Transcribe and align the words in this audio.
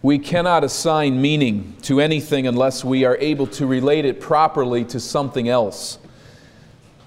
We 0.00 0.20
cannot 0.20 0.62
assign 0.62 1.20
meaning 1.20 1.76
to 1.82 2.00
anything 2.00 2.46
unless 2.46 2.84
we 2.84 3.04
are 3.04 3.16
able 3.16 3.48
to 3.48 3.66
relate 3.66 4.04
it 4.04 4.20
properly 4.20 4.84
to 4.86 5.00
something 5.00 5.48
else. 5.48 5.98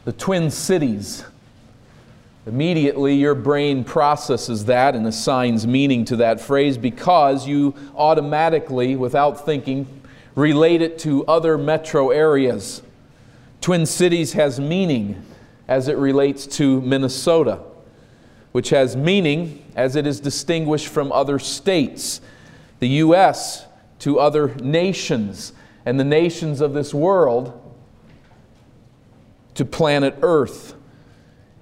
The 0.04 0.12
Twin 0.12 0.52
Cities. 0.52 1.24
Immediately, 2.46 3.16
your 3.16 3.36
brain 3.36 3.86
processes 3.86 4.66
that 4.66 4.96
and 4.96 5.08
assigns 5.08 5.66
meaning 5.66 6.04
to 6.06 6.18
that 6.18 6.42
phrase 6.42 6.78
because 6.78 7.48
you 7.48 7.76
automatically, 7.96 8.98
without 8.98 9.46
thinking, 9.46 9.88
relate 10.36 10.82
it 10.82 11.00
to 11.00 11.26
other 11.28 11.58
metro 11.58 12.10
areas. 12.10 12.82
Twin 13.62 13.86
Cities 13.86 14.34
has 14.34 14.60
meaning 14.60 15.24
as 15.68 15.88
it 15.88 15.96
relates 15.96 16.46
to 16.48 16.82
Minnesota, 16.82 17.60
which 18.52 18.72
has 18.72 18.98
meaning 18.98 19.64
as 19.78 19.96
it 19.96 20.06
is 20.06 20.20
distinguished 20.20 20.88
from 20.88 21.12
other 21.14 21.40
states, 21.40 22.20
the 22.82 22.90
U.S. 22.90 23.68
to 24.00 24.20
other 24.20 24.56
nations, 24.56 25.54
and 25.86 26.00
the 26.00 26.04
nations 26.04 26.62
of 26.62 26.74
this 26.74 26.94
world 26.94 27.58
to 29.54 29.64
planet 29.64 30.16
Earth. 30.24 30.74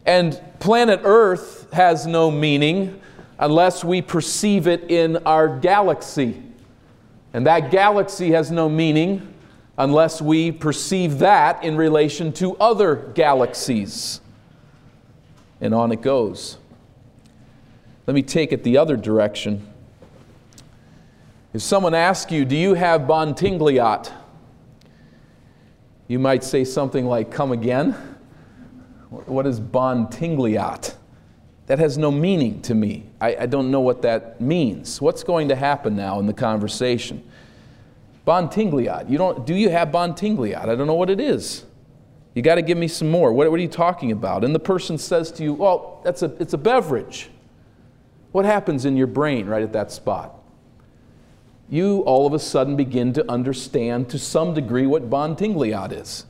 And 0.06 0.42
planet 0.60 1.02
Earth 1.04 1.72
has 1.74 2.08
no 2.08 2.32
meaning 2.32 3.02
unless 3.38 3.84
we 3.84 4.02
perceive 4.02 4.66
it 4.66 4.90
in 4.90 5.18
our 5.18 5.60
galaxy. 5.60 6.42
And 7.34 7.46
that 7.46 7.70
galaxy 7.70 8.32
has 8.32 8.50
no 8.50 8.70
meaning 8.70 9.34
unless 9.78 10.22
we 10.22 10.54
perceive 10.54 11.20
that 11.20 11.62
in 11.66 11.76
relation 11.76 12.32
to 12.34 12.56
other 12.58 12.96
galaxies. 12.96 14.22
And 15.60 15.74
on 15.74 15.92
it 15.92 16.02
goes. 16.02 16.58
Let 18.08 18.14
me 18.14 18.22
take 18.22 18.54
it 18.54 18.64
the 18.64 18.78
other 18.78 18.96
direction. 18.96 19.68
If 21.54 21.62
someone 21.62 21.96
asks 21.96 22.32
you, 22.32 22.46
Do 22.46 22.56
you 22.56 22.76
have 22.76 23.02
Bontingliat? 23.02 24.12
You 26.08 26.20
might 26.20 26.44
say 26.44 26.64
something 26.64 27.06
like, 27.06 27.32
Come 27.32 27.52
again. 27.52 27.92
What 29.10 29.48
is 29.48 29.60
Bontingliat? 29.60 30.96
That 31.66 31.80
has 31.80 31.98
no 31.98 32.12
meaning 32.12 32.62
to 32.64 32.76
me. 32.76 33.06
I, 33.22 33.36
I, 33.42 33.46
don't 33.46 33.70
know 33.70 33.80
what 33.80 34.02
that 34.02 34.42
means. 34.42 35.00
What's 35.00 35.24
going 35.24 35.50
to 35.50 35.56
happen 35.56 35.96
now 35.96 36.20
in 36.20 36.26
the 36.26 36.34
conversation? 36.34 37.24
Bontingliat. 38.26 39.10
You 39.10 39.20
don't, 39.20 39.46
do 39.46 39.54
you 39.54 39.70
have 39.70 39.90
Bontingliat? 39.90 40.68
I 40.68 40.76
don't 40.76 40.88
know 40.88 40.96
what 40.96 41.12
it 41.12 41.20
is. 41.20 41.66
You 42.34 42.42
got 42.42 42.56
to 42.56 42.64
give 42.64 42.78
me 42.78 42.88
some 42.88 43.10
more. 43.10 43.34
What, 43.34 43.50
what, 43.50 43.60
are 43.60 43.62
you 43.62 43.68
talking 43.68 44.12
about? 44.12 44.44
And 44.44 44.54
the 44.54 44.60
person 44.60 44.98
says 44.98 45.32
to 45.34 45.44
you, 45.44 45.54
Well, 45.54 46.02
that's 46.04 46.22
a, 46.22 46.36
it's 46.40 46.54
a 46.54 46.58
beverage. 46.58 47.30
What 48.32 48.46
happens 48.46 48.86
in 48.86 48.96
your 48.96 49.08
brain 49.08 49.48
right 49.48 49.64
at 49.64 49.74
that 49.74 49.92
spot? 49.92 50.39
You 51.70 52.00
all 52.02 52.26
of 52.26 52.34
a 52.34 52.40
sudden 52.40 52.76
begin 52.76 53.14
to 53.14 53.32
understand 53.32 54.10
to 54.10 54.18
some 54.18 54.54
degree 54.56 54.88
what 54.88 55.10
Bontingliat 55.10 55.92
is. 55.92 56.26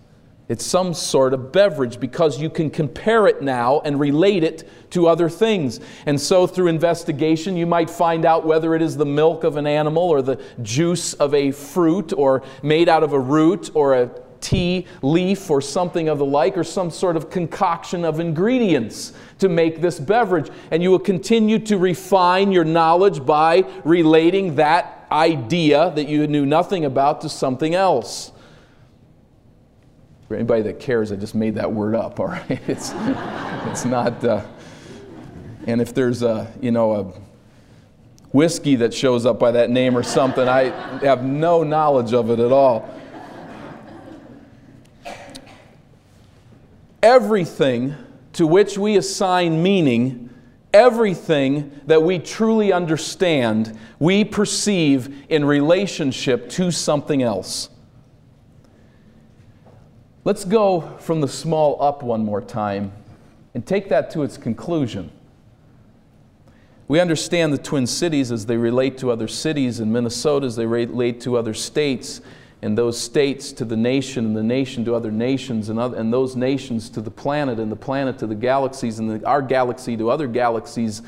It's 0.49 0.65
some 0.65 0.95
sort 0.95 1.35
of 1.35 1.51
beverage 1.51 1.99
because 1.99 2.41
you 2.41 2.49
can 2.49 2.71
compare 2.71 3.27
it 3.27 3.41
now 3.41 3.81
and 3.85 3.99
relate 3.99 4.43
it 4.43 4.67
to 4.89 5.07
other 5.07 5.29
things. 5.29 5.79
And 6.07 6.19
so, 6.19 6.47
through 6.47 6.67
investigation, 6.67 7.55
you 7.55 7.67
might 7.67 7.87
find 7.87 8.25
out 8.25 8.45
whether 8.45 8.73
it 8.73 8.81
is 8.81 8.97
the 8.97 9.05
milk 9.05 9.43
of 9.43 9.57
an 9.57 9.67
animal 9.67 10.03
or 10.03 10.23
the 10.23 10.41
juice 10.63 11.13
of 11.13 11.35
a 11.35 11.51
fruit 11.51 12.13
or 12.13 12.41
made 12.63 12.89
out 12.89 13.03
of 13.03 13.13
a 13.13 13.19
root 13.19 13.69
or 13.75 13.93
a 13.93 14.09
tea 14.41 14.87
leaf 15.03 15.51
or 15.51 15.61
something 15.61 16.09
of 16.09 16.17
the 16.17 16.25
like, 16.25 16.57
or 16.57 16.63
some 16.63 16.89
sort 16.89 17.15
of 17.15 17.29
concoction 17.29 18.03
of 18.03 18.19
ingredients 18.19 19.13
to 19.37 19.49
make 19.49 19.81
this 19.81 19.99
beverage. 19.99 20.49
And 20.71 20.81
you 20.81 20.89
will 20.89 20.97
continue 20.99 21.59
to 21.59 21.77
refine 21.77 22.51
your 22.51 22.65
knowledge 22.65 23.23
by 23.23 23.65
relating 23.83 24.55
that 24.55 24.98
idea 25.11 25.91
that 25.95 26.07
you 26.07 26.27
knew 26.27 26.45
nothing 26.45 26.85
about 26.85 27.21
to 27.21 27.29
something 27.29 27.75
else. 27.75 28.31
For 30.27 30.35
anybody 30.35 30.61
that 30.63 30.79
cares, 30.79 31.11
I 31.11 31.15
just 31.15 31.33
made 31.33 31.55
that 31.55 31.71
word 31.71 31.95
up, 31.95 32.19
all 32.19 32.27
right? 32.27 32.61
It's, 32.67 32.93
it's 33.65 33.85
not, 33.85 34.23
uh, 34.23 34.45
and 35.65 35.81
if 35.81 35.93
there's 35.93 36.21
a, 36.21 36.51
you 36.61 36.71
know, 36.71 36.93
a 36.93 37.13
whiskey 38.31 38.75
that 38.75 38.93
shows 38.93 39.25
up 39.25 39.39
by 39.39 39.51
that 39.51 39.69
name 39.69 39.97
or 39.97 40.03
something, 40.03 40.47
I 40.47 40.65
have 41.03 41.23
no 41.23 41.63
knowledge 41.63 42.13
of 42.13 42.29
it 42.29 42.39
at 42.39 42.51
all. 42.51 42.87
Everything 47.01 47.95
to 48.33 48.45
which 48.45 48.77
we 48.77 48.97
assign 48.97 49.63
meaning, 49.63 50.28
everything 50.73 51.81
that 51.85 52.03
we 52.03 52.19
truly 52.19 52.71
understand, 52.71 53.77
we 53.99 54.23
perceive 54.23 55.25
in 55.29 55.45
relationship 55.45 56.49
to 56.49 56.71
something 56.71 57.23
else. 57.23 57.69
Let's 60.23 60.45
go 60.45 60.97
from 60.99 61.21
the 61.21 61.27
small 61.27 61.81
up 61.81 62.03
one 62.03 62.23
more 62.23 62.41
time 62.41 62.91
and 63.53 63.65
take 63.65 63.89
that 63.89 64.11
to 64.11 64.23
its 64.23 64.37
conclusion. 64.37 65.11
We 66.87 66.99
understand 66.99 67.53
the 67.53 67.57
Twin 67.57 67.87
Cities 67.87 68.31
as 68.31 68.45
they 68.45 68.57
relate 68.57 68.97
to 68.99 69.11
other 69.11 69.27
cities, 69.27 69.79
and 69.79 69.93
Minnesota 69.93 70.45
as 70.47 70.55
they 70.55 70.65
relate 70.65 71.21
to 71.21 71.37
other 71.37 71.53
states, 71.53 72.19
and 72.61 72.77
those 72.77 72.99
states 72.99 73.53
to 73.53 73.63
the 73.63 73.77
nation, 73.77 74.25
and 74.25 74.35
the 74.35 74.43
nation 74.43 74.83
to 74.85 74.93
other 74.93 75.11
nations, 75.11 75.69
and, 75.69 75.79
other, 75.79 75.95
and 75.97 76.11
those 76.11 76.35
nations 76.35 76.89
to 76.89 77.01
the 77.01 77.11
planet, 77.11 77.57
and 77.57 77.71
the 77.71 77.75
planet 77.75 78.17
to 78.19 78.27
the 78.27 78.35
galaxies, 78.35 78.99
and 78.99 79.09
the, 79.09 79.25
our 79.25 79.41
galaxy 79.41 79.95
to 79.95 80.09
other 80.09 80.27
galaxies. 80.27 81.01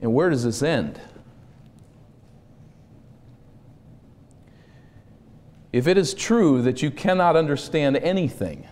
And 0.00 0.14
where 0.14 0.30
does 0.30 0.44
this 0.44 0.62
end? 0.62 0.98
If 5.70 5.86
it 5.86 5.98
is 5.98 6.14
true 6.14 6.62
that 6.62 6.82
you 6.82 6.90
cannot 6.90 7.36
understand 7.36 7.96
anything 7.96 8.66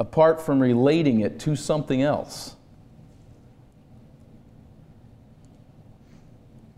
apart 0.00 0.40
from 0.40 0.60
relating 0.60 1.20
it 1.20 1.38
to 1.40 1.54
something 1.54 2.02
else, 2.02 2.56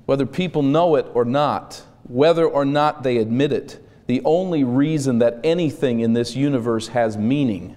whether 0.05 0.27
people 0.27 0.63
know 0.63 0.95
it 0.97 1.07
or 1.15 1.25
not, 1.25 1.83
whether 2.09 2.47
or 2.47 2.65
not 2.65 3.03
they 3.03 3.19
admit 3.19 3.53
it, 3.53 3.83
the 4.06 4.22
only 4.25 4.62
reason 4.65 5.19
that 5.19 5.41
anything 5.43 6.00
in 6.00 6.12
this 6.12 6.37
universe 6.37 6.89
has 6.89 7.17
meaning 7.17 7.77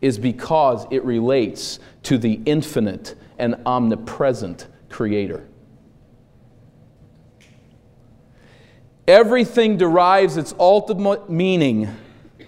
is 0.00 0.18
because 0.18 0.86
it 0.90 1.04
relates 1.04 1.78
to 2.02 2.18
the 2.18 2.40
infinite 2.44 3.14
and 3.38 3.56
omnipresent 3.64 4.66
Creator. 4.90 5.46
Everything 9.06 9.76
derives 9.76 10.36
its 10.36 10.54
ultimate 10.58 11.30
meaning 11.30 11.88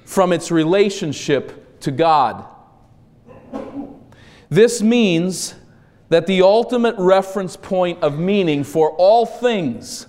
from 0.05 0.33
its 0.33 0.50
relationship 0.50 1.81
to 1.81 1.91
God. 1.91 2.44
This 4.50 4.83
means 4.83 5.55
that 6.10 6.27
the 6.27 6.43
ultimate 6.43 6.97
reference 6.99 7.56
point 7.56 8.03
of 8.03 8.19
meaning 8.19 8.65
for 8.65 8.91
all 8.93 9.25
things 9.25 10.06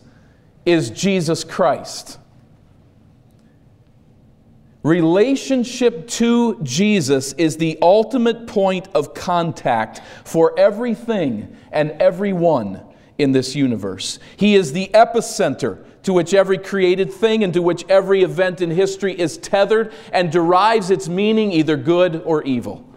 is 0.66 0.90
Jesus 0.90 1.44
Christ. 1.44 2.20
Relationship 4.84 6.08
to 6.08 6.60
Jesus 6.64 7.34
is 7.34 7.58
the 7.58 7.78
ultimate 7.82 8.48
point 8.48 8.88
of 8.96 9.14
contact 9.14 10.02
for 10.24 10.58
everything 10.58 11.56
and 11.72 11.92
everyone 11.92 12.82
in 13.20 13.32
this 13.32 13.56
universe. 13.56 14.18
He 14.38 14.56
is 14.56 14.74
the 14.74 14.90
epicenter 14.94 15.86
to 16.04 16.14
which 16.14 16.34
every 16.34 16.58
created 16.58 17.14
thing 17.14 17.44
and 17.44 17.54
to 17.54 17.62
which 17.62 17.86
every 17.88 18.24
event 18.24 18.60
in 18.60 18.72
history 18.72 19.14
is 19.20 19.38
tethered 19.38 19.94
and 20.12 20.32
derives 20.32 20.90
its 20.90 21.08
meaning 21.08 21.52
either 21.52 21.78
good 21.78 22.24
or 22.26 22.42
evil. 22.44 22.88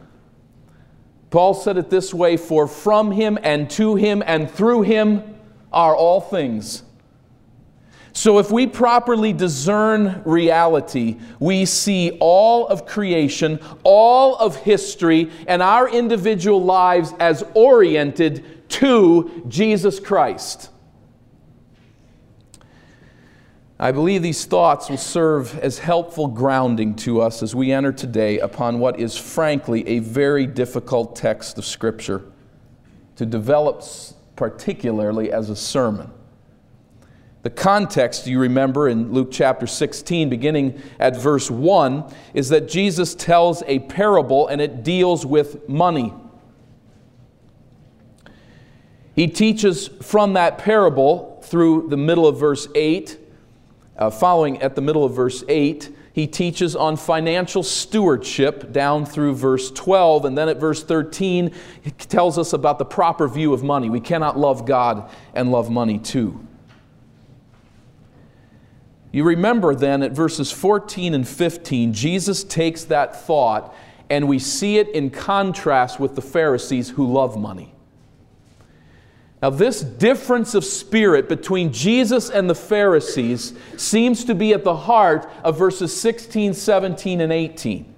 Paul 1.29 1.53
said 1.53 1.77
it 1.77 1.91
this 1.91 2.15
way 2.15 2.39
For 2.39 2.67
from 2.67 3.10
him 3.10 3.39
and 3.43 3.69
to 3.71 3.97
him 3.97 4.22
and 4.25 4.51
through 4.51 4.83
him 4.83 5.37
are 5.71 5.95
all 5.95 6.22
things. 6.22 6.83
So, 8.16 8.39
if 8.39 8.53
we 8.53 8.69
properly 8.69 9.33
discern 9.33 10.22
reality, 10.25 11.19
we 11.41 11.65
see 11.65 12.16
all 12.21 12.69
of 12.69 12.87
creation, 12.87 13.59
all 13.83 14.37
of 14.37 14.55
history, 14.55 15.33
and 15.49 15.61
our 15.61 15.89
individual 15.89 16.63
lives 16.63 17.13
as 17.19 17.45
oriented 17.55 18.69
to 18.71 19.45
Jesus 19.49 19.99
Christ. 19.99 20.71
I 23.81 23.91
believe 23.91 24.22
these 24.22 24.45
thoughts 24.45 24.89
will 24.89 24.97
serve 24.97 25.59
as 25.59 25.81
helpful 25.81 26.28
grounding 26.28 26.95
to 26.99 27.21
us 27.21 27.43
as 27.43 27.53
we 27.53 27.72
enter 27.72 27.93
today 27.93 28.39
upon 28.39 28.78
what 28.78 29.01
is 29.01 29.17
frankly 29.17 29.87
a 29.89 29.99
very 29.99 30.47
difficult 30.47 31.17
text 31.17 31.59
of 31.59 31.65
Scripture 31.65 32.22
to 33.17 33.27
develop, 33.27 33.83
particularly 34.37 35.33
as 35.33 35.51
a 35.51 35.57
sermon. 35.57 36.13
The 37.45 37.51
context, 37.51 38.27
you 38.27 38.39
remember 38.39 38.89
in 38.89 39.13
Luke 39.13 39.29
chapter 39.31 39.67
16, 39.67 40.31
beginning 40.31 40.81
at 40.99 41.15
verse 41.15 41.51
1, 41.51 42.05
is 42.33 42.49
that 42.49 42.69
Jesus 42.69 43.15
tells 43.15 43.63
a 43.67 43.81
parable 43.81 44.49
and 44.49 44.63
it 44.63 44.83
deals 44.83 45.27
with 45.27 45.69
money. 45.69 46.15
He 49.15 49.29
teaches 49.29 49.89
from 50.01 50.33
that 50.33 50.57
parable 50.57 51.39
through 51.45 51.89
the 51.91 51.99
middle 51.99 52.27
of 52.27 52.41
verse 52.41 52.67
8, 52.75 53.19
uh, 53.99 54.09
following 54.09 54.63
at 54.63 54.75
the 54.75 54.81
middle 54.81 55.05
of 55.05 55.15
verse 55.15 55.45
8, 55.47 55.95
he 56.15 56.27
teaches 56.27 56.75
on 56.75 56.97
financial 56.97 57.63
stewardship 57.63 58.73
down 58.73 59.05
through 59.05 59.35
verse 59.35 59.71
12. 59.71 60.25
And 60.25 60.39
then 60.39 60.49
at 60.49 60.59
verse 60.59 60.83
13, 60.83 61.53
he 61.83 61.91
tells 61.91 62.39
us 62.39 62.53
about 62.53 62.79
the 62.79 62.85
proper 62.85 63.29
view 63.29 63.53
of 63.53 63.63
money. 63.63 63.91
We 63.91 64.01
cannot 64.01 64.39
love 64.39 64.65
God 64.65 65.11
and 65.35 65.51
love 65.51 65.71
money 65.71 65.99
too. 65.99 66.47
You 69.15 69.22
remember 69.22 69.77
then 69.77 70.03
at 70.03 70.11
verses 70.11 70.51
14 70.51 71.15
and 71.15 71.27
15, 71.27 71.93
Jesus 71.93 72.43
takes 72.43 72.83
that 72.87 73.15
thought 73.15 73.72
and 74.11 74.27
we 74.27 74.41
see 74.41 74.78
it 74.78 74.89
in 74.89 75.09
contrast 75.11 76.01
with 76.01 76.16
the 76.16 76.21
Pharisees 76.21 76.91
who 76.91 77.07
love 77.07 77.39
money. 77.39 77.72
Now, 79.41 79.51
this 79.51 79.83
difference 79.83 80.57
of 80.57 80.65
spirit 80.65 81.28
between 81.28 81.72
Jesus 81.72 82.28
and 82.28 82.51
the 82.51 82.57
Pharisees 82.57 83.55
seems 83.77 84.25
to 84.25 84.34
be 84.34 84.53
at 84.53 84.65
the 84.65 84.75
heart 84.75 85.31
of 85.45 85.57
verses 85.57 85.97
16, 85.97 86.53
17, 86.53 87.21
and 87.21 87.33
18. 87.33 87.95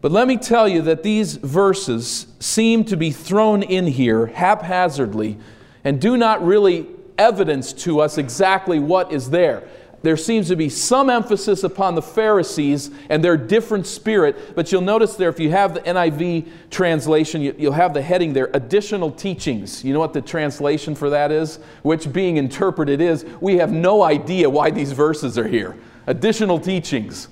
But 0.00 0.10
let 0.10 0.26
me 0.26 0.36
tell 0.36 0.66
you 0.66 0.82
that 0.82 1.04
these 1.04 1.36
verses 1.36 2.26
seem 2.40 2.82
to 2.86 2.96
be 2.96 3.12
thrown 3.12 3.62
in 3.62 3.86
here 3.86 4.26
haphazardly 4.26 5.38
and 5.84 6.00
do 6.00 6.16
not 6.16 6.44
really 6.44 6.88
evidence 7.18 7.72
to 7.72 8.00
us 8.00 8.18
exactly 8.18 8.78
what 8.78 9.12
is 9.12 9.30
there. 9.30 9.68
There 10.02 10.16
seems 10.16 10.48
to 10.48 10.56
be 10.56 10.68
some 10.68 11.10
emphasis 11.10 11.64
upon 11.64 11.94
the 11.96 12.02
Pharisees 12.02 12.90
and 13.08 13.24
their 13.24 13.36
different 13.36 13.86
spirit, 13.86 14.54
but 14.54 14.70
you'll 14.70 14.82
notice 14.82 15.16
there, 15.16 15.30
if 15.30 15.40
you 15.40 15.50
have 15.50 15.74
the 15.74 15.80
NIV 15.80 16.46
translation, 16.70 17.42
you'll 17.42 17.72
have 17.72 17.92
the 17.92 18.02
heading 18.02 18.32
there 18.32 18.50
additional 18.54 19.10
teachings. 19.10 19.82
You 19.84 19.92
know 19.94 19.98
what 19.98 20.12
the 20.12 20.20
translation 20.20 20.94
for 20.94 21.10
that 21.10 21.32
is? 21.32 21.56
Which 21.82 22.12
being 22.12 22.36
interpreted 22.36 23.00
is 23.00 23.24
we 23.40 23.56
have 23.56 23.72
no 23.72 24.02
idea 24.02 24.48
why 24.48 24.70
these 24.70 24.92
verses 24.92 25.38
are 25.38 25.48
here. 25.48 25.76
Additional 26.06 26.60
teachings. 26.60 27.28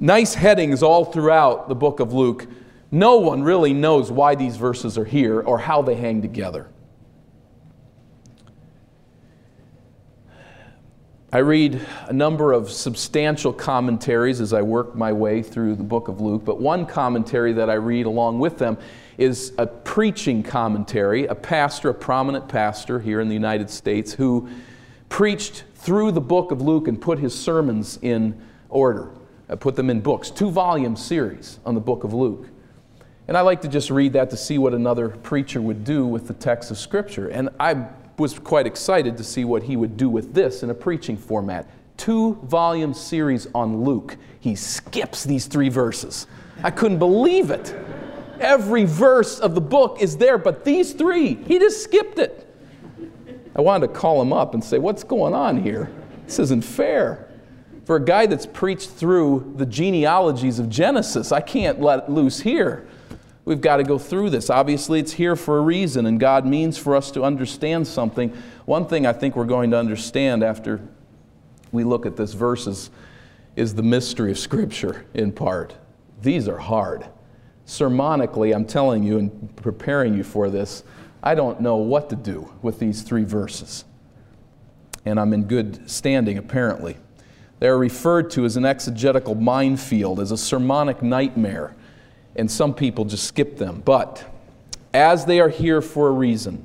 Nice 0.00 0.34
headings 0.34 0.82
all 0.82 1.04
throughout 1.04 1.68
the 1.68 1.74
book 1.74 2.00
of 2.00 2.12
Luke. 2.14 2.46
No 2.90 3.16
one 3.16 3.42
really 3.42 3.74
knows 3.74 4.10
why 4.10 4.36
these 4.36 4.56
verses 4.56 4.96
are 4.96 5.04
here 5.04 5.40
or 5.40 5.58
how 5.58 5.82
they 5.82 5.96
hang 5.96 6.22
together. 6.22 6.68
I 11.36 11.40
read 11.40 11.86
a 12.06 12.14
number 12.14 12.54
of 12.54 12.70
substantial 12.70 13.52
commentaries 13.52 14.40
as 14.40 14.54
I 14.54 14.62
work 14.62 14.94
my 14.94 15.12
way 15.12 15.42
through 15.42 15.74
the 15.74 15.82
book 15.82 16.08
of 16.08 16.18
Luke, 16.18 16.46
but 16.46 16.62
one 16.62 16.86
commentary 16.86 17.52
that 17.52 17.68
I 17.68 17.74
read 17.74 18.06
along 18.06 18.38
with 18.38 18.56
them 18.56 18.78
is 19.18 19.52
a 19.58 19.66
preaching 19.66 20.42
commentary, 20.42 21.26
a 21.26 21.34
pastor, 21.34 21.90
a 21.90 21.94
prominent 21.94 22.48
pastor 22.48 22.98
here 22.98 23.20
in 23.20 23.28
the 23.28 23.34
United 23.34 23.68
States, 23.68 24.14
who 24.14 24.48
preached 25.10 25.64
through 25.74 26.12
the 26.12 26.22
book 26.22 26.52
of 26.52 26.62
Luke 26.62 26.88
and 26.88 26.98
put 26.98 27.18
his 27.18 27.38
sermons 27.38 27.98
in 28.00 28.40
order, 28.70 29.10
uh, 29.50 29.56
put 29.56 29.76
them 29.76 29.90
in 29.90 30.00
books, 30.00 30.30
two 30.30 30.50
volume 30.50 30.96
series 30.96 31.58
on 31.66 31.74
the 31.74 31.82
book 31.82 32.02
of 32.02 32.14
Luke. 32.14 32.48
And 33.28 33.36
I 33.36 33.42
like 33.42 33.60
to 33.60 33.68
just 33.68 33.90
read 33.90 34.14
that 34.14 34.30
to 34.30 34.38
see 34.38 34.56
what 34.56 34.72
another 34.72 35.10
preacher 35.10 35.60
would 35.60 35.84
do 35.84 36.06
with 36.06 36.28
the 36.28 36.34
text 36.34 36.70
of 36.70 36.78
Scripture. 36.78 37.28
And 37.28 37.50
I 37.60 37.88
was 38.18 38.38
quite 38.38 38.66
excited 38.66 39.16
to 39.16 39.24
see 39.24 39.44
what 39.44 39.62
he 39.62 39.76
would 39.76 39.96
do 39.96 40.08
with 40.08 40.34
this 40.34 40.62
in 40.62 40.70
a 40.70 40.74
preaching 40.74 41.16
format. 41.16 41.68
Two 41.96 42.34
volume 42.44 42.94
series 42.94 43.46
on 43.54 43.84
Luke. 43.84 44.16
He 44.40 44.54
skips 44.54 45.24
these 45.24 45.46
three 45.46 45.68
verses. 45.68 46.26
I 46.62 46.70
couldn't 46.70 46.98
believe 46.98 47.50
it. 47.50 47.74
Every 48.40 48.84
verse 48.84 49.38
of 49.38 49.54
the 49.54 49.60
book 49.60 49.98
is 50.00 50.16
there, 50.16 50.38
but 50.38 50.64
these 50.64 50.92
three, 50.92 51.34
he 51.34 51.58
just 51.58 51.82
skipped 51.82 52.18
it. 52.18 52.42
I 53.54 53.62
wanted 53.62 53.88
to 53.88 53.92
call 53.94 54.20
him 54.20 54.32
up 54.32 54.52
and 54.52 54.62
say, 54.62 54.78
What's 54.78 55.02
going 55.02 55.34
on 55.34 55.62
here? 55.62 55.90
This 56.26 56.38
isn't 56.38 56.64
fair. 56.64 57.30
For 57.84 57.96
a 57.96 58.04
guy 58.04 58.26
that's 58.26 58.46
preached 58.46 58.90
through 58.90 59.54
the 59.56 59.64
genealogies 59.64 60.58
of 60.58 60.68
Genesis, 60.68 61.32
I 61.32 61.40
can't 61.40 61.80
let 61.80 62.10
loose 62.10 62.40
here. 62.40 62.86
We've 63.46 63.60
got 63.60 63.76
to 63.76 63.84
go 63.84 63.96
through 63.96 64.30
this. 64.30 64.50
Obviously, 64.50 64.98
it's 64.98 65.12
here 65.12 65.36
for 65.36 65.58
a 65.58 65.60
reason, 65.60 66.04
and 66.06 66.18
God 66.18 66.44
means 66.44 66.76
for 66.76 66.96
us 66.96 67.12
to 67.12 67.22
understand 67.22 67.86
something. 67.86 68.36
One 68.64 68.86
thing 68.86 69.06
I 69.06 69.12
think 69.12 69.36
we're 69.36 69.44
going 69.44 69.70
to 69.70 69.78
understand 69.78 70.42
after 70.42 70.80
we 71.70 71.84
look 71.84 72.06
at 72.06 72.16
this 72.16 72.32
verses 72.34 72.90
is 73.54 73.76
the 73.76 73.84
mystery 73.84 74.32
of 74.32 74.38
Scripture 74.38 75.06
in 75.14 75.30
part. 75.30 75.76
These 76.22 76.48
are 76.48 76.58
hard. 76.58 77.06
Sermonically, 77.66 78.52
I'm 78.52 78.64
telling 78.64 79.04
you 79.04 79.18
and 79.18 79.54
preparing 79.54 80.14
you 80.14 80.24
for 80.24 80.50
this, 80.50 80.82
I 81.22 81.36
don't 81.36 81.60
know 81.60 81.76
what 81.76 82.10
to 82.10 82.16
do 82.16 82.52
with 82.62 82.80
these 82.80 83.02
three 83.02 83.24
verses. 83.24 83.84
And 85.04 85.20
I'm 85.20 85.32
in 85.32 85.44
good 85.44 85.88
standing, 85.88 86.36
apparently. 86.36 86.96
They're 87.60 87.78
referred 87.78 88.28
to 88.32 88.44
as 88.44 88.56
an 88.56 88.64
exegetical 88.64 89.36
minefield, 89.36 90.18
as 90.18 90.32
a 90.32 90.36
sermonic 90.36 91.00
nightmare 91.00 91.76
and 92.36 92.50
some 92.50 92.74
people 92.74 93.04
just 93.04 93.24
skip 93.24 93.56
them. 93.56 93.82
But 93.84 94.24
as 94.94 95.24
they 95.24 95.40
are 95.40 95.48
here 95.48 95.82
for 95.82 96.08
a 96.08 96.12
reason, 96.12 96.64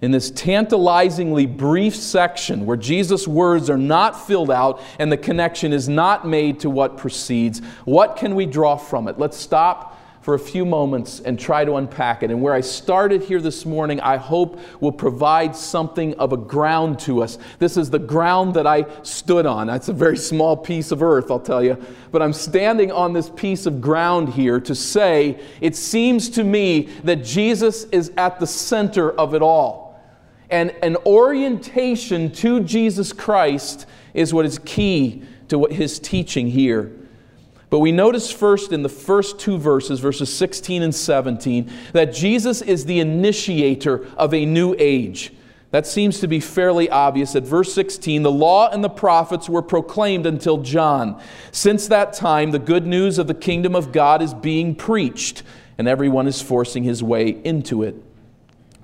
in 0.00 0.10
this 0.10 0.30
tantalizingly 0.30 1.46
brief 1.46 1.96
section 1.96 2.66
where 2.66 2.76
Jesus' 2.76 3.26
words 3.26 3.70
are 3.70 3.78
not 3.78 4.26
filled 4.26 4.50
out 4.50 4.82
and 4.98 5.10
the 5.10 5.16
connection 5.16 5.72
is 5.72 5.88
not 5.88 6.26
made 6.26 6.60
to 6.60 6.68
what 6.68 6.98
precedes, 6.98 7.60
what 7.86 8.16
can 8.16 8.34
we 8.34 8.44
draw 8.44 8.76
from 8.76 9.08
it? 9.08 9.18
Let's 9.18 9.38
stop 9.38 9.93
for 10.24 10.32
a 10.32 10.38
few 10.38 10.64
moments 10.64 11.20
and 11.20 11.38
try 11.38 11.66
to 11.66 11.74
unpack 11.74 12.22
it. 12.22 12.30
And 12.30 12.40
where 12.40 12.54
I 12.54 12.62
started 12.62 13.22
here 13.22 13.42
this 13.42 13.66
morning, 13.66 14.00
I 14.00 14.16
hope 14.16 14.58
will 14.80 14.90
provide 14.90 15.54
something 15.54 16.14
of 16.14 16.32
a 16.32 16.36
ground 16.38 16.98
to 17.00 17.22
us. 17.22 17.36
This 17.58 17.76
is 17.76 17.90
the 17.90 17.98
ground 17.98 18.54
that 18.54 18.66
I 18.66 18.86
stood 19.02 19.44
on. 19.44 19.66
That's 19.66 19.90
a 19.90 19.92
very 19.92 20.16
small 20.16 20.56
piece 20.56 20.92
of 20.92 21.02
earth, 21.02 21.30
I'll 21.30 21.38
tell 21.38 21.62
you. 21.62 21.76
But 22.10 22.22
I'm 22.22 22.32
standing 22.32 22.90
on 22.90 23.12
this 23.12 23.28
piece 23.28 23.66
of 23.66 23.82
ground 23.82 24.30
here 24.30 24.60
to 24.60 24.74
say 24.74 25.38
it 25.60 25.76
seems 25.76 26.30
to 26.30 26.42
me 26.42 26.88
that 27.04 27.22
Jesus 27.22 27.84
is 27.92 28.10
at 28.16 28.40
the 28.40 28.46
center 28.46 29.10
of 29.12 29.34
it 29.34 29.42
all. 29.42 30.02
And 30.48 30.74
an 30.82 30.96
orientation 31.04 32.32
to 32.36 32.60
Jesus 32.60 33.12
Christ 33.12 33.84
is 34.14 34.32
what 34.32 34.46
is 34.46 34.58
key 34.60 35.24
to 35.48 35.58
what 35.58 35.72
his 35.72 35.98
teaching 35.98 36.46
here. 36.46 36.92
But 37.74 37.80
we 37.80 37.90
notice 37.90 38.30
first 38.30 38.70
in 38.70 38.84
the 38.84 38.88
first 38.88 39.40
two 39.40 39.58
verses, 39.58 39.98
verses 39.98 40.32
16 40.32 40.84
and 40.84 40.94
17, 40.94 41.68
that 41.92 42.14
Jesus 42.14 42.62
is 42.62 42.84
the 42.84 43.00
initiator 43.00 44.06
of 44.16 44.32
a 44.32 44.46
new 44.46 44.76
age. 44.78 45.32
That 45.72 45.84
seems 45.84 46.20
to 46.20 46.28
be 46.28 46.38
fairly 46.38 46.88
obvious. 46.88 47.34
At 47.34 47.42
verse 47.42 47.74
16, 47.74 48.22
the 48.22 48.30
law 48.30 48.70
and 48.70 48.84
the 48.84 48.88
prophets 48.88 49.48
were 49.48 49.60
proclaimed 49.60 50.24
until 50.24 50.58
John. 50.58 51.20
Since 51.50 51.88
that 51.88 52.12
time, 52.12 52.52
the 52.52 52.60
good 52.60 52.86
news 52.86 53.18
of 53.18 53.26
the 53.26 53.34
kingdom 53.34 53.74
of 53.74 53.90
God 53.90 54.22
is 54.22 54.34
being 54.34 54.76
preached, 54.76 55.42
and 55.76 55.88
everyone 55.88 56.28
is 56.28 56.40
forcing 56.40 56.84
his 56.84 57.02
way 57.02 57.30
into 57.42 57.82
it. 57.82 57.96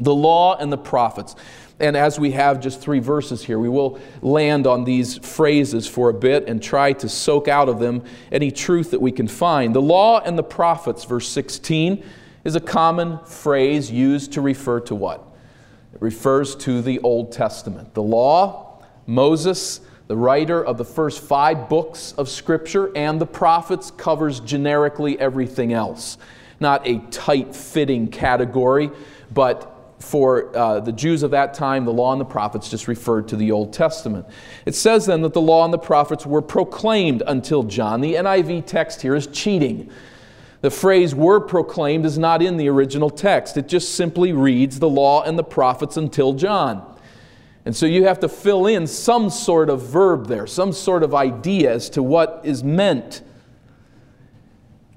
The 0.00 0.16
law 0.16 0.56
and 0.56 0.72
the 0.72 0.76
prophets. 0.76 1.36
And 1.80 1.96
as 1.96 2.20
we 2.20 2.32
have 2.32 2.60
just 2.60 2.80
three 2.80 2.98
verses 2.98 3.42
here, 3.42 3.58
we 3.58 3.68
will 3.68 3.98
land 4.20 4.66
on 4.66 4.84
these 4.84 5.16
phrases 5.18 5.86
for 5.86 6.10
a 6.10 6.14
bit 6.14 6.46
and 6.46 6.62
try 6.62 6.92
to 6.92 7.08
soak 7.08 7.48
out 7.48 7.68
of 7.68 7.80
them 7.80 8.04
any 8.30 8.50
truth 8.50 8.90
that 8.90 9.00
we 9.00 9.10
can 9.10 9.26
find. 9.26 9.74
The 9.74 9.82
law 9.82 10.20
and 10.20 10.38
the 10.38 10.42
prophets, 10.42 11.04
verse 11.04 11.28
16, 11.28 12.04
is 12.44 12.54
a 12.54 12.60
common 12.60 13.18
phrase 13.24 13.90
used 13.90 14.32
to 14.32 14.40
refer 14.40 14.80
to 14.80 14.94
what? 14.94 15.26
It 15.94 16.02
refers 16.02 16.54
to 16.56 16.82
the 16.82 16.98
Old 17.00 17.32
Testament. 17.32 17.94
The 17.94 18.02
law, 18.02 18.82
Moses, 19.06 19.80
the 20.06 20.16
writer 20.16 20.62
of 20.62 20.76
the 20.76 20.84
first 20.84 21.22
five 21.22 21.68
books 21.68 22.12
of 22.18 22.28
Scripture, 22.28 22.90
and 22.94 23.20
the 23.20 23.26
prophets 23.26 23.90
covers 23.90 24.40
generically 24.40 25.18
everything 25.18 25.72
else. 25.72 26.18
Not 26.58 26.86
a 26.86 26.98
tight 27.10 27.54
fitting 27.54 28.08
category, 28.08 28.90
but 29.32 29.79
for 30.00 30.56
uh, 30.56 30.80
the 30.80 30.92
Jews 30.92 31.22
of 31.22 31.30
that 31.30 31.54
time, 31.54 31.84
the 31.84 31.92
law 31.92 32.12
and 32.12 32.20
the 32.20 32.24
prophets 32.24 32.68
just 32.68 32.88
referred 32.88 33.28
to 33.28 33.36
the 33.36 33.52
Old 33.52 33.72
Testament. 33.72 34.26
It 34.64 34.74
says 34.74 35.06
then 35.06 35.22
that 35.22 35.34
the 35.34 35.40
law 35.40 35.64
and 35.64 35.72
the 35.72 35.78
prophets 35.78 36.26
were 36.26 36.42
proclaimed 36.42 37.22
until 37.26 37.62
John. 37.62 38.00
The 38.00 38.14
NIV 38.14 38.66
text 38.66 39.02
here 39.02 39.14
is 39.14 39.26
cheating. 39.26 39.90
The 40.62 40.70
phrase 40.70 41.14
were 41.14 41.40
proclaimed 41.40 42.04
is 42.04 42.18
not 42.18 42.42
in 42.42 42.56
the 42.56 42.68
original 42.68 43.10
text. 43.10 43.56
It 43.56 43.68
just 43.68 43.94
simply 43.94 44.32
reads 44.32 44.78
the 44.78 44.88
law 44.88 45.22
and 45.22 45.38
the 45.38 45.44
prophets 45.44 45.96
until 45.96 46.32
John. 46.32 46.86
And 47.64 47.76
so 47.76 47.86
you 47.86 48.04
have 48.04 48.20
to 48.20 48.28
fill 48.28 48.66
in 48.66 48.86
some 48.86 49.28
sort 49.28 49.68
of 49.68 49.82
verb 49.82 50.26
there, 50.26 50.46
some 50.46 50.72
sort 50.72 51.02
of 51.02 51.14
idea 51.14 51.72
as 51.72 51.90
to 51.90 52.02
what 52.02 52.40
is 52.42 52.64
meant. 52.64 53.22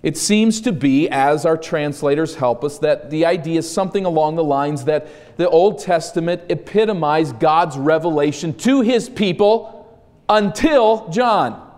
It 0.04 0.18
seems 0.18 0.60
to 0.62 0.74
be, 0.74 1.10
as 1.10 1.46
our 1.46 1.56
translators 1.56 2.36
help 2.36 2.66
us, 2.66 2.78
that 2.80 3.10
the 3.10 3.26
idea 3.26 3.60
is 3.60 3.72
something 3.72 4.04
along 4.04 4.36
the 4.36 4.44
lines 4.44 4.84
that 4.84 5.08
the 5.38 5.50
Old 5.50 5.80
Testament 5.80 6.42
epitomized 6.50 7.40
God's 7.40 7.78
revelation 7.78 8.54
to 8.56 8.82
his 8.82 9.08
people 9.08 10.04
until 10.28 11.08
John. 11.08 11.72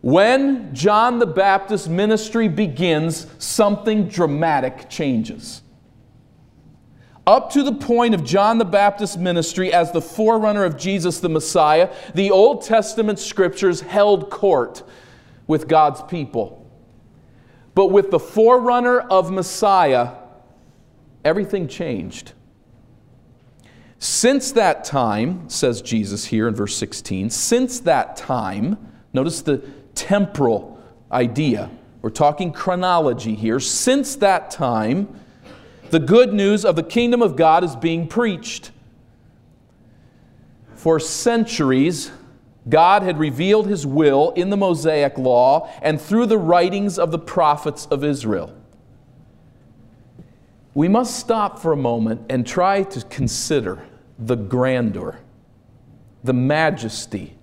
When 0.00 0.74
John 0.74 1.20
the 1.20 1.26
Baptist's 1.26 1.86
ministry 1.86 2.48
begins, 2.48 3.28
something 3.38 4.08
dramatic 4.08 4.90
changes. 4.90 5.62
Up 7.24 7.52
to 7.52 7.62
the 7.62 7.72
point 7.72 8.14
of 8.14 8.24
John 8.24 8.58
the 8.58 8.64
Baptist's 8.64 9.16
ministry 9.16 9.72
as 9.72 9.92
the 9.92 10.02
forerunner 10.02 10.64
of 10.64 10.76
Jesus 10.76 11.20
the 11.20 11.28
Messiah, 11.28 11.94
the 12.14 12.32
Old 12.32 12.62
Testament 12.62 13.20
scriptures 13.20 13.80
held 13.80 14.28
court 14.28 14.82
with 15.46 15.68
God's 15.68 16.02
people. 16.02 16.63
But 17.74 17.86
with 17.86 18.10
the 18.10 18.20
forerunner 18.20 19.00
of 19.00 19.30
Messiah, 19.30 20.12
everything 21.24 21.66
changed. 21.68 22.32
Since 23.98 24.52
that 24.52 24.84
time, 24.84 25.48
says 25.48 25.80
Jesus 25.80 26.26
here 26.26 26.46
in 26.46 26.54
verse 26.54 26.76
16, 26.76 27.30
since 27.30 27.80
that 27.80 28.16
time, 28.16 28.76
notice 29.12 29.42
the 29.42 29.58
temporal 29.94 30.78
idea. 31.10 31.70
We're 32.02 32.10
talking 32.10 32.52
chronology 32.52 33.34
here. 33.34 33.58
Since 33.60 34.16
that 34.16 34.50
time, 34.50 35.20
the 35.90 36.00
good 36.00 36.34
news 36.34 36.64
of 36.64 36.76
the 36.76 36.82
kingdom 36.82 37.22
of 37.22 37.34
God 37.34 37.64
is 37.64 37.74
being 37.76 38.06
preached. 38.06 38.72
For 40.74 41.00
centuries, 41.00 42.10
God 42.68 43.02
had 43.02 43.18
revealed 43.18 43.66
his 43.66 43.86
will 43.86 44.30
in 44.30 44.50
the 44.50 44.56
Mosaic 44.56 45.18
law 45.18 45.70
and 45.82 46.00
through 46.00 46.26
the 46.26 46.38
writings 46.38 46.98
of 46.98 47.10
the 47.10 47.18
prophets 47.18 47.86
of 47.86 48.02
Israel. 48.02 48.54
We 50.74 50.88
must 50.88 51.18
stop 51.18 51.58
for 51.58 51.72
a 51.72 51.76
moment 51.76 52.22
and 52.28 52.46
try 52.46 52.82
to 52.82 53.00
consider 53.06 53.86
the 54.18 54.34
grandeur, 54.34 55.20
the 56.24 56.32
majesty, 56.32 57.36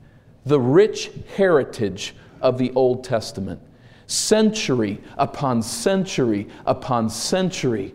the 0.46 0.60
rich 0.60 1.12
heritage 1.36 2.16
of 2.42 2.58
the 2.58 2.72
Old 2.74 3.04
Testament. 3.04 3.62
Century 4.08 5.00
upon 5.18 5.62
century 5.62 6.48
upon 6.66 7.10
century 7.10 7.94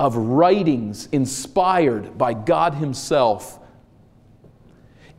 of 0.00 0.16
writings 0.16 1.08
inspired 1.12 2.18
by 2.18 2.34
God 2.34 2.74
Himself. 2.74 3.60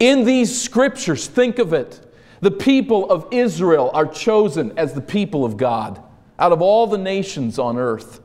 In 0.04 0.26
these 0.26 0.62
scriptures, 0.62 1.28
think 1.28 1.60
of 1.60 1.72
it, 1.72 2.14
the 2.42 2.52
people 2.52 3.10
of 3.10 3.26
Israel 3.32 3.90
are 3.94 4.06
chosen 4.06 4.78
as 4.78 4.92
the 4.94 5.00
people 5.00 5.46
of 5.46 5.56
God 5.56 6.04
out 6.38 6.52
of 6.52 6.62
all 6.62 6.88
the 6.88 6.98
nations 6.98 7.58
on 7.58 7.78
earth. 7.78 8.20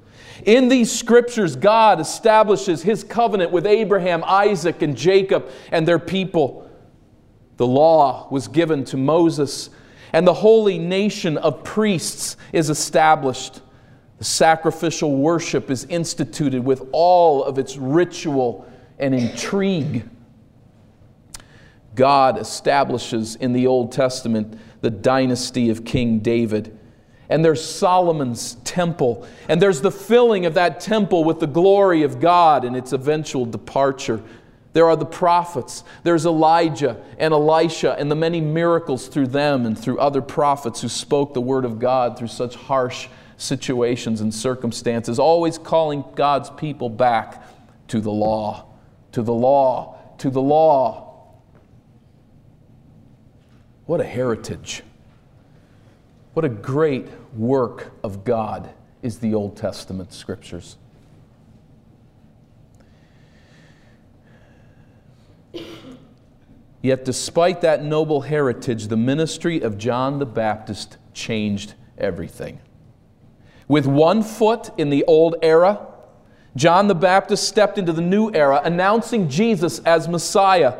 In 0.44 0.68
these 0.68 0.90
scriptures, 0.90 1.54
God 1.54 2.00
establishes 2.00 2.82
his 2.82 3.04
covenant 3.04 3.52
with 3.52 3.64
Abraham, 3.64 4.24
Isaac, 4.26 4.82
and 4.82 4.96
Jacob 4.96 5.48
and 5.70 5.86
their 5.86 6.00
people. 6.00 6.68
The 7.58 7.66
law 7.68 8.26
was 8.28 8.48
given 8.48 8.82
to 8.86 8.96
Moses, 8.96 9.70
and 10.12 10.26
the 10.26 10.34
holy 10.34 10.80
nation 10.80 11.38
of 11.38 11.62
priests 11.62 12.36
is 12.52 12.70
established. 12.70 13.60
The 14.18 14.24
sacrificial 14.24 15.14
worship 15.14 15.70
is 15.70 15.84
instituted 15.84 16.64
with 16.64 16.88
all 16.90 17.44
of 17.44 17.56
its 17.56 17.76
ritual 17.76 18.68
and 18.98 19.14
intrigue. 19.14 20.08
God 21.98 22.38
establishes 22.38 23.36
in 23.36 23.52
the 23.52 23.66
Old 23.66 23.92
Testament 23.92 24.58
the 24.80 24.90
dynasty 24.90 25.68
of 25.68 25.84
King 25.84 26.20
David 26.20 26.78
and 27.28 27.44
there's 27.44 27.62
Solomon's 27.62 28.54
temple, 28.64 29.26
and 29.48 29.60
there's 29.60 29.80
the 29.80 29.90
filling 29.90 30.46
of 30.46 30.54
that 30.54 30.80
temple 30.80 31.24
with 31.24 31.40
the 31.40 31.46
glory 31.46 32.02
of 32.02 32.20
God 32.20 32.64
and 32.64 32.74
its 32.74 32.92
eventual 32.92 33.44
departure. 33.44 34.22
There 34.72 34.86
are 34.86 34.96
the 34.96 35.04
prophets. 35.04 35.84
There's 36.04 36.24
Elijah 36.24 37.02
and 37.18 37.34
Elisha 37.34 37.96
and 37.98 38.10
the 38.10 38.16
many 38.16 38.40
miracles 38.40 39.08
through 39.08 39.26
them 39.28 39.66
and 39.66 39.78
through 39.78 39.98
other 39.98 40.22
prophets 40.22 40.80
who 40.80 40.88
spoke 40.88 41.34
the 41.34 41.40
word 41.40 41.64
of 41.64 41.78
God 41.78 42.18
through 42.18 42.28
such 42.28 42.54
harsh 42.54 43.08
situations 43.36 44.20
and 44.20 44.32
circumstances, 44.32 45.18
always 45.18 45.58
calling 45.58 46.04
God's 46.14 46.50
people 46.50 46.88
back 46.88 47.42
to 47.88 48.00
the 48.00 48.10
law, 48.10 48.66
to 49.12 49.22
the 49.22 49.34
law, 49.34 49.98
to 50.18 50.30
the 50.30 50.42
law. 50.42 51.07
What 53.88 54.02
a 54.02 54.04
heritage. 54.04 54.82
What 56.34 56.44
a 56.44 56.50
great 56.50 57.08
work 57.34 57.90
of 58.04 58.22
God 58.22 58.68
is 59.00 59.20
the 59.20 59.32
Old 59.32 59.56
Testament 59.56 60.12
scriptures. 60.12 60.76
Yet, 66.82 67.06
despite 67.06 67.62
that 67.62 67.82
noble 67.82 68.20
heritage, 68.20 68.88
the 68.88 68.98
ministry 68.98 69.62
of 69.62 69.78
John 69.78 70.18
the 70.18 70.26
Baptist 70.26 70.98
changed 71.14 71.72
everything. 71.96 72.60
With 73.68 73.86
one 73.86 74.22
foot 74.22 74.70
in 74.76 74.90
the 74.90 75.02
old 75.04 75.36
era, 75.40 75.86
John 76.56 76.88
the 76.88 76.94
Baptist 76.94 77.48
stepped 77.48 77.78
into 77.78 77.94
the 77.94 78.02
new 78.02 78.30
era, 78.34 78.60
announcing 78.62 79.30
Jesus 79.30 79.78
as 79.78 80.08
Messiah 80.08 80.74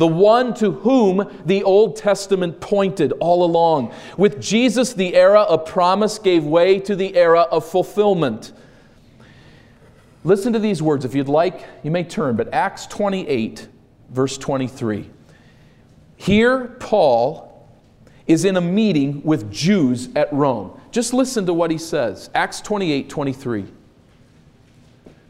the 0.00 0.06
one 0.06 0.54
to 0.54 0.70
whom 0.70 1.30
the 1.44 1.62
Old 1.62 1.94
Testament 1.94 2.58
pointed 2.58 3.12
all 3.20 3.44
along. 3.44 3.92
With 4.16 4.40
Jesus, 4.40 4.94
the 4.94 5.14
era 5.14 5.42
of 5.42 5.66
promise 5.66 6.18
gave 6.18 6.42
way 6.42 6.80
to 6.80 6.96
the 6.96 7.14
era 7.14 7.42
of 7.42 7.66
fulfillment. 7.66 8.52
Listen 10.24 10.54
to 10.54 10.58
these 10.58 10.80
words. 10.80 11.04
If 11.04 11.14
you'd 11.14 11.28
like, 11.28 11.66
you 11.82 11.90
may 11.90 12.02
turn, 12.02 12.34
but 12.34 12.50
Acts 12.54 12.86
28, 12.86 13.68
verse 14.08 14.38
23. 14.38 15.10
Here, 16.16 16.68
Paul 16.80 17.68
is 18.26 18.46
in 18.46 18.56
a 18.56 18.62
meeting 18.62 19.20
with 19.22 19.52
Jews 19.52 20.08
at 20.16 20.32
Rome. 20.32 20.80
Just 20.92 21.12
listen 21.12 21.44
to 21.44 21.52
what 21.52 21.70
he 21.70 21.76
says. 21.76 22.30
Acts 22.34 22.62
28, 22.62 23.10
23. 23.10 23.66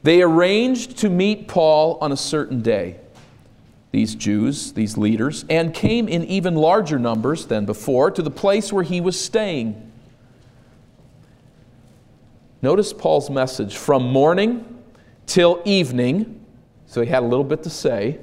They 0.05 0.23
arranged 0.23 0.99
to 0.99 1.11
meet 1.11 1.49
Paul 1.49 1.99
on 2.00 2.12
a 2.12 2.17
certain 2.17 2.62
day 2.62 3.00
these 3.93 4.15
Jews, 4.15 4.73
these 4.73 4.97
leaders, 4.97 5.45
and 5.51 5.75
came 5.75 6.09
in 6.09 6.25
even 6.25 6.55
larger 6.55 6.99
numbers 6.99 7.47
than 7.47 7.67
before 7.67 8.11
to 8.11 8.23
the 8.23 8.31
place 8.31 8.73
where 8.73 8.85
he 8.85 9.01
was 9.01 9.19
staying. 9.19 9.91
Notice 12.63 12.93
Paul's 12.93 13.31
message 13.31 13.77
from 13.77 14.05
morning 14.05 14.83
till 15.27 15.63
evening. 15.65 16.45
So 16.87 17.01
he 17.01 17.09
had 17.09 17.23
a 17.23 17.27
little 17.27 17.45
bit 17.45 17.63
to 17.65 17.71
say. 17.71 18.19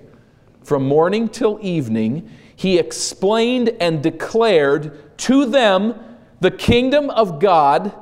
From 0.63 0.87
morning 0.87 1.27
till 1.27 1.59
evening, 1.61 2.29
he 2.55 2.77
explained 2.77 3.69
and 3.79 4.03
declared 4.03 5.17
to 5.19 5.45
them 5.45 5.95
the 6.39 6.51
kingdom 6.51 7.09
of 7.09 7.39
God 7.39 7.93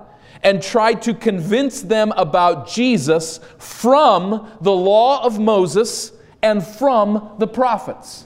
and 0.44 0.62
tried 0.62 1.02
to 1.04 1.14
convince 1.14 1.82
them 1.82 2.12
about 2.16 2.68
Jesus 2.68 3.40
from 3.58 4.52
the 4.62 4.72
law 4.72 5.24
of 5.24 5.40
Moses 5.40 6.12
and 6.46 6.64
from 6.64 7.32
the 7.40 7.48
prophets. 7.48 8.26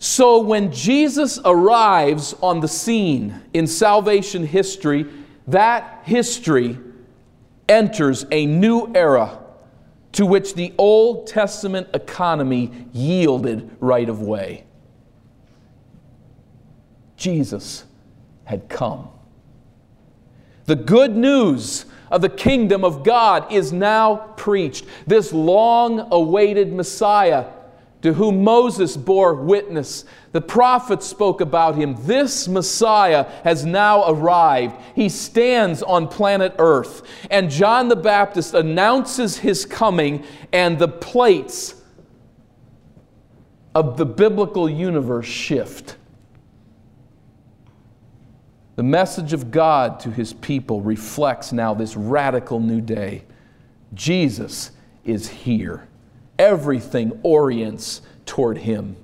So 0.00 0.40
when 0.40 0.72
Jesus 0.72 1.38
arrives 1.44 2.34
on 2.42 2.58
the 2.58 2.66
scene 2.66 3.40
in 3.54 3.68
salvation 3.68 4.44
history, 4.44 5.06
that 5.46 6.00
history 6.02 6.76
enters 7.68 8.26
a 8.32 8.46
new 8.46 8.90
era 8.96 9.38
to 10.12 10.26
which 10.26 10.54
the 10.54 10.74
Old 10.76 11.28
Testament 11.28 11.86
economy 11.94 12.72
yielded 12.92 13.70
right 13.78 14.08
of 14.08 14.22
way. 14.22 14.64
Jesus 17.16 17.84
had 18.42 18.68
come. 18.68 19.08
The 20.64 20.74
good 20.74 21.16
news 21.16 21.86
of 22.10 22.20
the 22.22 22.28
kingdom 22.28 22.84
of 22.84 23.04
God 23.04 23.52
is 23.52 23.72
now 23.72 24.16
preached. 24.36 24.84
This 25.06 25.32
long 25.32 26.08
awaited 26.10 26.72
Messiah 26.72 27.46
to 28.02 28.12
whom 28.12 28.44
Moses 28.44 28.96
bore 28.96 29.34
witness. 29.34 30.04
The 30.30 30.40
prophets 30.40 31.06
spoke 31.06 31.40
about 31.40 31.74
him. 31.74 31.96
This 32.06 32.46
Messiah 32.46 33.24
has 33.42 33.64
now 33.64 34.08
arrived. 34.08 34.76
He 34.94 35.08
stands 35.08 35.82
on 35.82 36.06
planet 36.06 36.54
Earth. 36.58 37.02
And 37.30 37.50
John 37.50 37.88
the 37.88 37.96
Baptist 37.96 38.54
announces 38.54 39.38
his 39.38 39.66
coming, 39.66 40.24
and 40.52 40.78
the 40.78 40.88
plates 40.88 41.74
of 43.74 43.96
the 43.96 44.06
biblical 44.06 44.68
universe 44.68 45.26
shift. 45.26 45.96
The 48.78 48.84
message 48.84 49.32
of 49.32 49.50
God 49.50 49.98
to 49.98 50.10
his 50.12 50.32
people 50.32 50.80
reflects 50.80 51.52
now 51.52 51.74
this 51.74 51.96
radical 51.96 52.60
new 52.60 52.80
day. 52.80 53.24
Jesus 53.92 54.70
is 55.04 55.28
here. 55.28 55.88
Everything 56.38 57.18
orients 57.24 58.02
toward 58.24 58.58
him. 58.58 58.94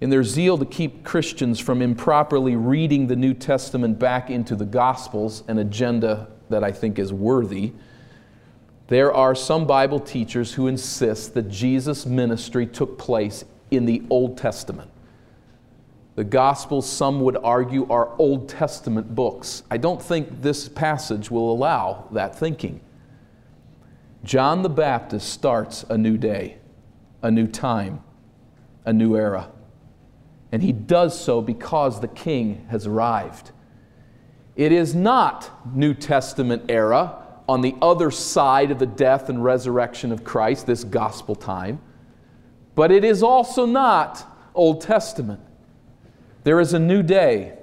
In 0.00 0.08
their 0.08 0.24
zeal 0.24 0.56
to 0.56 0.64
keep 0.64 1.04
Christians 1.04 1.60
from 1.60 1.82
improperly 1.82 2.56
reading 2.56 3.08
the 3.08 3.16
New 3.16 3.34
Testament 3.34 3.98
back 3.98 4.30
into 4.30 4.56
the 4.56 4.64
Gospels, 4.64 5.44
an 5.46 5.58
agenda 5.58 6.28
that 6.48 6.64
I 6.64 6.72
think 6.72 6.98
is 6.98 7.12
worthy, 7.12 7.74
there 8.86 9.12
are 9.12 9.34
some 9.34 9.66
Bible 9.66 10.00
teachers 10.00 10.54
who 10.54 10.66
insist 10.66 11.34
that 11.34 11.50
Jesus' 11.50 12.06
ministry 12.06 12.66
took 12.66 12.96
place 12.96 13.44
in 13.70 13.84
the 13.84 14.02
Old 14.08 14.38
Testament 14.38 14.90
The 16.20 16.24
Gospels, 16.24 16.86
some 16.86 17.22
would 17.22 17.38
argue, 17.38 17.88
are 17.88 18.14
Old 18.18 18.46
Testament 18.46 19.14
books. 19.14 19.62
I 19.70 19.78
don't 19.78 20.02
think 20.02 20.42
this 20.42 20.68
passage 20.68 21.30
will 21.30 21.50
allow 21.50 22.08
that 22.10 22.38
thinking. 22.38 22.82
John 24.22 24.60
the 24.60 24.68
Baptist 24.68 25.30
starts 25.30 25.82
a 25.84 25.96
new 25.96 26.18
day, 26.18 26.58
a 27.22 27.30
new 27.30 27.46
time, 27.46 28.04
a 28.84 28.92
new 28.92 29.16
era. 29.16 29.50
And 30.52 30.62
he 30.62 30.72
does 30.72 31.18
so 31.18 31.40
because 31.40 32.02
the 32.02 32.08
king 32.08 32.66
has 32.68 32.86
arrived. 32.86 33.52
It 34.56 34.72
is 34.72 34.94
not 34.94 35.74
New 35.74 35.94
Testament 35.94 36.64
era 36.68 37.16
on 37.48 37.62
the 37.62 37.74
other 37.80 38.10
side 38.10 38.70
of 38.70 38.78
the 38.78 38.84
death 38.84 39.30
and 39.30 39.42
resurrection 39.42 40.12
of 40.12 40.22
Christ, 40.22 40.66
this 40.66 40.84
gospel 40.84 41.34
time, 41.34 41.80
but 42.74 42.92
it 42.92 43.04
is 43.04 43.22
also 43.22 43.64
not 43.64 44.22
Old 44.54 44.82
Testament. 44.82 45.40
There 46.44 46.60
is 46.60 46.72
a 46.72 46.78
new 46.78 47.02
day. 47.02 47.58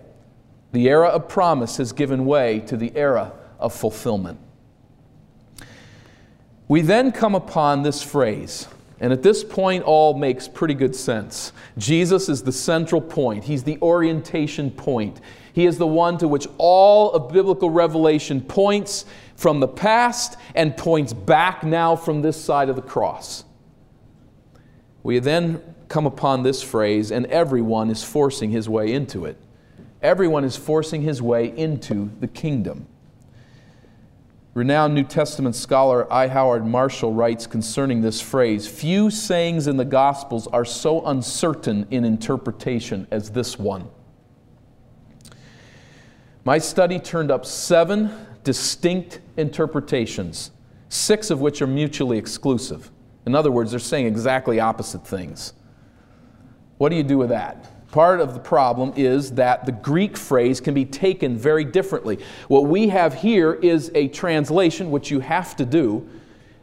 The 0.72 0.90
era 0.90 1.08
of 1.08 1.28
promise 1.30 1.78
has 1.78 1.94
given 1.94 2.26
way 2.26 2.60
to 2.62 2.78
the 2.78 2.92
era 2.96 3.34
of 3.60 3.74
fulfillment. 3.74 4.40
We 6.68 6.82
then 6.82 7.12
come 7.12 7.34
upon 7.34 7.84
this 7.84 8.04
phrase, 8.04 8.68
and 9.00 9.14
at 9.14 9.24
this 9.24 9.44
point, 9.44 9.84
all 9.86 10.16
makes 10.16 10.48
pretty 10.48 10.74
good 10.74 10.96
sense. 10.96 11.54
Jesus 11.78 12.28
is 12.28 12.44
the 12.44 12.52
central 12.52 13.00
point, 13.00 13.46
He's 13.46 13.64
the 13.64 13.80
orientation 13.82 14.70
point. 14.72 15.22
He 15.54 15.66
is 15.66 15.78
the 15.78 15.88
one 15.88 16.20
to 16.20 16.28
which 16.28 16.46
all 16.60 17.12
of 17.14 17.32
biblical 17.34 17.72
revelation 17.72 18.42
points 18.42 19.06
from 19.36 19.60
the 19.60 19.68
past 19.68 20.38
and 20.54 20.78
points 20.78 21.14
back 21.14 21.64
now 21.64 21.96
from 21.96 22.22
this 22.22 22.40
side 22.40 22.70
of 22.70 22.76
the 22.76 22.82
cross. 22.82 23.44
We 25.02 25.18
then 25.18 25.62
come 25.88 26.06
upon 26.06 26.44
this 26.44 26.62
phrase, 26.62 27.12
and 27.12 27.26
everyone 27.28 27.90
is 27.90 28.04
forcing 28.04 28.52
his 28.52 28.68
way 28.68 28.94
into 28.94 29.26
it. 29.26 29.38
Everyone 30.02 30.44
is 30.44 30.56
forcing 30.56 31.02
his 31.02 31.22
way 31.22 31.56
into 31.58 32.12
the 32.20 32.28
kingdom. 32.28 32.88
Renowned 34.54 34.96
New 34.96 35.04
Testament 35.04 35.56
scholar 35.56 36.12
I. 36.12 36.28
Howard 36.28 36.66
Marshall 36.66 37.14
writes 37.14 37.46
concerning 37.46 38.02
this 38.02 38.20
phrase 38.20 38.68
Few 38.68 39.12
sayings 39.12 39.68
in 39.68 39.78
the 39.78 39.86
Gospels 39.86 40.48
are 40.48 40.66
so 40.66 41.06
uncertain 41.06 41.86
in 41.92 42.04
interpretation 42.04 43.06
as 43.12 43.30
this 43.30 43.60
one. 43.60 43.88
My 46.44 46.58
study 46.58 46.98
turned 46.98 47.30
up 47.30 47.46
seven 47.46 48.10
distinct 48.44 49.20
interpretations, 49.36 50.52
six 50.90 51.30
of 51.30 51.42
which 51.42 51.62
are 51.62 51.68
mutually 51.68 52.18
exclusive. 52.18 52.90
In 53.26 53.36
other 53.36 53.52
words, 53.52 53.72
they're 53.72 53.80
saying 53.80 54.08
exactly 54.08 54.60
opposite 54.60 55.06
things. 55.06 55.54
What 56.78 56.90
do 56.90 56.96
you 56.96 57.04
do 57.04 57.18
with 57.18 57.30
that? 57.30 57.66
Part 57.92 58.20
of 58.20 58.34
the 58.34 58.40
problem 58.40 58.94
is 58.96 59.32
that 59.32 59.66
the 59.66 59.72
Greek 59.72 60.18
phrase 60.18 60.60
can 60.60 60.74
be 60.74 60.86
taken 60.86 61.38
very 61.38 61.64
differently. 61.64 62.20
What 62.48 62.66
we 62.66 62.90
have 62.90 63.14
here 63.14 63.54
is 63.54 63.92
a 63.96 64.10
translation, 64.10 64.92
which 64.92 65.10
you 65.10 65.20
have 65.22 65.56
to 65.56 65.66
do, 65.66 66.08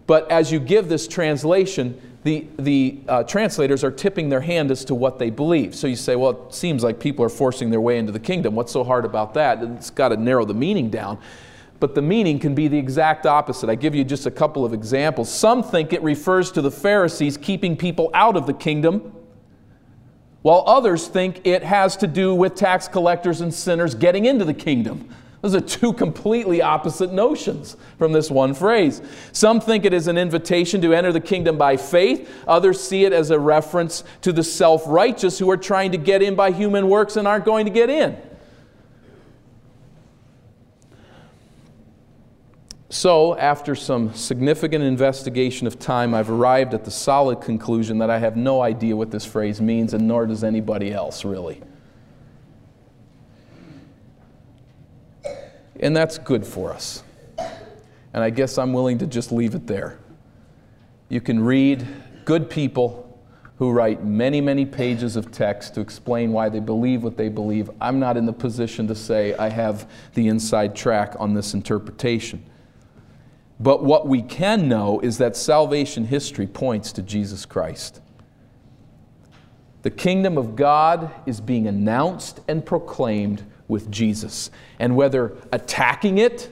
but 0.07 0.31
as 0.31 0.53
you 0.53 0.61
give 0.61 0.89
this 0.89 1.09
translation, 1.09 2.01
the, 2.25 2.47
the 2.59 3.01
uh, 3.09 3.23
translators 3.25 3.83
are 3.83 3.91
tipping 3.91 4.29
their 4.29 4.41
hand 4.41 4.71
as 4.71 4.85
to 4.87 4.95
what 4.95 5.19
they 5.19 5.31
believe. 5.31 5.75
So 5.75 5.87
you 5.87 5.97
say, 5.97 6.15
well, 6.15 6.47
it 6.47 6.55
seems 6.55 6.85
like 6.85 7.01
people 7.01 7.25
are 7.25 7.31
forcing 7.31 7.71
their 7.71 7.81
way 7.81 7.99
into 7.99 8.13
the 8.13 8.21
kingdom. 8.21 8.55
What's 8.55 8.73
so 8.73 8.85
hard 8.85 9.05
about 9.05 9.35
that? 9.35 9.63
It's 9.63 9.91
got 9.91 10.09
to 10.09 10.17
narrow 10.17 10.45
the 10.45 10.55
meaning 10.55 10.91
down. 10.91 11.19
But 11.81 11.95
the 11.95 12.03
meaning 12.03 12.39
can 12.39 12.55
be 12.55 12.69
the 12.69 12.79
exact 12.79 13.27
opposite. 13.27 13.69
I 13.69 13.75
give 13.75 13.95
you 13.95 14.05
just 14.05 14.27
a 14.27 14.31
couple 14.31 14.65
of 14.65 14.73
examples. 14.73 15.33
Some 15.33 15.63
think 15.63 15.93
it 15.93 16.03
refers 16.03 16.53
to 16.53 16.63
the 16.63 16.71
Pharisees 16.71 17.37
keeping 17.37 17.77
people 17.77 18.11
out 18.15 18.37
of 18.37 18.47
the 18.47 18.55
kingdom 18.55 19.13
while 20.45 20.63
others 20.67 21.09
think 21.09 21.41
it 21.45 21.63
has 21.63 21.97
to 21.97 22.07
do 22.07 22.35
with 22.35 22.55
tax 22.55 22.87
collectors 22.87 23.41
and 23.41 23.53
sinners 23.53 23.95
getting 23.95 24.27
into 24.27 24.45
the 24.45 24.53
kingdom. 24.53 25.09
Those 25.41 25.55
are 25.55 25.61
two 25.63 25.95
completely 25.95 26.61
opposite 26.61 27.15
notions 27.15 27.79
from 27.97 28.13
this 28.13 28.31
one 28.31 28.53
phrase. 28.53 29.01
Some 29.33 29.59
think 29.59 29.87
it 29.87 29.95
is 29.95 30.07
an 30.07 30.19
invitation 30.19 30.83
to 30.83 30.93
enter 30.93 31.13
the 31.13 31.21
kingdom 31.21 31.57
by 31.57 31.79
faith. 31.79 32.31
Others 32.47 32.79
see 32.79 33.07
it 33.07 33.15
as 33.15 33.31
a 33.31 33.39
reference 33.39 34.05
to 34.21 34.35
the 34.35 34.45
self 34.45 34.83
righteous 34.87 35.39
who 35.39 35.51
are 35.51 35.57
trying 35.57 35.93
to 35.93 35.99
get 35.99 36.21
in 36.21 36.35
by 36.35 36.51
human 36.51 36.91
works 36.91 37.17
and 37.17 37.27
aren't 37.27 37.47
going 37.47 37.65
to 37.65 37.73
get 37.73 37.89
in. 37.89 38.15
So, 42.95 43.37
after 43.37 43.75
some 43.75 44.15
significant 44.15 44.85
investigation 44.85 45.67
of 45.67 45.81
time, 45.81 46.15
I've 46.15 46.31
arrived 46.31 46.75
at 46.75 46.85
the 46.85 46.93
solid 46.93 47.41
conclusion 47.41 47.99
that 47.99 48.09
I 48.09 48.21
have 48.21 48.37
no 48.37 48.63
idea 48.63 48.95
what 48.95 49.11
this 49.11 49.25
phrase 49.25 49.61
means, 49.61 49.95
and 49.95 50.07
nor 50.07 50.27
does 50.27 50.45
anybody 50.45 50.93
else, 50.93 51.25
really. 51.25 51.61
And 55.81 55.97
that's 55.97 56.19
good 56.19 56.47
for 56.47 56.73
us. 56.73 57.03
And 57.37 58.23
I 58.23 58.31
guess 58.31 58.59
I'm 58.59 58.73
willing 58.73 58.99
to 58.99 59.09
just 59.09 59.33
leave 59.33 59.57
it 59.57 59.67
there. 59.67 59.99
You 61.09 61.21
can 61.21 61.43
read 61.43 61.85
good 62.25 62.49
people 62.49 63.21
who 63.57 63.73
write 63.73 64.05
many, 64.05 64.41
many 64.41 64.65
pages 64.65 65.17
of 65.17 65.33
text 65.33 65.75
to 65.75 65.81
explain 65.81 66.31
why 66.31 66.49
they 66.49 66.61
believe 66.61 67.03
what 67.03 67.17
they 67.17 67.29
believe. 67.29 67.71
I'm 67.81 67.99
not 67.99 68.17
in 68.17 68.25
the 68.25 68.33
position 68.33 68.87
to 68.87 68.95
say 68.95 69.35
I 69.35 69.49
have 69.49 69.91
the 70.15 70.29
inside 70.29 70.77
track 70.77 71.17
on 71.19 71.35
this 71.35 71.55
interpretation. 71.55 72.41
But 73.65 73.83
what 73.83 74.07
we 74.07 74.21
can 74.21 74.69
know 74.69 75.01
is 75.01 75.17
that 75.17 75.39
salvation 75.39 76.05
history 76.05 76.47
points 76.47 76.93
to 76.93 77.03
Jesus 77.03 77.47
Christ. 77.47 78.03
The 79.81 79.91
kingdom 79.91 80.37
of 80.37 80.55
God 80.55 81.11
is 81.25 81.41
being 81.41 81.67
announced 81.67 82.41
and 82.47 82.65
proclaimed 82.65 83.43
with 83.67 83.91
Jesus. 83.91 84.51
And 84.79 84.95
whether 84.97 85.35
attacking 85.51 86.19
it, 86.19 86.51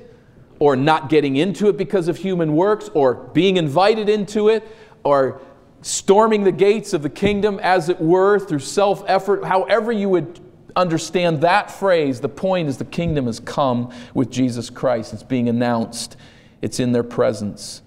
or 0.59 0.75
not 0.75 1.11
getting 1.11 1.37
into 1.37 1.69
it 1.69 1.77
because 1.77 2.09
of 2.09 2.17
human 2.17 2.57
works, 2.57 2.89
or 2.95 3.13
being 3.13 3.59
invited 3.59 4.09
into 4.09 4.49
it, 4.49 4.67
or 5.05 5.43
storming 5.83 6.45
the 6.45 6.53
gates 6.53 6.95
of 6.95 7.03
the 7.03 7.11
kingdom, 7.11 7.61
as 7.63 7.91
it 7.91 8.01
were, 8.01 8.39
through 8.39 8.61
self 8.61 9.05
effort, 9.07 9.45
however 9.45 9.93
you 9.93 10.09
would 10.09 10.41
understand 10.77 11.43
that 11.43 11.71
phrase, 11.71 12.23
the 12.23 12.29
point 12.31 12.71
is 12.71 12.79
the 12.79 12.87
kingdom 12.87 13.27
has 13.27 13.39
come 13.39 13.93
with 14.15 14.31
Jesus 14.31 14.71
Christ. 14.71 15.13
It's 15.13 15.23
being 15.23 15.51
announced 15.51 16.17
it's 16.63 16.81
in 16.81 16.93
their 16.93 17.03
presence. 17.03 17.83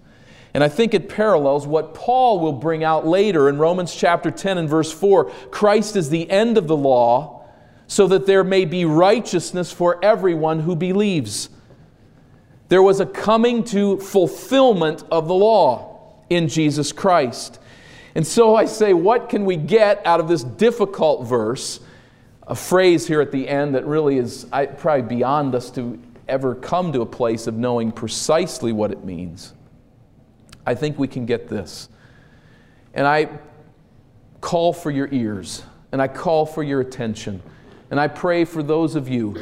And 0.53 0.63
I 0.63 0.69
think 0.69 0.93
it 0.93 1.09
parallels 1.09 1.65
what 1.65 1.95
Paul 1.95 2.39
will 2.39 2.53
bring 2.53 2.83
out 2.83 3.07
later 3.07 3.49
in 3.49 3.57
Romans 3.57 3.93
chapter 3.93 4.31
10 4.31 4.57
and 4.57 4.69
verse 4.69 4.91
4. 4.91 5.25
Christ 5.51 5.95
is 5.95 6.09
the 6.09 6.29
end 6.29 6.57
of 6.57 6.67
the 6.67 6.77
law, 6.77 7.45
so 7.88 8.07
that 8.07 8.25
there 8.25 8.43
may 8.43 8.65
be 8.65 8.85
righteousness 8.85 9.71
for 9.71 10.03
everyone 10.03 10.61
who 10.61 10.75
believes. 10.75 11.49
There 12.69 12.81
was 12.81 12.99
a 12.99 13.05
coming 13.05 13.63
to 13.65 13.99
fulfillment 13.99 15.03
of 15.11 15.27
the 15.27 15.35
law 15.35 16.23
in 16.29 16.47
Jesus 16.47 16.91
Christ. 16.91 17.59
And 18.15 18.25
so 18.25 18.55
I 18.55 18.65
say, 18.65 18.93
what 18.93 19.29
can 19.29 19.45
we 19.45 19.57
get 19.57 20.01
out 20.05 20.19
of 20.19 20.27
this 20.27 20.43
difficult 20.43 21.27
verse? 21.27 21.79
A 22.47 22.55
phrase 22.55 23.05
here 23.05 23.21
at 23.21 23.31
the 23.31 23.47
end 23.47 23.75
that 23.75 23.85
really 23.85 24.17
is 24.17 24.45
probably 24.77 25.01
beyond 25.01 25.53
us 25.53 25.69
to 25.71 25.99
ever 26.27 26.55
come 26.55 26.91
to 26.93 27.01
a 27.01 27.05
place 27.05 27.47
of 27.47 27.55
knowing 27.55 27.91
precisely 27.91 28.71
what 28.71 28.91
it 28.91 29.03
means, 29.03 29.53
I 30.65 30.75
think 30.75 30.97
we 30.97 31.07
can 31.07 31.25
get 31.25 31.47
this. 31.47 31.89
And 32.93 33.05
I 33.05 33.29
call 34.41 34.73
for 34.73 34.91
your 34.91 35.09
ears, 35.11 35.63
and 35.91 36.01
I 36.01 36.07
call 36.07 36.45
for 36.45 36.63
your 36.63 36.81
attention, 36.81 37.41
and 37.91 37.99
I 37.99 38.07
pray 38.07 38.45
for 38.45 38.63
those 38.63 38.95
of 38.95 39.07
you 39.07 39.35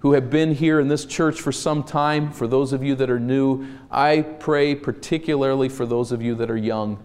who 0.00 0.12
have 0.12 0.30
been 0.30 0.54
here 0.54 0.78
in 0.78 0.88
this 0.88 1.04
church 1.04 1.40
for 1.40 1.52
some 1.52 1.82
time, 1.82 2.30
for 2.30 2.46
those 2.46 2.72
of 2.72 2.82
you 2.82 2.94
that 2.96 3.10
are 3.10 3.18
new, 3.18 3.66
I 3.90 4.22
pray 4.22 4.74
particularly 4.74 5.68
for 5.68 5.86
those 5.86 6.12
of 6.12 6.22
you 6.22 6.34
that 6.36 6.50
are 6.50 6.56
young, 6.56 7.02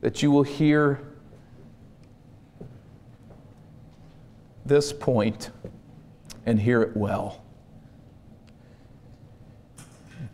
that 0.00 0.22
you 0.22 0.30
will 0.30 0.42
hear 0.42 1.00
this 4.64 4.92
point 4.92 5.50
and 6.44 6.60
hear 6.60 6.82
it 6.82 6.96
well. 6.96 7.42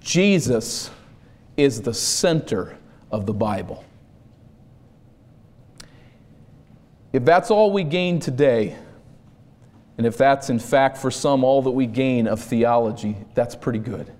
Jesus 0.02 0.90
is 1.56 1.82
the 1.82 1.94
center 1.94 2.76
of 3.10 3.26
the 3.26 3.32
Bible. 3.32 3.84
If 7.12 7.24
that's 7.24 7.50
all 7.50 7.70
we 7.70 7.84
gain 7.84 8.18
today, 8.18 8.76
and 9.98 10.06
if 10.06 10.16
that's 10.16 10.50
in 10.50 10.58
fact 10.58 10.96
for 10.96 11.10
some 11.10 11.44
all 11.44 11.62
that 11.62 11.70
we 11.70 11.86
gain 11.86 12.26
of 12.26 12.40
theology, 12.40 13.16
that's 13.34 13.54
pretty 13.54 13.78
good. 13.78 14.10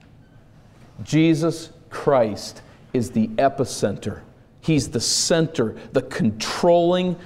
Jesus 1.02 1.70
Christ 1.90 2.62
is 2.92 3.10
the 3.10 3.28
epicenter. 3.28 4.20
He's 4.60 4.90
the 4.90 5.00
center, 5.00 5.74
the 5.92 6.02
controlling 6.02 7.16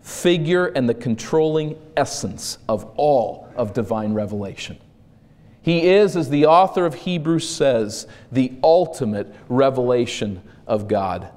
figure, 0.00 0.66
and 0.68 0.88
the 0.88 0.94
controlling 0.94 1.76
essence 1.96 2.58
of 2.68 2.84
all 2.96 3.52
of 3.56 3.74
divine 3.74 4.14
revelation. 4.14 4.78
He 5.66 5.88
is, 5.88 6.16
as 6.16 6.30
the 6.30 6.46
author 6.46 6.86
of 6.86 6.94
Hebrews 6.94 7.48
says, 7.48 8.06
the 8.30 8.52
ultimate 8.62 9.34
revelation 9.48 10.40
of 10.64 10.86
God. 10.86 11.32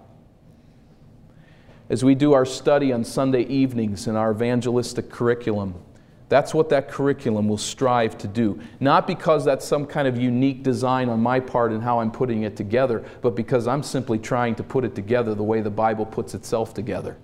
as 1.90 2.06
we 2.06 2.14
do 2.14 2.34
our 2.34 2.46
study 2.46 2.94
on 2.94 3.04
Sunday 3.04 3.42
evenings 3.48 4.06
in 4.06 4.16
our 4.16 4.32
evangelistic 4.32 5.10
curriculum, 5.10 5.74
that's 6.28 6.54
what 6.54 6.70
that 6.70 6.90
curriculum 6.90 7.48
will 7.48 7.58
strive 7.58 8.20
to 8.20 8.28
do. 8.28 8.60
Not 8.80 9.08
because 9.08 9.44
that's 9.44 9.66
some 9.66 9.88
kind 9.88 10.08
of 10.08 10.16
unique 10.16 10.62
design 10.62 11.10
on 11.10 11.20
my 11.20 11.40
part 11.40 11.72
in 11.72 11.82
how 11.82 12.00
I'm 12.00 12.12
putting 12.12 12.44
it 12.44 12.56
together, 12.56 13.04
but 13.24 13.36
because 13.36 13.68
I'm 13.68 13.82
simply 13.82 14.20
trying 14.20 14.54
to 14.58 14.64
put 14.64 14.86
it 14.86 14.94
together 14.94 15.34
the 15.34 15.42
way 15.42 15.62
the 15.62 15.72
Bible 15.72 16.06
puts 16.06 16.36
itself 16.36 16.76
together. 16.76 17.18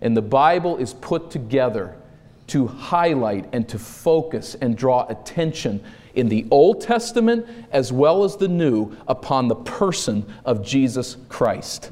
And 0.00 0.16
the 0.16 0.22
Bible 0.22 0.76
is 0.76 0.92
put 0.92 1.30
together 1.30 1.96
to 2.48 2.66
highlight 2.66 3.48
and 3.52 3.68
to 3.68 3.78
focus 3.78 4.54
and 4.60 4.76
draw 4.76 5.06
attention 5.08 5.82
in 6.14 6.28
the 6.28 6.46
Old 6.50 6.80
Testament 6.80 7.46
as 7.72 7.92
well 7.92 8.24
as 8.24 8.36
the 8.36 8.48
New 8.48 8.96
upon 9.08 9.48
the 9.48 9.56
person 9.56 10.24
of 10.44 10.64
Jesus 10.64 11.16
Christ. 11.28 11.90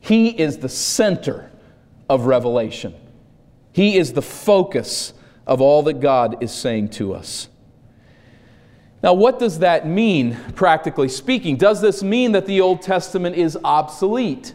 He 0.00 0.28
is 0.28 0.58
the 0.58 0.68
center 0.68 1.50
of 2.08 2.26
Revelation. 2.26 2.94
He 3.72 3.96
is 3.96 4.12
the 4.12 4.22
focus 4.22 5.12
of 5.46 5.60
all 5.60 5.82
that 5.84 6.00
God 6.00 6.42
is 6.42 6.52
saying 6.52 6.90
to 6.90 7.14
us. 7.14 7.48
Now, 9.02 9.12
what 9.12 9.38
does 9.38 9.58
that 9.58 9.86
mean, 9.86 10.38
practically 10.54 11.08
speaking? 11.08 11.56
Does 11.56 11.82
this 11.82 12.02
mean 12.02 12.32
that 12.32 12.46
the 12.46 12.62
Old 12.62 12.80
Testament 12.80 13.36
is 13.36 13.58
obsolete? 13.62 14.54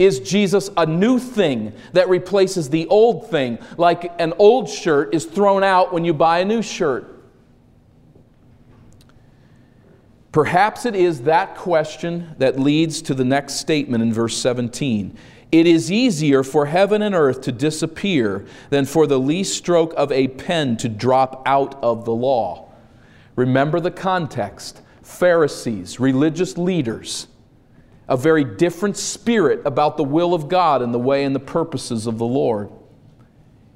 Is 0.00 0.18
Jesus 0.18 0.70
a 0.78 0.86
new 0.86 1.18
thing 1.18 1.74
that 1.92 2.08
replaces 2.08 2.70
the 2.70 2.86
old 2.86 3.30
thing, 3.30 3.58
like 3.76 4.10
an 4.18 4.32
old 4.38 4.70
shirt 4.70 5.14
is 5.14 5.26
thrown 5.26 5.62
out 5.62 5.92
when 5.92 6.06
you 6.06 6.14
buy 6.14 6.38
a 6.38 6.44
new 6.46 6.62
shirt? 6.62 7.22
Perhaps 10.32 10.86
it 10.86 10.94
is 10.94 11.22
that 11.22 11.54
question 11.54 12.34
that 12.38 12.58
leads 12.58 13.02
to 13.02 13.14
the 13.14 13.26
next 13.26 13.56
statement 13.56 14.02
in 14.02 14.10
verse 14.10 14.38
17. 14.38 15.14
It 15.52 15.66
is 15.66 15.92
easier 15.92 16.42
for 16.42 16.64
heaven 16.64 17.02
and 17.02 17.14
earth 17.14 17.42
to 17.42 17.52
disappear 17.52 18.46
than 18.70 18.86
for 18.86 19.06
the 19.06 19.18
least 19.18 19.58
stroke 19.58 19.92
of 19.98 20.10
a 20.12 20.28
pen 20.28 20.78
to 20.78 20.88
drop 20.88 21.42
out 21.44 21.74
of 21.82 22.06
the 22.06 22.14
law. 22.14 22.70
Remember 23.36 23.78
the 23.80 23.90
context 23.90 24.80
Pharisees, 25.02 26.00
religious 26.00 26.56
leaders, 26.56 27.26
a 28.10 28.16
very 28.16 28.44
different 28.44 28.98
spirit 28.98 29.62
about 29.64 29.96
the 29.96 30.04
will 30.04 30.34
of 30.34 30.48
God 30.48 30.82
and 30.82 30.92
the 30.92 30.98
way 30.98 31.24
and 31.24 31.34
the 31.34 31.40
purposes 31.40 32.06
of 32.06 32.18
the 32.18 32.26
Lord. 32.26 32.70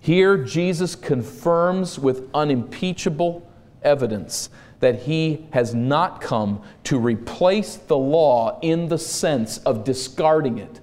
Here, 0.00 0.36
Jesus 0.36 0.94
confirms 0.94 1.98
with 1.98 2.28
unimpeachable 2.34 3.50
evidence 3.82 4.50
that 4.80 5.04
he 5.04 5.46
has 5.52 5.74
not 5.74 6.20
come 6.20 6.60
to 6.84 6.98
replace 6.98 7.76
the 7.76 7.96
law 7.96 8.58
in 8.60 8.88
the 8.88 8.98
sense 8.98 9.56
of 9.58 9.84
discarding 9.84 10.58
it 10.58 10.80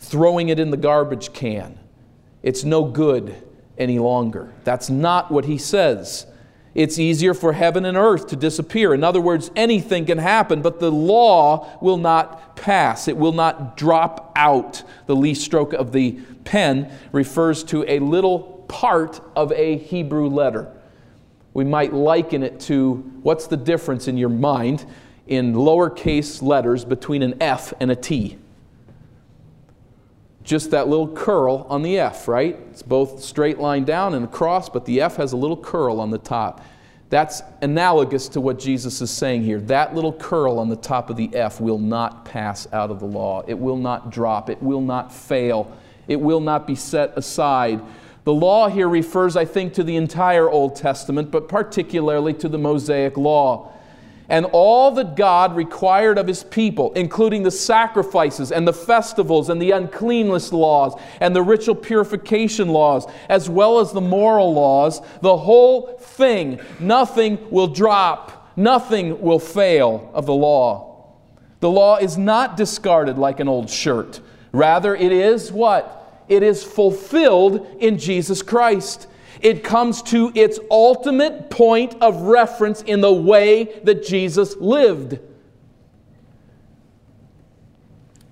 throwing 0.00 0.48
it 0.48 0.58
in 0.58 0.70
the 0.70 0.76
garbage 0.76 1.32
can. 1.32 1.78
It's 2.42 2.64
no 2.64 2.84
good 2.84 3.46
any 3.78 3.98
longer. 3.98 4.52
That's 4.64 4.90
not 4.90 5.30
what 5.30 5.44
he 5.44 5.58
says. 5.58 6.26
It's 6.74 6.98
easier 6.98 7.34
for 7.34 7.52
heaven 7.52 7.84
and 7.84 7.96
earth 7.96 8.28
to 8.28 8.36
disappear. 8.36 8.94
In 8.94 9.02
other 9.02 9.20
words, 9.20 9.50
anything 9.56 10.06
can 10.06 10.18
happen, 10.18 10.62
but 10.62 10.78
the 10.78 10.90
law 10.90 11.68
will 11.80 11.96
not 11.96 12.56
pass. 12.56 13.08
It 13.08 13.16
will 13.16 13.32
not 13.32 13.76
drop 13.76 14.32
out. 14.36 14.82
The 15.06 15.16
least 15.16 15.42
stroke 15.42 15.72
of 15.72 15.92
the 15.92 16.12
pen 16.44 16.92
refers 17.10 17.64
to 17.64 17.84
a 17.88 17.98
little 17.98 18.64
part 18.68 19.20
of 19.34 19.50
a 19.52 19.78
Hebrew 19.78 20.28
letter. 20.28 20.72
We 21.54 21.64
might 21.64 21.92
liken 21.92 22.44
it 22.44 22.60
to 22.60 22.94
what's 23.22 23.48
the 23.48 23.56
difference 23.56 24.06
in 24.06 24.16
your 24.16 24.28
mind 24.28 24.86
in 25.26 25.54
lowercase 25.54 26.40
letters 26.42 26.84
between 26.84 27.22
an 27.22 27.34
F 27.40 27.72
and 27.80 27.90
a 27.90 27.96
T? 27.96 28.38
Just 30.50 30.72
that 30.72 30.88
little 30.88 31.06
curl 31.06 31.64
on 31.70 31.80
the 31.82 31.96
F, 31.96 32.26
right? 32.26 32.58
It's 32.72 32.82
both 32.82 33.22
straight 33.22 33.60
line 33.60 33.84
down 33.84 34.14
and 34.14 34.24
across, 34.24 34.68
but 34.68 34.84
the 34.84 35.00
F 35.00 35.14
has 35.14 35.30
a 35.32 35.36
little 35.36 35.56
curl 35.56 36.00
on 36.00 36.10
the 36.10 36.18
top. 36.18 36.60
That's 37.08 37.40
analogous 37.62 38.26
to 38.30 38.40
what 38.40 38.58
Jesus 38.58 39.00
is 39.00 39.12
saying 39.12 39.44
here. 39.44 39.60
That 39.60 39.94
little 39.94 40.12
curl 40.12 40.58
on 40.58 40.68
the 40.68 40.74
top 40.74 41.08
of 41.08 41.16
the 41.16 41.32
F 41.36 41.60
will 41.60 41.78
not 41.78 42.24
pass 42.24 42.66
out 42.72 42.90
of 42.90 42.98
the 42.98 43.06
law. 43.06 43.44
It 43.46 43.60
will 43.60 43.76
not 43.76 44.10
drop. 44.10 44.50
It 44.50 44.60
will 44.60 44.80
not 44.80 45.14
fail. 45.14 45.70
It 46.08 46.20
will 46.20 46.40
not 46.40 46.66
be 46.66 46.74
set 46.74 47.16
aside. 47.16 47.80
The 48.24 48.34
law 48.34 48.68
here 48.68 48.88
refers, 48.88 49.36
I 49.36 49.44
think, 49.44 49.74
to 49.74 49.84
the 49.84 49.94
entire 49.94 50.50
Old 50.50 50.74
Testament, 50.74 51.30
but 51.30 51.48
particularly 51.48 52.34
to 52.34 52.48
the 52.48 52.58
Mosaic 52.58 53.16
Law 53.16 53.72
and 54.30 54.46
all 54.52 54.92
that 54.92 55.16
God 55.16 55.56
required 55.56 56.16
of 56.16 56.28
his 56.28 56.44
people, 56.44 56.92
including 56.94 57.42
the 57.42 57.50
sacrifices 57.50 58.52
and 58.52 58.66
the 58.66 58.72
festivals 58.72 59.50
and 59.50 59.60
the 59.60 59.72
uncleanness 59.72 60.52
laws 60.52 60.98
and 61.20 61.34
the 61.34 61.42
ritual 61.42 61.74
purification 61.74 62.68
laws, 62.68 63.06
as 63.28 63.50
well 63.50 63.80
as 63.80 63.92
the 63.92 64.00
moral 64.00 64.54
laws, 64.54 65.02
the 65.20 65.36
whole 65.36 65.98
thing, 65.98 66.60
nothing 66.78 67.38
will 67.50 67.66
drop, 67.66 68.56
nothing 68.56 69.20
will 69.20 69.40
fail 69.40 70.10
of 70.14 70.26
the 70.26 70.34
law. 70.34 71.12
The 71.58 71.70
law 71.70 71.96
is 71.96 72.16
not 72.16 72.56
discarded 72.56 73.18
like 73.18 73.40
an 73.40 73.48
old 73.48 73.68
shirt. 73.68 74.20
Rather, 74.52 74.94
it 74.94 75.12
is 75.12 75.52
what? 75.52 76.24
It 76.28 76.44
is 76.44 76.62
fulfilled 76.62 77.66
in 77.80 77.98
Jesus 77.98 78.42
Christ. 78.42 79.08
It 79.40 79.64
comes 79.64 80.02
to 80.02 80.30
its 80.34 80.58
ultimate 80.70 81.50
point 81.50 81.94
of 82.00 82.22
reference 82.22 82.82
in 82.82 83.00
the 83.00 83.12
way 83.12 83.80
that 83.84 84.04
Jesus 84.04 84.56
lived. 84.56 85.18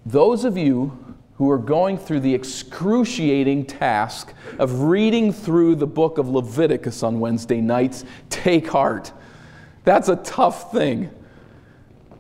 Those 0.05 0.45
of 0.45 0.57
you 0.57 1.17
who 1.37 1.51
are 1.51 1.59
going 1.59 1.97
through 1.97 2.21
the 2.21 2.35
excruciating 2.35 3.65
task 3.65 4.35
of 4.59 4.83
reading 4.83 5.33
through 5.33 5.77
the 5.77 5.87
book 5.87 6.19
of 6.19 6.29
Leviticus 6.29 7.03
on 7.03 7.21
Wednesday 7.21 7.61
nights, 7.61 8.05
take 8.29 8.67
heart. 8.69 9.13
That's 9.85 10.09
a 10.09 10.17
tough 10.17 10.73
thing. 10.73 11.11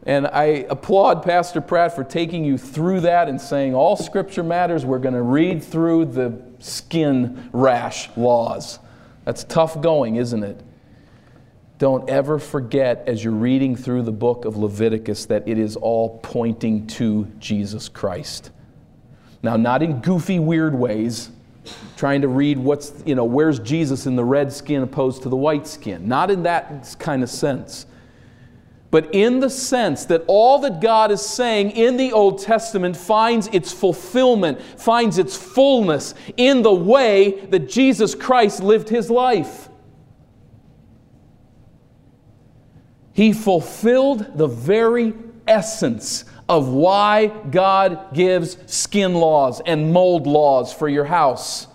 And 0.08 0.26
I 0.26 0.64
applaud 0.70 1.22
Pastor 1.22 1.60
Pratt 1.60 1.94
for 1.94 2.02
taking 2.02 2.42
you 2.42 2.56
through 2.56 3.02
that 3.02 3.28
and 3.28 3.38
saying 3.38 3.74
all 3.74 3.94
scripture 3.94 4.42
matters. 4.42 4.86
We're 4.86 5.00
going 5.00 5.12
to 5.12 5.20
read 5.20 5.62
through 5.62 6.06
the 6.06 6.40
skin 6.60 7.50
rash 7.52 8.08
laws. 8.16 8.78
That's 9.26 9.44
tough 9.44 9.82
going, 9.82 10.16
isn't 10.16 10.42
it? 10.42 10.62
Don't 11.76 12.08
ever 12.08 12.38
forget 12.38 13.04
as 13.06 13.22
you're 13.22 13.34
reading 13.34 13.76
through 13.76 14.00
the 14.00 14.12
book 14.12 14.46
of 14.46 14.56
Leviticus 14.56 15.26
that 15.26 15.46
it 15.46 15.58
is 15.58 15.76
all 15.76 16.20
pointing 16.20 16.86
to 16.86 17.26
Jesus 17.38 17.90
Christ. 17.90 18.50
Now, 19.42 19.58
not 19.58 19.82
in 19.82 20.00
goofy, 20.00 20.38
weird 20.38 20.74
ways, 20.74 21.28
trying 21.98 22.22
to 22.22 22.28
read 22.28 22.56
what's, 22.56 22.94
you 23.04 23.14
know, 23.14 23.26
where's 23.26 23.58
Jesus 23.58 24.06
in 24.06 24.16
the 24.16 24.24
red 24.24 24.54
skin 24.54 24.82
opposed 24.82 25.22
to 25.24 25.28
the 25.28 25.36
white 25.36 25.66
skin. 25.66 26.08
Not 26.08 26.30
in 26.30 26.44
that 26.44 26.96
kind 26.98 27.22
of 27.22 27.28
sense 27.28 27.84
but 28.90 29.14
in 29.14 29.40
the 29.40 29.50
sense 29.50 30.06
that 30.06 30.24
all 30.26 30.60
that 30.60 30.80
God 30.80 31.10
is 31.10 31.20
saying 31.20 31.72
in 31.72 31.96
the 31.96 32.12
Old 32.12 32.40
Testament 32.40 32.96
finds 32.96 33.46
its 33.48 33.70
fulfillment, 33.70 34.62
finds 34.62 35.18
its 35.18 35.36
fullness 35.36 36.14
in 36.36 36.62
the 36.62 36.72
way 36.72 37.44
that 37.46 37.68
Jesus 37.68 38.14
Christ 38.14 38.62
lived 38.62 38.88
his 38.88 39.10
life. 39.10 39.68
He 43.12 43.32
fulfilled 43.32 44.38
the 44.38 44.46
very 44.46 45.12
essence 45.46 46.24
of 46.48 46.68
why 46.68 47.26
God 47.26 48.14
gives 48.14 48.56
skin 48.72 49.14
laws 49.14 49.60
and 49.66 49.92
mold 49.92 50.26
laws 50.26 50.72
for 50.72 50.88
your 50.88 51.04
house. 51.04 51.66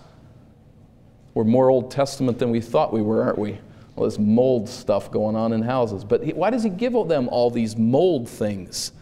We're 1.34 1.44
more 1.44 1.70
Old 1.70 1.90
Testament 1.90 2.38
than 2.38 2.50
we 2.50 2.60
thought 2.60 2.92
we 2.92 3.02
were, 3.02 3.22
aren't 3.22 3.38
we? 3.38 3.58
All 3.96 4.04
this 4.04 4.18
mold 4.18 4.68
stuff 4.68 5.10
going 5.10 5.36
on 5.36 5.52
in 5.52 5.62
houses. 5.62 6.04
But 6.04 6.24
he, 6.24 6.32
why 6.32 6.50
does 6.50 6.62
he 6.62 6.70
give 6.70 6.92
them 7.08 7.28
all 7.28 7.50
these 7.50 7.76
mold 7.76 8.28
things? 8.28 8.92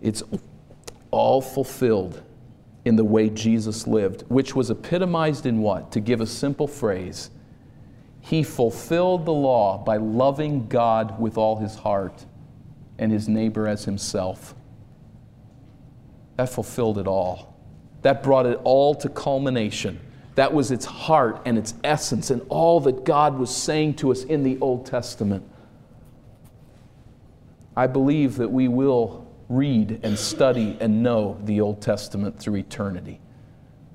It's 0.00 0.22
all 1.10 1.40
fulfilled 1.40 2.22
in 2.84 2.96
the 2.96 3.04
way 3.04 3.30
Jesus 3.30 3.86
lived, 3.86 4.22
which 4.28 4.54
was 4.54 4.70
epitomized 4.70 5.46
in 5.46 5.60
what? 5.60 5.92
To 5.92 6.00
give 6.00 6.20
a 6.20 6.26
simple 6.26 6.68
phrase, 6.68 7.30
he 8.20 8.42
fulfilled 8.42 9.24
the 9.26 9.32
law 9.32 9.78
by 9.78 9.96
loving 9.96 10.66
God 10.68 11.18
with 11.20 11.36
all 11.36 11.56
his 11.56 11.76
heart 11.76 12.24
and 12.98 13.12
his 13.12 13.28
neighbor 13.28 13.66
as 13.66 13.84
himself. 13.84 14.54
That 16.36 16.48
fulfilled 16.48 16.98
it 16.98 17.06
all. 17.06 17.54
That 18.02 18.22
brought 18.22 18.46
it 18.46 18.58
all 18.64 18.94
to 18.96 19.08
culmination. 19.08 20.00
That 20.34 20.52
was 20.52 20.70
its 20.70 20.84
heart 20.84 21.40
and 21.44 21.56
its 21.56 21.74
essence 21.84 22.30
and 22.30 22.42
all 22.48 22.80
that 22.80 23.04
God 23.04 23.38
was 23.38 23.54
saying 23.54 23.94
to 23.94 24.10
us 24.10 24.24
in 24.24 24.42
the 24.42 24.58
Old 24.60 24.86
Testament. 24.86 25.48
I 27.76 27.86
believe 27.86 28.36
that 28.36 28.50
we 28.50 28.68
will 28.68 29.26
read 29.48 30.00
and 30.02 30.18
study 30.18 30.76
and 30.80 31.02
know 31.02 31.40
the 31.44 31.60
Old 31.60 31.80
Testament 31.80 32.38
through 32.38 32.56
eternity. 32.56 33.20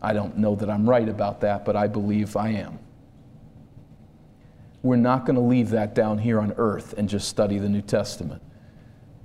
I 0.02 0.14
don't 0.14 0.38
know 0.38 0.56
that 0.56 0.70
I'm 0.70 0.90
right 0.90 1.08
about 1.08 1.42
that, 1.42 1.66
but 1.66 1.76
I 1.76 1.88
believe 1.88 2.38
I 2.38 2.50
am. 2.50 2.80
We're 4.82 4.96
not 4.96 5.26
going 5.26 5.36
to 5.36 5.42
leave 5.42 5.72
that 5.72 5.94
down 5.94 6.20
here 6.20 6.40
on 6.40 6.54
earth 6.58 6.94
and 6.98 7.10
just 7.10 7.28
study 7.28 7.58
the 7.58 7.68
New 7.68 7.82
Testament. 7.82 8.42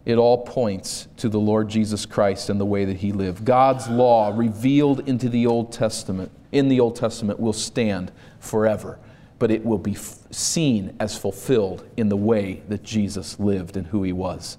It 0.05 0.17
all 0.17 0.39
points 0.45 1.09
to 1.17 1.29
the 1.29 1.39
Lord 1.39 1.69
Jesus 1.69 2.05
Christ 2.05 2.51
and 2.51 2.61
the 2.61 2.67
way 2.67 2.85
that 2.85 2.99
he 2.99 3.13
lived. 3.13 3.45
God's 3.45 3.89
law 3.89 4.33
revealed 4.35 5.09
into 5.09 5.29
the 5.29 5.47
Old 5.47 5.73
Testament, 5.73 6.31
in 6.53 6.69
the 6.69 6.81
Old 6.81 6.97
Testament 6.97 7.41
will 7.41 7.55
stand 7.55 8.13
forever, 8.39 8.99
but 9.39 9.51
it 9.51 9.65
will 9.65 9.79
be 9.79 9.93
f- 9.93 10.19
seen 10.31 10.95
as 11.01 11.17
fulfilled 11.17 11.89
in 11.97 12.11
the 12.11 12.17
way 12.17 12.63
that 12.69 12.83
Jesus 12.83 13.41
lived 13.41 13.77
and 13.77 13.87
who 13.87 14.03
he 14.03 14.13
was. 14.13 14.59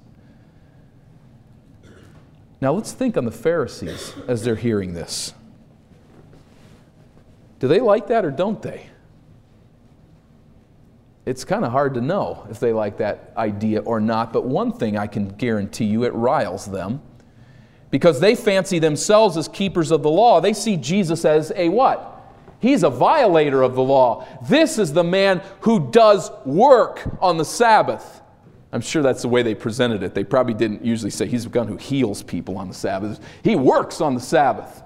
Now 2.59 2.73
let's 2.73 2.91
think 2.91 3.15
on 3.15 3.25
the 3.25 3.31
Pharisees 3.31 4.13
as 4.27 4.43
they're 4.43 4.55
hearing 4.55 4.93
this. 4.93 5.33
Do 7.59 7.67
they 7.67 7.79
like 7.79 8.07
that 8.07 8.25
or 8.25 8.31
don't 8.31 8.61
they? 8.61 8.89
It's 11.25 11.43
kind 11.43 11.65
of 11.65 11.71
hard 11.71 11.95
to 11.95 12.01
know 12.01 12.45
if 12.51 12.59
they 12.59 12.71
like 12.71 12.97
that 12.97 13.33
idea 13.35 13.81
or 13.81 13.99
not, 13.99 14.31
but 14.31 14.45
one 14.45 14.71
thing 14.71 14.97
I 14.97 15.07
can 15.07 15.29
guarantee 15.29 15.85
you 15.85 16.03
it 16.03 16.13
riles 16.13 16.65
them. 16.65 17.01
Because 17.89 18.19
they 18.19 18.35
fancy 18.35 18.77
themselves 18.79 19.37
as 19.37 19.47
keepers 19.47 19.91
of 19.91 20.03
the 20.03 20.09
law. 20.09 20.39
They 20.39 20.53
see 20.53 20.77
Jesus 20.77 21.23
as 21.25 21.51
a 21.55 21.69
what? 21.69 22.11
He's 22.59 22.83
a 22.83 22.89
violator 22.89 23.61
of 23.61 23.75
the 23.75 23.81
law. 23.81 24.25
This 24.47 24.77
is 24.77 24.93
the 24.93 25.03
man 25.03 25.41
who 25.61 25.91
does 25.91 26.31
work 26.45 27.01
on 27.21 27.37
the 27.37 27.45
Sabbath. 27.45 28.21
I'm 28.71 28.81
sure 28.81 29.01
that's 29.01 29.21
the 29.21 29.29
way 29.29 29.41
they 29.41 29.55
presented 29.55 30.03
it. 30.03 30.13
They 30.13 30.23
probably 30.23 30.53
didn't 30.53 30.83
usually 30.83 31.11
say 31.11 31.27
he's 31.27 31.45
the 31.45 31.57
one 31.57 31.67
who 31.67 31.77
heals 31.77 32.21
people 32.21 32.57
on 32.57 32.67
the 32.67 32.73
Sabbath. 32.73 33.19
He 33.43 33.55
works 33.55 34.01
on 34.01 34.15
the 34.15 34.21
Sabbath. 34.21 34.83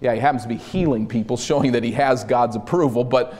Yeah, 0.00 0.14
he 0.14 0.20
happens 0.20 0.42
to 0.42 0.48
be 0.48 0.56
healing 0.56 1.06
people, 1.08 1.36
showing 1.36 1.72
that 1.72 1.82
he 1.82 1.92
has 1.92 2.22
God's 2.22 2.54
approval, 2.54 3.02
but 3.02 3.34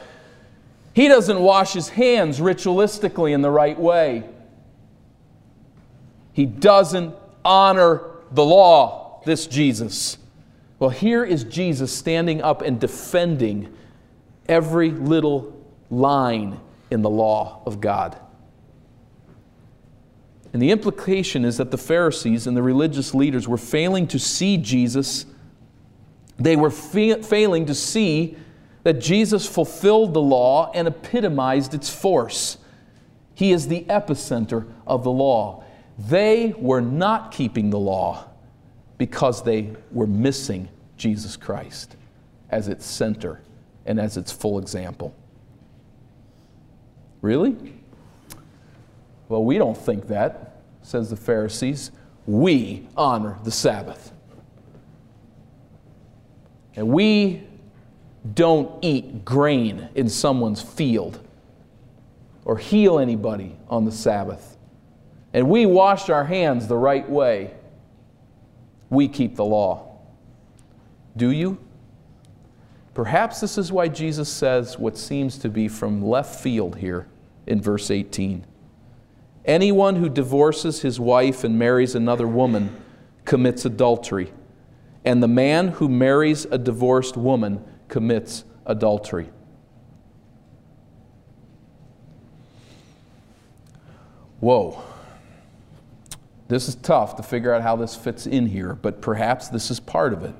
he 0.98 1.06
doesn't 1.06 1.38
wash 1.38 1.74
his 1.74 1.90
hands 1.90 2.40
ritualistically 2.40 3.32
in 3.32 3.40
the 3.40 3.52
right 3.52 3.78
way. 3.78 4.24
He 6.32 6.44
doesn't 6.44 7.14
honor 7.44 8.02
the 8.32 8.44
law, 8.44 9.22
this 9.24 9.46
Jesus. 9.46 10.18
Well, 10.80 10.90
here 10.90 11.22
is 11.22 11.44
Jesus 11.44 11.92
standing 11.92 12.42
up 12.42 12.62
and 12.62 12.80
defending 12.80 13.72
every 14.48 14.90
little 14.90 15.64
line 15.88 16.58
in 16.90 17.02
the 17.02 17.10
law 17.10 17.62
of 17.64 17.80
God. 17.80 18.18
And 20.52 20.60
the 20.60 20.72
implication 20.72 21.44
is 21.44 21.58
that 21.58 21.70
the 21.70 21.78
Pharisees 21.78 22.48
and 22.48 22.56
the 22.56 22.62
religious 22.64 23.14
leaders 23.14 23.46
were 23.46 23.56
failing 23.56 24.08
to 24.08 24.18
see 24.18 24.56
Jesus. 24.56 25.26
They 26.40 26.56
were 26.56 26.70
fa- 26.70 27.22
failing 27.22 27.66
to 27.66 27.74
see 27.76 28.36
that 28.82 29.00
Jesus 29.00 29.46
fulfilled 29.46 30.14
the 30.14 30.20
law 30.20 30.70
and 30.72 30.88
epitomized 30.88 31.74
its 31.74 31.90
force. 31.90 32.58
He 33.34 33.52
is 33.52 33.68
the 33.68 33.84
epicenter 33.84 34.66
of 34.86 35.04
the 35.04 35.10
law. 35.10 35.64
They 35.98 36.54
were 36.58 36.80
not 36.80 37.32
keeping 37.32 37.70
the 37.70 37.78
law 37.78 38.24
because 38.98 39.42
they 39.42 39.74
were 39.90 40.06
missing 40.06 40.68
Jesus 40.96 41.36
Christ 41.36 41.96
as 42.50 42.68
its 42.68 42.86
center 42.86 43.40
and 43.86 44.00
as 44.00 44.16
its 44.16 44.32
full 44.32 44.58
example. 44.58 45.14
Really? 47.20 47.56
Well, 49.28 49.44
we 49.44 49.58
don't 49.58 49.76
think 49.76 50.08
that, 50.08 50.60
says 50.82 51.10
the 51.10 51.16
Pharisees. 51.16 51.90
We 52.26 52.88
honor 52.96 53.38
the 53.44 53.50
Sabbath. 53.50 54.12
And 56.76 56.88
we 56.88 57.47
don't 58.34 58.84
eat 58.84 59.24
grain 59.24 59.88
in 59.94 60.08
someone's 60.08 60.62
field 60.62 61.20
or 62.44 62.56
heal 62.56 62.98
anybody 62.98 63.56
on 63.68 63.84
the 63.84 63.92
Sabbath. 63.92 64.56
And 65.32 65.48
we 65.48 65.66
wash 65.66 66.08
our 66.08 66.24
hands 66.24 66.66
the 66.66 66.76
right 66.76 67.08
way. 67.08 67.54
We 68.90 69.08
keep 69.08 69.36
the 69.36 69.44
law. 69.44 69.98
Do 71.16 71.30
you? 71.30 71.58
Perhaps 72.94 73.40
this 73.40 73.58
is 73.58 73.70
why 73.70 73.88
Jesus 73.88 74.28
says 74.28 74.78
what 74.78 74.96
seems 74.96 75.38
to 75.38 75.48
be 75.48 75.68
from 75.68 76.02
left 76.02 76.40
field 76.40 76.76
here 76.76 77.06
in 77.46 77.60
verse 77.60 77.90
18. 77.90 78.44
Anyone 79.44 79.96
who 79.96 80.08
divorces 80.08 80.82
his 80.82 80.98
wife 80.98 81.44
and 81.44 81.58
marries 81.58 81.94
another 81.94 82.26
woman 82.26 82.76
commits 83.24 83.64
adultery, 83.64 84.32
and 85.04 85.22
the 85.22 85.28
man 85.28 85.68
who 85.68 85.88
marries 85.88 86.44
a 86.46 86.58
divorced 86.58 87.16
woman 87.16 87.62
commits 87.88 88.44
adultery. 88.66 89.30
Whoa. 94.40 94.82
This 96.48 96.68
is 96.68 96.76
tough 96.76 97.16
to 97.16 97.22
figure 97.22 97.52
out 97.52 97.62
how 97.62 97.76
this 97.76 97.94
fits 97.94 98.26
in 98.26 98.46
here, 98.46 98.74
but 98.74 99.02
perhaps 99.02 99.48
this 99.48 99.70
is 99.70 99.80
part 99.80 100.12
of 100.12 100.24
it. 100.24 100.34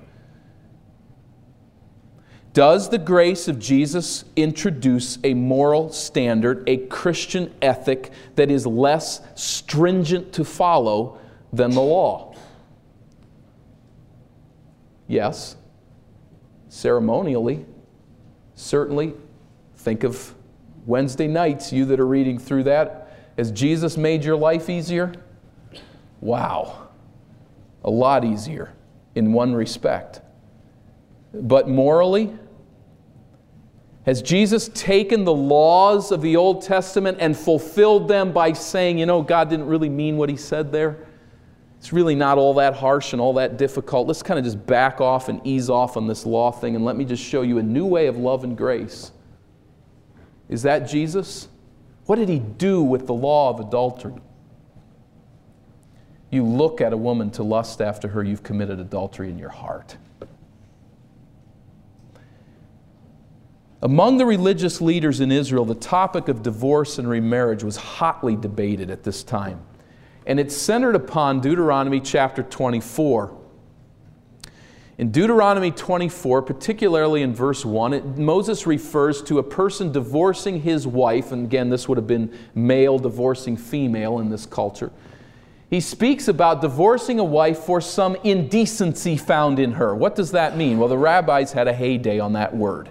Does 2.55 2.89
the 2.89 2.99
grace 2.99 3.47
of 3.47 3.59
Jesus 3.59 4.25
introduce 4.35 5.19
a 5.23 5.35
moral 5.35 5.93
standard, 5.93 6.65
a 6.67 6.79
Christian 6.79 7.55
ethic 7.61 8.11
that 8.37 8.51
is 8.51 8.67
less 8.67 9.21
stringent 9.35 10.33
to 10.33 10.45
follow 10.45 11.19
than 11.53 11.71
the 11.73 11.83
law? 11.83 12.35
Yes. 15.07 15.58
Ceremonially, 16.68 17.64
certainly, 18.54 19.14
think 19.76 20.04
of 20.04 20.35
Wednesday 20.87 21.26
nights, 21.26 21.72
you 21.72 21.85
that 21.87 22.00
are 22.00 22.07
reading 22.07 22.38
through 22.38 22.64
that. 22.64 23.12
Has 23.37 23.50
Jesus 23.50 23.96
made 23.96 24.24
your 24.24 24.37
life 24.37 24.68
easier? 24.68 25.12
Wow. 26.20 26.88
A 27.85 27.90
lot 27.90 28.24
easier 28.24 28.72
in 29.14 29.33
one 29.33 29.54
respect. 29.54 30.20
But 31.33 31.68
morally, 31.68 32.37
has 34.04 34.22
Jesus 34.22 34.70
taken 34.72 35.24
the 35.24 35.35
laws 35.35 36.11
of 36.11 36.22
the 36.22 36.37
Old 36.37 36.62
Testament 36.62 37.18
and 37.20 37.37
fulfilled 37.37 38.09
them 38.09 38.33
by 38.33 38.54
saying, 38.54 38.98
you 38.98 39.07
know, 39.07 39.20
God 39.20 39.50
didn't 39.50 39.66
really 39.66 39.90
mean 39.90 40.16
what 40.16 40.31
he 40.31 40.37
said 40.37 40.72
there? 40.72 41.07
It's 41.79 41.93
really 41.93 42.14
not 42.14 42.38
all 42.38 42.55
that 42.55 42.75
harsh 42.75 43.12
and 43.12 43.23
all 43.23 43.35
that 43.35 43.57
difficult. 43.57 44.09
Let's 44.09 44.23
kind 44.23 44.38
of 44.38 44.45
just 44.45 44.67
back 44.67 45.01
off 45.01 45.29
and 45.29 45.41
ease 45.47 45.71
off 45.71 45.97
on 45.97 46.07
this 46.07 46.27
law 46.27 46.51
thing 46.51 46.75
and 46.75 46.85
let 46.85 46.97
me 46.97 47.05
just 47.05 47.23
show 47.23 47.43
you 47.43 47.59
a 47.59 47.62
new 47.62 47.87
way 47.87 48.09
of 48.09 48.17
love 48.17 48.45
and 48.45 48.57
grace. 48.57 49.12
Is 50.49 50.62
that 50.62 50.88
Jesus? 50.88 51.49
What 52.07 52.17
did 52.17 52.29
he 52.29 52.41
do 52.41 52.83
with 52.83 53.07
the 53.07 53.14
law 53.14 53.51
of 53.51 53.61
adultery? 53.61 54.14
You 56.31 56.45
look 56.45 56.81
at 56.81 56.93
a 56.93 56.97
woman 56.97 57.31
to 57.33 57.43
lust 57.43 57.81
after 57.81 58.09
her, 58.09 58.25
you've 58.25 58.43
committed 58.43 58.81
adultery 58.81 59.31
in 59.31 59.38
your 59.38 59.49
heart. 59.49 59.97
Among 63.81 64.17
the 64.17 64.27
religious 64.27 64.81
leaders 64.81 65.21
in 65.21 65.31
Israel, 65.31 65.64
the 65.64 65.75
topic 65.77 66.27
of 66.29 66.43
divorce 66.43 66.99
and 66.99 67.09
remarriage 67.09 67.62
was 67.62 67.77
hotly 67.77 68.35
debated 68.35 68.91
at 68.91 69.05
this 69.05 69.23
time. 69.23 69.61
And 70.29 70.38
it's 70.38 70.55
centered 70.55 70.95
upon 70.95 71.41
Deuteronomy 71.41 72.01
chapter 72.01 72.43
24. 72.43 73.35
In 74.99 75.11
Deuteronomy 75.11 75.71
24, 75.71 76.43
particularly 76.43 77.23
in 77.23 77.35
verse 77.35 77.64
1, 77.64 77.95
it, 77.95 78.05
Moses 78.19 78.67
refers 78.67 79.23
to 79.23 79.38
a 79.38 79.43
person 79.43 79.91
divorcing 79.91 80.61
his 80.61 80.87
wife, 80.87 81.33
and 81.33 81.47
again, 81.47 81.71
this 81.71 81.88
would 81.88 81.97
have 81.97 82.07
been 82.07 82.37
male 82.55 82.99
divorcing 82.99 83.57
female 83.57 84.19
in 84.19 84.29
this 84.29 84.45
culture. 84.45 84.93
He 85.71 85.81
speaks 85.81 86.29
about 86.29 86.61
divorcing 86.61 87.19
a 87.19 87.25
wife 87.25 87.61
for 87.61 87.81
some 87.81 88.14
indecency 88.23 89.17
found 89.17 89.59
in 89.59 89.73
her. 89.73 89.95
What 89.95 90.14
does 90.14 90.33
that 90.33 90.59
mean? 90.59 90.79
Well, 90.79 90.88
the 90.88 90.99
rabbis 90.99 91.53
had 91.53 91.69
a 91.69 91.73
heyday 91.73 92.19
on 92.19 92.35
that 92.35 92.55
word 92.55 92.91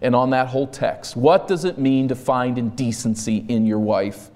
and 0.00 0.16
on 0.16 0.30
that 0.30 0.48
whole 0.48 0.66
text. 0.66 1.16
What 1.16 1.46
does 1.46 1.64
it 1.64 1.78
mean 1.78 2.08
to 2.08 2.16
find 2.16 2.58
indecency 2.58 3.44
in 3.48 3.64
your 3.64 3.78
wife? 3.78 4.30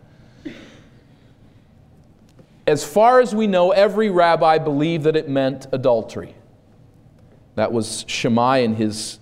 As 2.69 2.85
far 2.85 3.21
as 3.23 3.35
we 3.35 3.47
know, 3.47 3.71
every 3.71 4.11
rabbi 4.11 4.59
believed 4.59 5.05
that 5.05 5.17
it 5.17 5.27
meant 5.27 5.67
adultery. 5.73 6.35
That 7.55 7.73
was 7.73 8.05
Shammai 8.07 8.59
in 8.59 8.75
his 8.75 9.21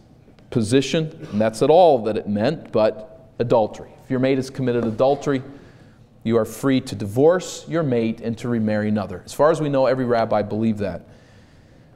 position, 0.50 1.28
and 1.30 1.40
that's 1.40 1.62
at 1.62 1.70
all 1.70 2.02
that 2.06 2.16
it 2.16 2.28
meant, 2.28 2.72
but 2.72 3.30
adultery. 3.38 3.90
If 4.02 4.10
your 4.10 4.18
mate 4.18 4.38
has 4.38 4.50
committed 4.50 4.84
adultery, 4.84 5.44
you 6.24 6.36
are 6.38 6.44
free 6.44 6.80
to 6.80 6.96
divorce 6.96 7.64
your 7.68 7.84
mate 7.84 8.20
and 8.20 8.36
to 8.38 8.48
remarry 8.48 8.88
another. 8.88 9.22
As 9.24 9.32
far 9.32 9.52
as 9.52 9.60
we 9.60 9.68
know, 9.68 9.86
every 9.86 10.06
rabbi 10.06 10.42
believed 10.42 10.80
that. 10.80 11.02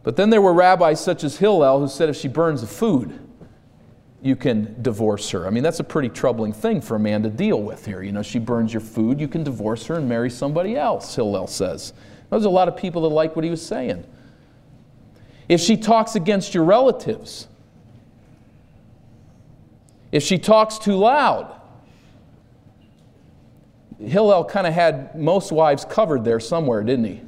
But 0.05 0.15
then 0.15 0.31
there 0.31 0.41
were 0.41 0.55
rabbis 0.55 1.03
such 1.03 1.25
as 1.25 1.39
Hillel 1.39 1.81
who 1.81 1.89
said 1.89 2.09
if 2.09 2.17
she 2.17 2.29
burns 2.29 2.61
the 2.61 2.69
food, 2.69 3.19
you 4.23 4.37
can 4.37 4.77
divorce 4.83 5.31
her. 5.31 5.47
I 5.47 5.51
mean, 5.51 5.63
that's 5.63 5.81
a 5.81 5.85
pretty 5.85 6.11
troubling 6.11 6.53
thing 6.53 6.81
for 6.81 6.97
a 6.97 7.01
man 7.01 7.23
to 7.23 7.31
deal 7.31 7.63
with 7.63 7.87
here. 7.87 8.03
You 8.03 8.13
know, 8.13 8.23
she 8.23 8.39
burns 8.39 8.73
your 8.73 8.83
food, 8.83 9.21
you 9.21 9.29
can 9.29 9.43
divorce 9.43 9.87
her 9.87 9.97
and 9.97 10.09
marry 10.09 10.31
somebody 10.31 10.77
else, 10.77 11.15
Hillel 11.15 11.47
says. 11.47 11.93
There's 12.29 12.45
a 12.45 12.51
lot 12.51 12.69
of 12.69 12.77
people 12.77 13.03
that 13.03 13.09
like 13.09 13.35
what 13.35 13.45
he 13.45 13.51
was 13.51 13.65
saying. 13.65 14.05
If 15.49 15.61
she 15.61 15.77
talks 15.77 16.15
against 16.15 16.55
your 16.55 16.65
relatives, 16.65 17.49
if 20.13 20.23
she 20.23 20.39
talks 20.39 20.79
too 20.79 20.97
loud, 20.97 21.61
Hillel 23.99 24.45
kind 24.45 24.67
of 24.67 24.73
had 24.73 25.15
most 25.19 25.51
wives 25.51 25.85
covered 25.85 26.25
there 26.25 26.41
somewhere, 26.41 26.83
didn't 26.83 27.05
he? 27.05 27.21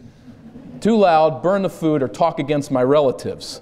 Too 0.81 0.97
loud, 0.97 1.43
burn 1.43 1.63
the 1.63 1.71
food, 1.71 2.03
or 2.03 2.09
talk 2.09 2.39
against 2.39 2.71
my 2.71 2.83
relatives. 2.83 3.61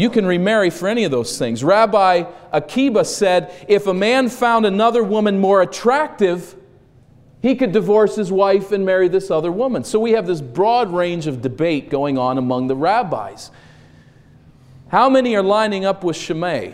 You 0.00 0.08
can 0.08 0.24
remarry 0.24 0.70
for 0.70 0.88
any 0.88 1.04
of 1.04 1.10
those 1.10 1.36
things. 1.36 1.62
Rabbi 1.62 2.24
Akiba 2.52 3.04
said 3.04 3.52
if 3.68 3.86
a 3.86 3.92
man 3.92 4.30
found 4.30 4.64
another 4.64 5.04
woman 5.04 5.38
more 5.38 5.60
attractive, 5.60 6.56
he 7.42 7.54
could 7.54 7.72
divorce 7.72 8.16
his 8.16 8.32
wife 8.32 8.72
and 8.72 8.86
marry 8.86 9.08
this 9.08 9.30
other 9.30 9.52
woman. 9.52 9.84
So 9.84 10.00
we 10.00 10.12
have 10.12 10.26
this 10.26 10.40
broad 10.40 10.90
range 10.90 11.26
of 11.26 11.42
debate 11.42 11.90
going 11.90 12.16
on 12.16 12.38
among 12.38 12.68
the 12.68 12.76
rabbis. 12.76 13.50
How 14.88 15.10
many 15.10 15.36
are 15.36 15.42
lining 15.42 15.84
up 15.84 16.02
with 16.02 16.16
Shammai? 16.16 16.72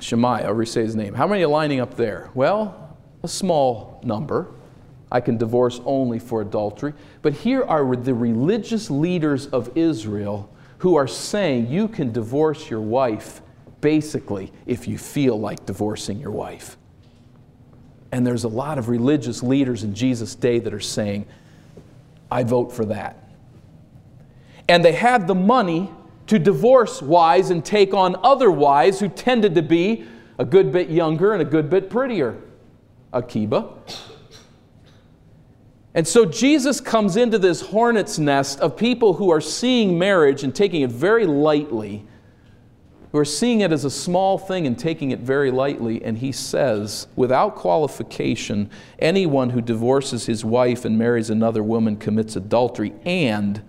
Shammai, 0.00 0.44
however 0.44 0.62
you 0.62 0.66
say 0.66 0.84
his 0.84 0.96
name. 0.96 1.12
How 1.12 1.26
many 1.26 1.42
are 1.42 1.48
lining 1.48 1.78
up 1.78 1.94
there? 1.94 2.30
Well, 2.32 2.96
a 3.22 3.28
small 3.28 4.00
number. 4.02 4.50
I 5.12 5.20
can 5.20 5.36
divorce 5.36 5.78
only 5.84 6.20
for 6.20 6.40
adultery. 6.40 6.94
But 7.20 7.34
here 7.34 7.64
are 7.64 7.94
the 7.94 8.14
religious 8.14 8.90
leaders 8.90 9.46
of 9.48 9.76
Israel 9.76 10.50
who 10.78 10.96
are 10.96 11.08
saying 11.08 11.68
you 11.68 11.88
can 11.88 12.12
divorce 12.12 12.70
your 12.70 12.80
wife 12.80 13.40
basically 13.80 14.52
if 14.66 14.88
you 14.88 14.98
feel 14.98 15.38
like 15.38 15.64
divorcing 15.66 16.18
your 16.18 16.30
wife. 16.30 16.76
And 18.10 18.26
there's 18.26 18.44
a 18.44 18.48
lot 18.48 18.78
of 18.78 18.88
religious 18.88 19.42
leaders 19.42 19.84
in 19.84 19.94
Jesus' 19.94 20.34
day 20.34 20.58
that 20.60 20.72
are 20.72 20.80
saying, 20.80 21.26
I 22.30 22.42
vote 22.42 22.72
for 22.72 22.84
that. 22.86 23.28
And 24.68 24.84
they 24.84 24.92
had 24.92 25.26
the 25.26 25.34
money 25.34 25.90
to 26.26 26.38
divorce 26.38 27.00
wives 27.00 27.50
and 27.50 27.64
take 27.64 27.94
on 27.94 28.16
other 28.22 28.50
wives 28.50 29.00
who 29.00 29.08
tended 29.08 29.54
to 29.54 29.62
be 29.62 30.06
a 30.38 30.44
good 30.44 30.70
bit 30.70 30.90
younger 30.90 31.32
and 31.32 31.42
a 31.42 31.44
good 31.44 31.68
bit 31.70 31.90
prettier. 31.90 32.36
Akiba. 33.12 33.74
And 35.98 36.06
so 36.06 36.24
Jesus 36.24 36.80
comes 36.80 37.16
into 37.16 37.40
this 37.40 37.60
hornet's 37.60 38.20
nest 38.20 38.60
of 38.60 38.76
people 38.76 39.14
who 39.14 39.30
are 39.30 39.40
seeing 39.40 39.98
marriage 39.98 40.44
and 40.44 40.54
taking 40.54 40.82
it 40.82 40.92
very 40.92 41.26
lightly, 41.26 42.06
who 43.10 43.18
are 43.18 43.24
seeing 43.24 43.62
it 43.62 43.72
as 43.72 43.84
a 43.84 43.90
small 43.90 44.38
thing 44.38 44.68
and 44.68 44.78
taking 44.78 45.10
it 45.10 45.18
very 45.18 45.50
lightly. 45.50 46.00
And 46.04 46.16
he 46.16 46.30
says, 46.30 47.08
without 47.16 47.56
qualification, 47.56 48.70
anyone 49.00 49.50
who 49.50 49.60
divorces 49.60 50.26
his 50.26 50.44
wife 50.44 50.84
and 50.84 50.96
marries 50.96 51.30
another 51.30 51.64
woman 51.64 51.96
commits 51.96 52.36
adultery, 52.36 52.94
and 53.04 53.60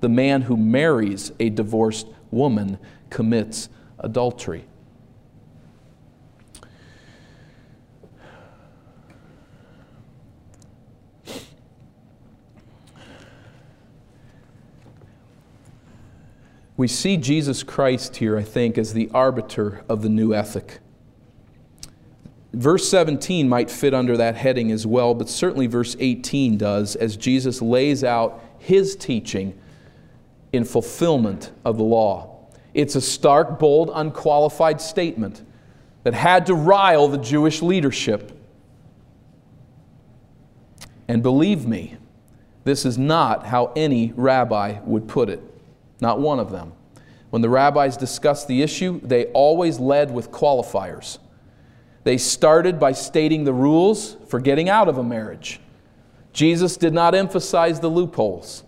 the 0.00 0.08
man 0.08 0.40
who 0.40 0.56
marries 0.56 1.32
a 1.38 1.50
divorced 1.50 2.06
woman 2.30 2.78
commits 3.10 3.68
adultery. 3.98 4.64
We 16.76 16.88
see 16.88 17.16
Jesus 17.16 17.62
Christ 17.62 18.16
here, 18.16 18.36
I 18.36 18.42
think, 18.42 18.76
as 18.76 18.92
the 18.92 19.08
arbiter 19.14 19.84
of 19.88 20.02
the 20.02 20.08
new 20.08 20.34
ethic. 20.34 20.80
Verse 22.52 22.88
17 22.88 23.48
might 23.48 23.70
fit 23.70 23.94
under 23.94 24.16
that 24.16 24.36
heading 24.36 24.70
as 24.70 24.86
well, 24.86 25.14
but 25.14 25.28
certainly 25.28 25.66
verse 25.66 25.96
18 25.98 26.56
does, 26.56 26.96
as 26.96 27.16
Jesus 27.16 27.62
lays 27.62 28.02
out 28.02 28.40
his 28.58 28.96
teaching 28.96 29.58
in 30.52 30.64
fulfillment 30.64 31.52
of 31.64 31.76
the 31.76 31.84
law. 31.84 32.48
It's 32.72 32.96
a 32.96 33.00
stark, 33.00 33.58
bold, 33.58 33.90
unqualified 33.94 34.80
statement 34.80 35.42
that 36.02 36.14
had 36.14 36.46
to 36.46 36.54
rile 36.54 37.08
the 37.08 37.18
Jewish 37.18 37.62
leadership. 37.62 38.32
And 41.06 41.22
believe 41.22 41.66
me, 41.66 41.96
this 42.64 42.84
is 42.84 42.98
not 42.98 43.46
how 43.46 43.72
any 43.76 44.12
rabbi 44.16 44.80
would 44.84 45.06
put 45.06 45.28
it. 45.28 45.42
Not 46.04 46.20
one 46.20 46.38
of 46.38 46.50
them. 46.50 46.74
When 47.30 47.40
the 47.40 47.48
rabbis 47.48 47.96
discussed 47.96 48.46
the 48.46 48.60
issue, 48.60 49.00
they 49.02 49.24
always 49.28 49.78
led 49.78 50.10
with 50.10 50.30
qualifiers. 50.30 51.16
They 52.02 52.18
started 52.18 52.78
by 52.78 52.92
stating 52.92 53.44
the 53.44 53.54
rules 53.54 54.18
for 54.28 54.38
getting 54.38 54.68
out 54.68 54.86
of 54.86 54.98
a 54.98 55.02
marriage. 55.02 55.60
Jesus 56.34 56.76
did 56.76 56.92
not 56.92 57.14
emphasize 57.14 57.80
the 57.80 57.88
loopholes. 57.88 58.64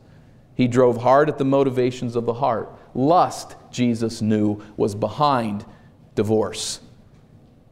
He 0.55 0.67
drove 0.67 0.97
hard 0.97 1.29
at 1.29 1.37
the 1.37 1.45
motivations 1.45 2.17
of 2.17 2.25
the 2.25 2.33
heart. 2.33 2.75
Lust, 2.95 3.55
Jesus 3.71 4.23
knew, 4.23 4.63
was 4.79 4.95
behind 4.95 5.67
divorce, 6.15 6.81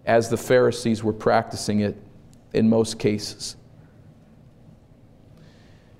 as 0.04 0.28
the 0.28 0.36
Pharisees 0.36 1.02
were 1.02 1.14
practicing 1.14 1.80
it 1.80 1.96
in 2.52 2.68
most 2.68 2.98
cases. 2.98 3.56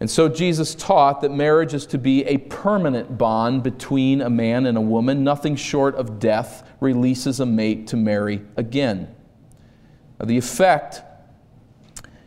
And 0.05 0.11
so 0.11 0.29
Jesus 0.29 0.75
taught 0.75 1.23
that 1.23 1.31
marriage 1.31 1.73
is 1.73 1.87
to 1.87 1.97
be 1.97 2.27
a 2.27 2.37
permanent 2.37 3.17
bond 3.17 3.63
between 3.63 4.21
a 4.21 4.29
man 4.29 4.67
and 4.67 4.77
a 4.77 4.81
woman. 4.83 5.25
Nothing 5.25 5.57
short 5.57 5.95
of 5.95 6.19
death 6.19 6.71
releases 6.79 7.41
a 7.41 7.47
mate 7.47 7.87
to 7.87 7.97
marry 7.97 8.43
again. 8.59 9.09
Now, 10.21 10.27
the 10.27 10.37
effect 10.37 11.01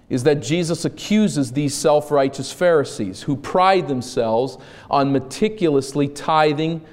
is 0.10 0.24
that 0.24 0.42
Jesus 0.42 0.86
accuses 0.86 1.52
these 1.52 1.76
self 1.76 2.10
righteous 2.10 2.52
Pharisees 2.52 3.22
who 3.22 3.36
pride 3.36 3.88
themselves 3.88 4.58
on 4.90 5.12
meticulously 5.12 6.08
tithing 6.08 6.84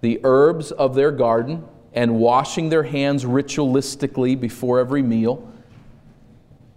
the 0.00 0.20
herbs 0.24 0.72
of 0.72 0.94
their 0.94 1.10
garden 1.10 1.68
and 1.92 2.18
washing 2.18 2.70
their 2.70 2.84
hands 2.84 3.26
ritualistically 3.26 4.40
before 4.40 4.80
every 4.80 5.02
meal. 5.02 5.52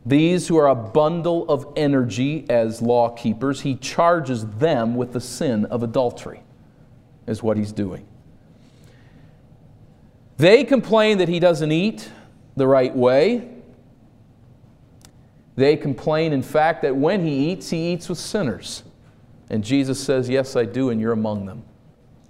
These 0.07 0.47
who 0.47 0.55
are 0.55 0.69
a 0.69 0.75
bundle 0.75 1.45
of 1.49 1.73
energy 1.75 2.45
as 2.49 2.81
law 2.81 3.09
keepers, 3.09 3.59
he 3.59 3.75
charges 3.75 4.45
them 4.45 4.95
with 4.95 5.11
the 5.11 5.19
sin 5.19 5.65
of 5.65 5.83
adultery, 5.83 6.43
is 7.27 7.43
what 7.43 7.57
he's 7.57 7.73
doing. 7.73 8.07
They 10.37 10.63
complain 10.63 11.17
that 11.17 11.27
he 11.27 11.41
doesn't 11.41 11.73
eat 11.73 12.09
the 12.55 12.65
right 12.65 12.95
way. 12.95 13.49
They 15.57 15.75
complain, 15.75 16.31
in 16.31 16.41
fact, 16.41 16.83
that 16.83 16.95
when 16.95 17.25
he 17.25 17.51
eats, 17.51 17.69
he 17.69 17.91
eats 17.91 18.07
with 18.07 18.17
sinners. 18.17 18.83
And 19.49 19.61
Jesus 19.61 20.01
says, 20.01 20.29
Yes, 20.29 20.55
I 20.55 20.63
do, 20.63 20.89
and 20.89 21.01
you're 21.01 21.11
among 21.11 21.47
them. 21.47 21.63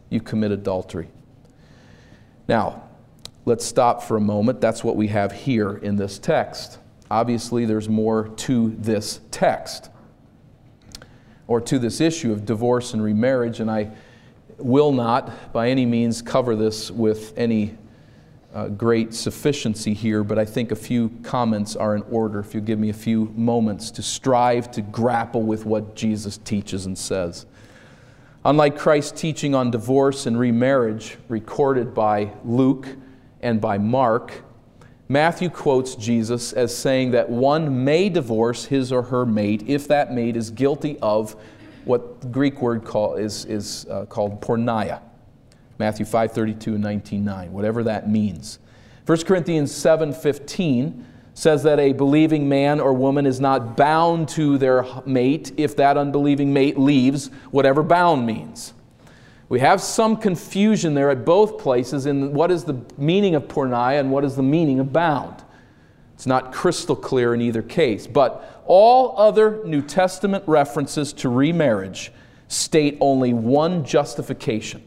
You 0.10 0.20
commit 0.20 0.52
adultery. 0.52 1.10
Now, 2.48 2.86
let's 3.46 3.66
stop 3.66 4.02
for 4.02 4.18
a 4.18 4.22
moment. 4.22 4.62
That's 4.62 4.84
what 4.84 4.96
we 4.96 5.10
have 5.10 5.32
here 5.32 5.76
in 5.76 5.98
this 5.98 6.18
text. 6.18 6.80
Obviously, 7.10 7.66
there's 7.66 7.88
more 7.88 8.30
to 8.30 8.76
this 8.78 9.22
text 9.32 9.90
or 11.48 11.62
to 11.62 11.80
this 11.80 12.02
issue 12.02 12.32
of 12.32 12.46
divorce 12.46 12.94
and 12.94 13.02
remarriage, 13.02 13.60
and 13.60 13.72
I 13.72 13.92
will 14.58 14.92
not 14.92 15.54
by 15.54 15.70
any 15.70 15.86
means 15.86 16.22
cover 16.22 16.56
this 16.56 16.92
with 16.92 17.34
any 17.38 17.78
uh, 18.54 18.68
great 18.70 19.14
sufficiency 19.14 19.94
here, 19.94 20.24
but 20.24 20.40
I 20.40 20.46
think 20.46 20.72
a 20.72 20.76
few 20.76 21.10
comments 21.24 21.76
are 21.76 21.96
in 21.96 22.02
order. 22.04 22.40
If 22.40 22.56
you 22.56 22.62
give 22.62 22.80
me 22.80 22.90
a 22.90 22.94
few 22.94 23.32
moments 23.36 23.92
to 23.92 24.02
strive 24.02 24.72
to 24.72 24.82
grapple 24.82 25.44
with 25.44 25.66
what 25.66 25.96
Jesus 25.96 26.38
teaches 26.38 26.86
and 26.86 26.98
says. 26.98 27.46
Unlike 28.44 28.78
Christ's 28.78 29.20
teaching 29.20 29.54
on 29.54 29.72
divorce 29.72 30.26
and 30.26 30.40
remarriage, 30.40 31.18
recorded 31.28 31.94
by 31.94 32.32
Luke 32.44 32.88
and 33.42 33.60
by 33.62 33.78
Mark, 33.78 34.44
Matthew 35.10 35.50
quotes 35.50 35.96
Jesus 35.96 36.52
as 36.52 36.76
saying 36.76 37.12
that 37.12 37.30
one 37.30 37.86
may 37.86 38.10
divorce 38.10 38.66
his 38.66 38.92
or 38.92 39.04
her 39.04 39.26
mate 39.26 39.64
if 39.68 39.88
that 39.88 40.14
mate 40.14 40.36
is 40.36 40.50
guilty 40.50 40.98
of 41.02 41.36
what 41.86 42.20
the 42.20 42.28
Greek 42.28 42.62
word 42.62 42.84
call, 42.84 43.16
is, 43.16 43.46
is 43.46 43.86
uh, 43.90 44.06
called 44.06 44.42
porneia. 44.42 45.02
Matthew 45.80 46.06
5:32 46.06 46.76
and 46.76 46.84
19:9, 46.84 47.52
whatever 47.52 47.84
that 47.84 48.10
means. 48.10 48.60
1 49.06 49.20
Corinthians 49.26 49.72
7:15 49.72 51.06
says 51.34 51.64
that 51.64 51.80
a 51.80 51.94
believing 51.94 52.50
man 52.50 52.80
or 52.80 52.92
woman 52.92 53.26
is 53.26 53.40
not 53.40 53.78
bound 53.78 54.28
to 54.28 54.58
their 54.58 54.86
mate 55.06 55.54
if 55.56 55.76
that 55.78 55.96
unbelieving 55.96 56.52
mate 56.52 56.78
leaves, 56.80 57.30
whatever 57.52 57.84
bound 57.84 58.26
means. 58.26 58.74
We 59.50 59.60
have 59.62 59.82
some 59.82 60.18
confusion 60.18 60.94
there 60.94 61.10
at 61.10 61.24
both 61.24 61.58
places 61.58 62.06
in 62.06 62.34
what 62.34 62.52
is 62.52 62.66
the 62.66 62.82
meaning 62.98 63.36
of 63.36 63.44
porneia 63.48 64.00
and 64.00 64.12
what 64.12 64.26
is 64.26 64.36
the 64.36 64.44
meaning 64.44 64.80
of 64.80 64.92
bound. 64.92 65.44
It's 66.16 66.26
not 66.26 66.52
crystal 66.52 66.96
clear 66.96 67.34
in 67.34 67.42
either 67.42 67.62
case, 67.62 68.08
but 68.08 68.62
all 68.66 69.18
other 69.18 69.64
New 69.66 69.82
Testament 69.82 70.44
references 70.48 71.14
to 71.14 71.30
remarriage 71.30 72.12
state 72.50 72.98
only 73.00 73.34
one 73.34 73.86
justification, 73.86 74.84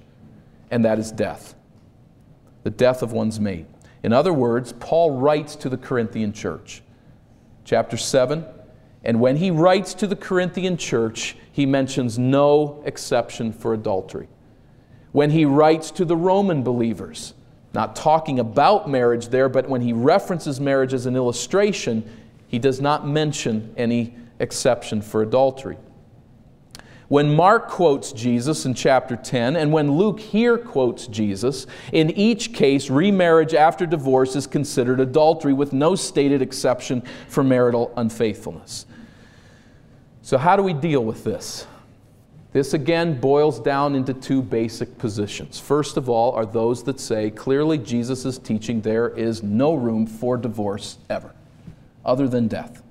and 0.71 0.85
that 0.85 0.99
is 0.99 1.13
death 1.13 1.55
the 2.63 2.71
death 2.71 3.03
of 3.03 3.13
one's 3.13 3.41
mate. 3.41 3.67
In 4.03 4.13
other 4.13 4.35
words, 4.35 4.75
Paul 4.75 5.13
writes 5.13 5.57
to 5.57 5.71
the 5.71 5.79
Corinthian 5.79 6.33
church, 6.33 6.83
chapter 7.65 7.97
7, 7.97 8.45
and 9.03 9.19
when 9.19 9.37
he 9.37 9.51
writes 9.51 9.95
to 9.95 10.07
the 10.07 10.17
Corinthian 10.17 10.77
church, 10.77 11.37
he 11.51 11.65
mentions 11.65 12.19
no 12.19 12.83
exception 12.85 13.51
for 13.51 13.73
adultery 13.73 14.29
when 15.13 15.31
he 15.31 15.45
writes 15.45 15.91
to 15.93 16.05
the 16.05 16.17
Roman 16.17 16.63
believers. 16.63 17.35
Not 17.73 17.95
talking 17.95 18.39
about 18.39 18.91
marriage 18.91 19.29
there, 19.29 19.49
but 19.49 19.69
when 19.69 19.81
he 19.81 19.93
references 19.93 20.61
marriage 20.61 20.93
as 20.93 21.07
an 21.07 21.15
illustration, 21.15 22.09
he 22.49 22.59
does 22.59 22.81
not 22.81 23.07
mention 23.07 23.73
any 23.77 24.15
exception 24.41 25.03
for 25.03 25.23
adultery. 25.23 25.77
When 27.11 27.35
Mark 27.35 27.69
quotes 27.69 28.13
Jesus 28.13 28.67
in 28.67 28.75
chapter 28.75 29.17
10, 29.17 29.57
and 29.57 29.73
when 29.73 29.93
Luke 29.93 30.21
here 30.21 30.57
quotes 30.57 31.09
Jesus, 31.09 31.67
in 31.93 32.11
each 32.11 32.53
case, 32.53 32.89
remarriage 32.89 33.53
after 33.53 33.85
divorce 33.85 34.37
is 34.37 34.47
considered 34.47 35.01
adultery 35.01 35.53
with 35.53 35.73
no 35.73 35.97
stated 35.97 36.41
exception 36.41 37.03
for 37.29 37.43
marital 37.43 37.93
unfaithfulness. 37.97 38.87
So, 40.23 40.39
how 40.39 40.55
do 40.55 40.63
we 40.63 40.73
deal 40.73 41.05
with 41.05 41.25
this? 41.25 41.67
This 42.53 42.75
again 42.75 43.21
boils 43.21 43.61
down 43.61 43.95
into 43.95 44.13
two 44.13 44.43
basic 44.43 44.99
positions. 44.99 45.61
First 45.61 45.97
of 45.97 46.09
all, 46.09 46.33
are 46.33 46.47
those 46.47 46.83
that 46.85 46.99
say 46.99 47.31
clearly 47.31 47.79
Jesus 47.79 48.25
is 48.25 48.39
teaching 48.39 48.81
there 48.81 49.09
is 49.09 49.43
no 49.43 49.75
room 49.75 50.05
for 50.07 50.37
divorce 50.37 50.99
ever, 51.09 51.33
other 52.05 52.27
than 52.27 52.49
death. 52.49 52.83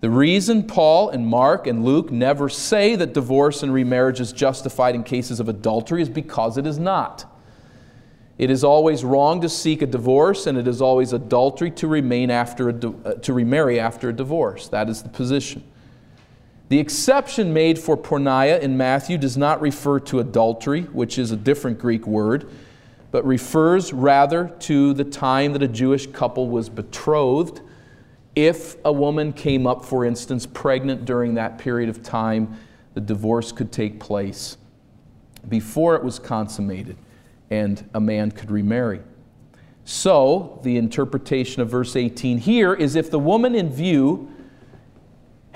The 0.00 0.10
reason 0.10 0.62
Paul 0.62 1.10
and 1.10 1.26
Mark 1.26 1.66
and 1.66 1.84
Luke 1.84 2.12
never 2.12 2.48
say 2.48 2.94
that 2.94 3.14
divorce 3.14 3.64
and 3.64 3.72
remarriage 3.72 4.20
is 4.20 4.32
justified 4.32 4.94
in 4.94 5.02
cases 5.02 5.40
of 5.40 5.48
adultery 5.48 6.02
is 6.02 6.08
because 6.08 6.56
it 6.58 6.66
is 6.66 6.78
not. 6.78 7.24
It 8.38 8.50
is 8.50 8.62
always 8.62 9.02
wrong 9.02 9.40
to 9.40 9.48
seek 9.48 9.80
a 9.82 9.86
divorce, 9.86 10.46
and 10.46 10.58
it 10.58 10.68
is 10.68 10.82
always 10.82 11.14
adultery 11.14 11.70
to, 11.72 11.88
remain 11.88 12.30
after 12.30 12.68
a, 12.68 12.74
uh, 12.74 13.14
to 13.14 13.32
remarry 13.32 13.80
after 13.80 14.10
a 14.10 14.12
divorce. 14.12 14.68
That 14.68 14.90
is 14.90 15.02
the 15.02 15.08
position. 15.08 15.64
The 16.68 16.80
exception 16.80 17.52
made 17.52 17.78
for 17.78 17.96
porneia 17.96 18.60
in 18.60 18.76
Matthew 18.76 19.18
does 19.18 19.36
not 19.36 19.60
refer 19.60 20.00
to 20.00 20.18
adultery, 20.18 20.82
which 20.82 21.16
is 21.16 21.30
a 21.30 21.36
different 21.36 21.78
Greek 21.78 22.06
word, 22.06 22.50
but 23.12 23.24
refers 23.24 23.92
rather 23.92 24.48
to 24.60 24.92
the 24.92 25.04
time 25.04 25.52
that 25.52 25.62
a 25.62 25.68
Jewish 25.68 26.08
couple 26.08 26.48
was 26.48 26.68
betrothed. 26.68 27.60
If 28.34 28.76
a 28.84 28.92
woman 28.92 29.32
came 29.32 29.66
up, 29.66 29.84
for 29.84 30.04
instance, 30.04 30.44
pregnant 30.44 31.04
during 31.04 31.34
that 31.34 31.56
period 31.58 31.88
of 31.88 32.02
time, 32.02 32.58
the 32.94 33.00
divorce 33.00 33.52
could 33.52 33.70
take 33.70 34.00
place 34.00 34.56
before 35.48 35.94
it 35.94 36.02
was 36.02 36.18
consummated 36.18 36.96
and 37.50 37.88
a 37.94 38.00
man 38.00 38.32
could 38.32 38.50
remarry. 38.50 39.00
So, 39.84 40.58
the 40.64 40.76
interpretation 40.78 41.62
of 41.62 41.68
verse 41.68 41.94
18 41.94 42.38
here 42.38 42.74
is 42.74 42.96
if 42.96 43.08
the 43.08 43.20
woman 43.20 43.54
in 43.54 43.70
view 43.70 44.32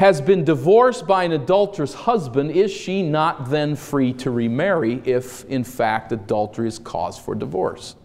has 0.00 0.18
been 0.18 0.44
divorced 0.44 1.06
by 1.06 1.24
an 1.24 1.32
adulterous 1.32 1.92
husband, 1.92 2.50
is 2.50 2.72
she 2.72 3.02
not 3.02 3.50
then 3.50 3.76
free 3.76 4.14
to 4.14 4.30
remarry 4.30 4.94
if, 5.04 5.44
in 5.44 5.62
fact, 5.62 6.10
adultery 6.10 6.66
is 6.66 6.78
cause 6.78 7.18
for 7.18 7.34
divorce? 7.34 7.96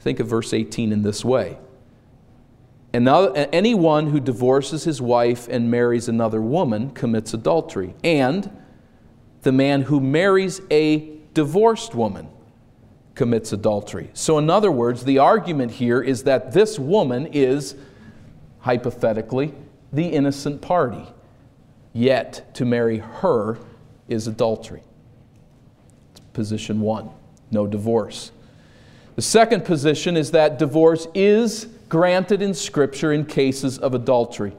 Think 0.00 0.20
of 0.20 0.26
verse 0.26 0.54
18 0.54 0.92
in 0.92 1.02
this 1.02 1.22
way. 1.22 1.58
Another, 2.94 3.46
anyone 3.52 4.06
who 4.06 4.18
divorces 4.18 4.84
his 4.84 5.02
wife 5.02 5.48
and 5.48 5.70
marries 5.70 6.08
another 6.08 6.40
woman 6.40 6.88
commits 6.92 7.34
adultery, 7.34 7.94
and 8.02 8.50
the 9.42 9.52
man 9.52 9.82
who 9.82 10.00
marries 10.00 10.62
a 10.70 11.10
divorced 11.34 11.94
woman 11.94 12.26
commits 13.14 13.52
adultery. 13.52 14.08
So, 14.14 14.38
in 14.38 14.48
other 14.48 14.72
words, 14.72 15.04
the 15.04 15.18
argument 15.18 15.72
here 15.72 16.00
is 16.00 16.22
that 16.22 16.52
this 16.52 16.78
woman 16.78 17.26
is 17.26 17.74
hypothetically 18.60 19.52
the 19.92 20.06
innocent 20.06 20.60
party, 20.60 21.06
yet 21.92 22.54
to 22.54 22.64
marry 22.64 22.98
her 22.98 23.58
is 24.08 24.26
adultery. 24.26 24.82
Position 26.32 26.80
one 26.80 27.10
no 27.50 27.66
divorce. 27.66 28.32
The 29.14 29.22
second 29.22 29.64
position 29.64 30.16
is 30.16 30.32
that 30.32 30.58
divorce 30.58 31.06
is 31.14 31.68
granted 31.88 32.42
in 32.42 32.52
Scripture 32.54 33.12
in 33.12 33.24
cases 33.24 33.78
of 33.78 33.94
adultery. 33.94 34.52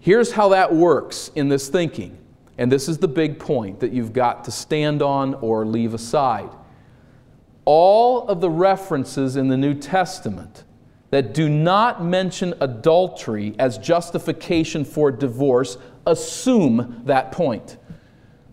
Here's 0.00 0.32
how 0.32 0.48
that 0.48 0.74
works 0.74 1.30
in 1.36 1.48
this 1.48 1.68
thinking, 1.68 2.18
and 2.58 2.72
this 2.72 2.88
is 2.88 2.98
the 2.98 3.08
big 3.08 3.38
point 3.38 3.78
that 3.80 3.92
you've 3.92 4.12
got 4.12 4.44
to 4.44 4.50
stand 4.50 5.02
on 5.02 5.34
or 5.34 5.64
leave 5.64 5.94
aside. 5.94 6.50
All 7.64 8.26
of 8.26 8.40
the 8.40 8.50
references 8.50 9.36
in 9.36 9.46
the 9.46 9.56
New 9.56 9.74
Testament 9.74 10.64
that 11.12 11.34
do 11.34 11.46
not 11.46 12.02
mention 12.02 12.54
adultery 12.62 13.54
as 13.58 13.76
justification 13.76 14.82
for 14.82 15.12
divorce 15.12 15.76
assume 16.06 17.02
that 17.04 17.30
point. 17.30 17.76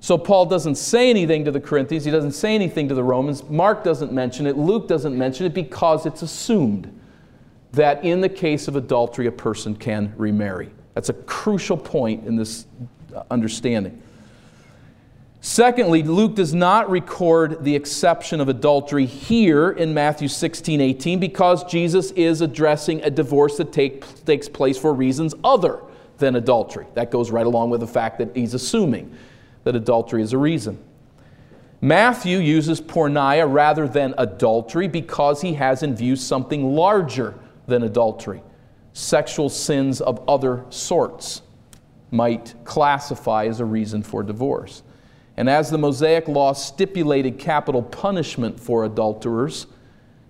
So 0.01 0.17
Paul 0.17 0.45
doesn't 0.45 0.75
say 0.75 1.09
anything 1.09 1.45
to 1.45 1.51
the 1.51 1.61
Corinthians, 1.61 2.03
he 2.03 2.11
doesn't 2.11 2.33
say 2.33 2.53
anything 2.53 2.89
to 2.89 2.95
the 2.95 3.03
Romans, 3.03 3.43
Mark 3.49 3.85
doesn't 3.85 4.11
mention 4.11 4.45
it, 4.45 4.57
Luke 4.57 4.89
doesn't 4.89 5.17
mention 5.17 5.45
it 5.45 5.53
because 5.53 6.05
it's 6.05 6.21
assumed 6.21 6.99
that 7.71 8.03
in 8.03 8.19
the 8.19 8.27
case 8.27 8.67
of 8.67 8.75
adultery 8.75 9.27
a 9.27 9.31
person 9.31 9.73
can 9.73 10.13
remarry. 10.17 10.69
That's 10.95 11.07
a 11.07 11.13
crucial 11.13 11.77
point 11.77 12.27
in 12.27 12.35
this 12.35 12.65
understanding. 13.31 14.01
Secondly, 15.41 16.03
Luke 16.03 16.35
does 16.35 16.53
not 16.53 16.89
record 16.89 17.63
the 17.63 17.73
exception 17.73 18.41
of 18.41 18.49
adultery 18.49 19.05
here 19.05 19.71
in 19.71 19.93
Matthew 19.93 20.27
16, 20.27 20.81
18, 20.81 21.19
because 21.19 21.63
Jesus 21.63 22.11
is 22.11 22.41
addressing 22.41 23.01
a 23.03 23.09
divorce 23.09 23.55
that 23.57 23.71
take, 23.71 24.25
takes 24.25 24.49
place 24.49 24.77
for 24.77 24.93
reasons 24.93 25.33
other 25.43 25.79
than 26.17 26.35
adultery. 26.35 26.87
That 26.93 27.09
goes 27.09 27.31
right 27.31 27.45
along 27.45 27.69
with 27.69 27.79
the 27.79 27.87
fact 27.87 28.17
that 28.17 28.35
he's 28.35 28.53
assuming 28.53 29.15
that 29.63 29.77
adultery 29.77 30.21
is 30.21 30.33
a 30.33 30.37
reason. 30.37 30.77
Matthew 31.79 32.39
uses 32.39 32.81
porneia 32.81 33.49
rather 33.49 33.87
than 33.87 34.13
adultery 34.17 34.89
because 34.89 35.41
he 35.41 35.53
has 35.53 35.83
in 35.83 35.95
view 35.95 36.17
something 36.17 36.75
larger 36.75 37.33
than 37.65 37.83
adultery. 37.83 38.43
Sexual 38.91 39.47
sins 39.47 40.01
of 40.01 40.21
other 40.27 40.65
sorts 40.69 41.43
might 42.11 42.55
classify 42.65 43.45
as 43.45 43.61
a 43.61 43.65
reason 43.65 44.03
for 44.03 44.21
divorce. 44.23 44.83
And 45.39 45.49
as 45.49 45.69
the 45.69 45.77
Mosaic 45.77 46.27
law 46.27 46.51
stipulated 46.51 47.39
capital 47.39 47.81
punishment 47.81 48.59
for 48.59 48.83
adulterers, 48.83 49.67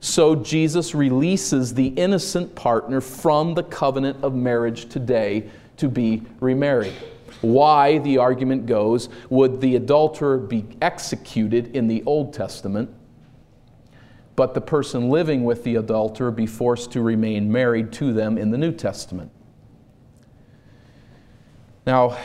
so 0.01 0.35
Jesus 0.35 0.93
releases 0.93 1.73
the 1.73 1.87
innocent 1.87 2.53
partner 2.53 3.01
from 3.01 3.55
the 3.55 3.63
covenant 3.63 4.23
of 4.23 4.35
marriage 4.35 4.87
today 4.87 5.49
to 5.77 5.89
be 5.89 6.21
remarried. 6.39 6.93
Why, 7.41 7.97
the 7.97 8.19
argument 8.19 8.67
goes, 8.67 9.09
would 9.31 9.61
the 9.61 9.77
adulterer 9.77 10.37
be 10.37 10.63
executed 10.79 11.75
in 11.75 11.87
the 11.87 12.03
Old 12.03 12.31
Testament, 12.31 12.91
but 14.35 14.53
the 14.53 14.61
person 14.61 15.09
living 15.09 15.43
with 15.43 15.63
the 15.63 15.77
adulterer 15.77 16.29
be 16.29 16.45
forced 16.45 16.91
to 16.91 17.01
remain 17.01 17.51
married 17.51 17.91
to 17.93 18.13
them 18.13 18.37
in 18.37 18.51
the 18.51 18.59
New 18.59 18.73
Testament? 18.73 19.31
Now, 21.87 22.15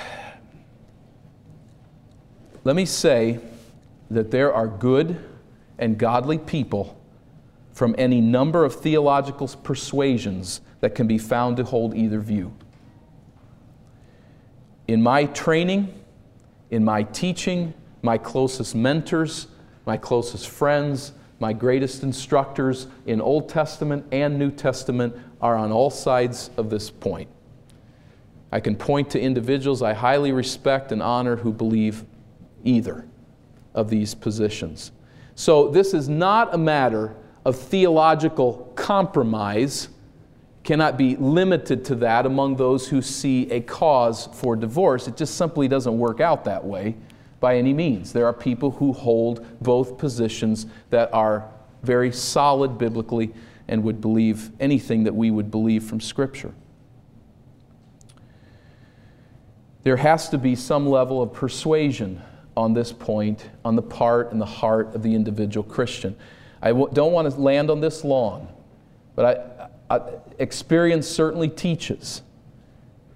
let 2.64 2.76
me 2.76 2.86
say 2.86 3.40
that 4.10 4.30
there 4.30 4.52
are 4.52 4.66
good 4.66 5.22
and 5.78 5.98
godly 5.98 6.38
people 6.38 6.98
from 7.72 7.94
any 7.98 8.22
number 8.22 8.64
of 8.64 8.74
theological 8.76 9.48
persuasions 9.48 10.62
that 10.80 10.94
can 10.94 11.06
be 11.06 11.18
found 11.18 11.58
to 11.58 11.64
hold 11.64 11.94
either 11.94 12.20
view. 12.20 12.54
In 14.88 15.02
my 15.02 15.26
training, 15.26 15.92
in 16.70 16.84
my 16.84 17.02
teaching, 17.02 17.74
my 18.00 18.16
closest 18.16 18.74
mentors, 18.74 19.48
my 19.84 19.98
closest 19.98 20.48
friends, 20.48 21.12
my 21.40 21.52
greatest 21.52 22.02
instructors 22.02 22.86
in 23.04 23.20
Old 23.20 23.48
Testament 23.50 24.06
and 24.10 24.38
New 24.38 24.50
Testament 24.50 25.14
are 25.40 25.56
on 25.56 25.70
all 25.70 25.90
sides 25.90 26.48
of 26.56 26.70
this 26.70 26.90
point. 26.90 27.28
I 28.50 28.60
can 28.60 28.76
point 28.76 29.10
to 29.10 29.20
individuals 29.20 29.82
I 29.82 29.92
highly 29.92 30.32
respect 30.32 30.92
and 30.92 31.02
honor 31.02 31.36
who 31.36 31.52
believe 31.52 32.04
either 32.64 33.06
of 33.74 33.90
these 33.90 34.14
positions. 34.14 34.92
So 35.34 35.68
this 35.68 35.94
is 35.94 36.08
not 36.08 36.54
a 36.54 36.58
matter 36.58 37.16
of 37.44 37.56
theological 37.56 38.72
compromise, 38.74 39.88
cannot 40.62 40.96
be 40.96 41.16
limited 41.16 41.84
to 41.84 41.94
that 41.96 42.24
among 42.24 42.56
those 42.56 42.88
who 42.88 43.02
see 43.02 43.50
a 43.50 43.60
cause 43.60 44.28
for 44.32 44.56
divorce. 44.56 45.06
It 45.06 45.16
just 45.16 45.36
simply 45.36 45.68
doesn't 45.68 45.98
work 45.98 46.20
out 46.20 46.44
that 46.44 46.64
way 46.64 46.96
by 47.40 47.58
any 47.58 47.74
means. 47.74 48.12
There 48.12 48.26
are 48.26 48.32
people 48.32 48.70
who 48.70 48.92
hold 48.92 49.44
both 49.60 49.98
positions 49.98 50.66
that 50.90 51.12
are 51.12 51.50
very 51.82 52.10
solid 52.10 52.78
biblically 52.78 53.34
and 53.68 53.82
would 53.82 54.00
believe 54.00 54.50
anything 54.60 55.04
that 55.04 55.14
we 55.14 55.30
would 55.30 55.50
believe 55.50 55.84
from 55.84 56.00
Scripture. 56.00 56.54
There 59.82 59.98
has 59.98 60.30
to 60.30 60.38
be 60.38 60.56
some 60.56 60.88
level 60.88 61.20
of 61.20 61.34
persuasion 61.34 62.22
on 62.56 62.74
this 62.74 62.92
point 62.92 63.50
on 63.64 63.76
the 63.76 63.82
part 63.82 64.32
and 64.32 64.40
the 64.40 64.46
heart 64.46 64.94
of 64.94 65.02
the 65.02 65.14
individual 65.14 65.64
Christian. 65.64 66.16
I 66.62 66.68
w- 66.68 66.88
don't 66.92 67.12
want 67.12 67.30
to 67.30 67.40
land 67.40 67.70
on 67.70 67.80
this 67.80 68.04
long, 68.04 68.48
but 69.14 69.68
I, 69.90 69.96
I, 69.96 70.00
experience 70.38 71.06
certainly 71.06 71.48
teaches 71.48 72.22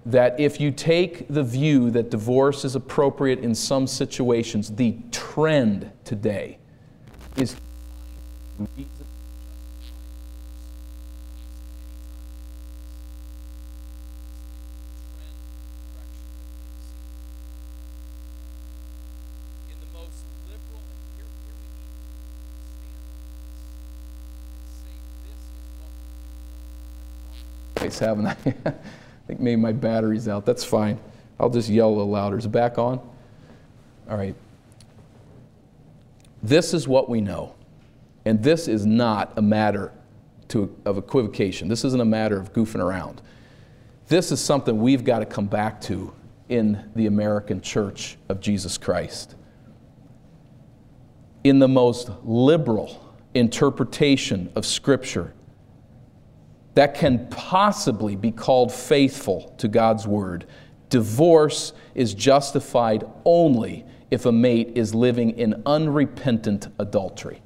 that 0.05 0.39
if 0.39 0.59
you 0.59 0.71
take 0.71 1.27
the 1.27 1.43
view 1.43 1.91
that 1.91 2.09
divorce 2.09 2.65
is 2.65 2.75
appropriate 2.75 3.39
in 3.39 3.53
some 3.53 3.87
situations, 3.87 4.75
the 4.75 4.97
trend 5.11 5.91
today 6.03 6.57
is 7.35 7.55
voice, 27.79 27.99
haven't 27.99 28.27
I? 28.27 28.31
I 28.65 28.73
think 29.27 29.39
maybe 29.39 29.55
my 29.55 29.71
battery's 29.71 30.27
out. 30.27 30.45
That's 30.45 30.63
fine. 30.63 30.99
I'll 31.39 31.49
just 31.49 31.69
yell 31.69 31.89
a 31.89 31.91
little 31.91 32.09
louder. 32.09 32.37
Is 32.37 32.45
it 32.45 32.51
back 32.51 32.77
on? 32.77 32.99
All 34.09 34.17
right. 34.17 34.35
This 36.43 36.73
is 36.73 36.87
what 36.87 37.09
we 37.09 37.21
know. 37.21 37.55
And 38.25 38.43
this 38.43 38.67
is 38.67 38.85
not 38.85 39.33
a 39.37 39.41
matter 39.41 39.91
to, 40.49 40.75
of 40.85 40.97
equivocation. 40.97 41.67
This 41.67 41.85
isn't 41.85 42.01
a 42.01 42.05
matter 42.05 42.37
of 42.37 42.53
goofing 42.53 42.83
around. 42.83 43.21
This 44.07 44.31
is 44.31 44.41
something 44.41 44.81
we've 44.81 45.03
got 45.03 45.19
to 45.19 45.25
come 45.25 45.45
back 45.45 45.79
to 45.81 46.13
in 46.49 46.89
the 46.95 47.05
American 47.05 47.61
Church 47.61 48.17
of 48.27 48.41
Jesus 48.41 48.77
Christ. 48.77 49.35
In 51.43 51.59
the 51.59 51.67
most 51.67 52.09
liberal 52.23 53.15
interpretation 53.33 54.51
of 54.55 54.65
Scripture 54.65 55.33
that 56.75 56.95
can 56.95 57.27
possibly 57.29 58.15
be 58.15 58.31
called 58.31 58.71
faithful 58.71 59.53
to 59.57 59.67
God's 59.67 60.07
Word, 60.07 60.45
divorce 60.89 61.73
is 61.95 62.13
justified 62.13 63.03
only 63.25 63.85
if 64.11 64.25
a 64.25 64.31
mate 64.31 64.71
is 64.75 64.95
living 64.95 65.31
in 65.31 65.61
unrepentant 65.65 66.67
adultery. 66.79 67.41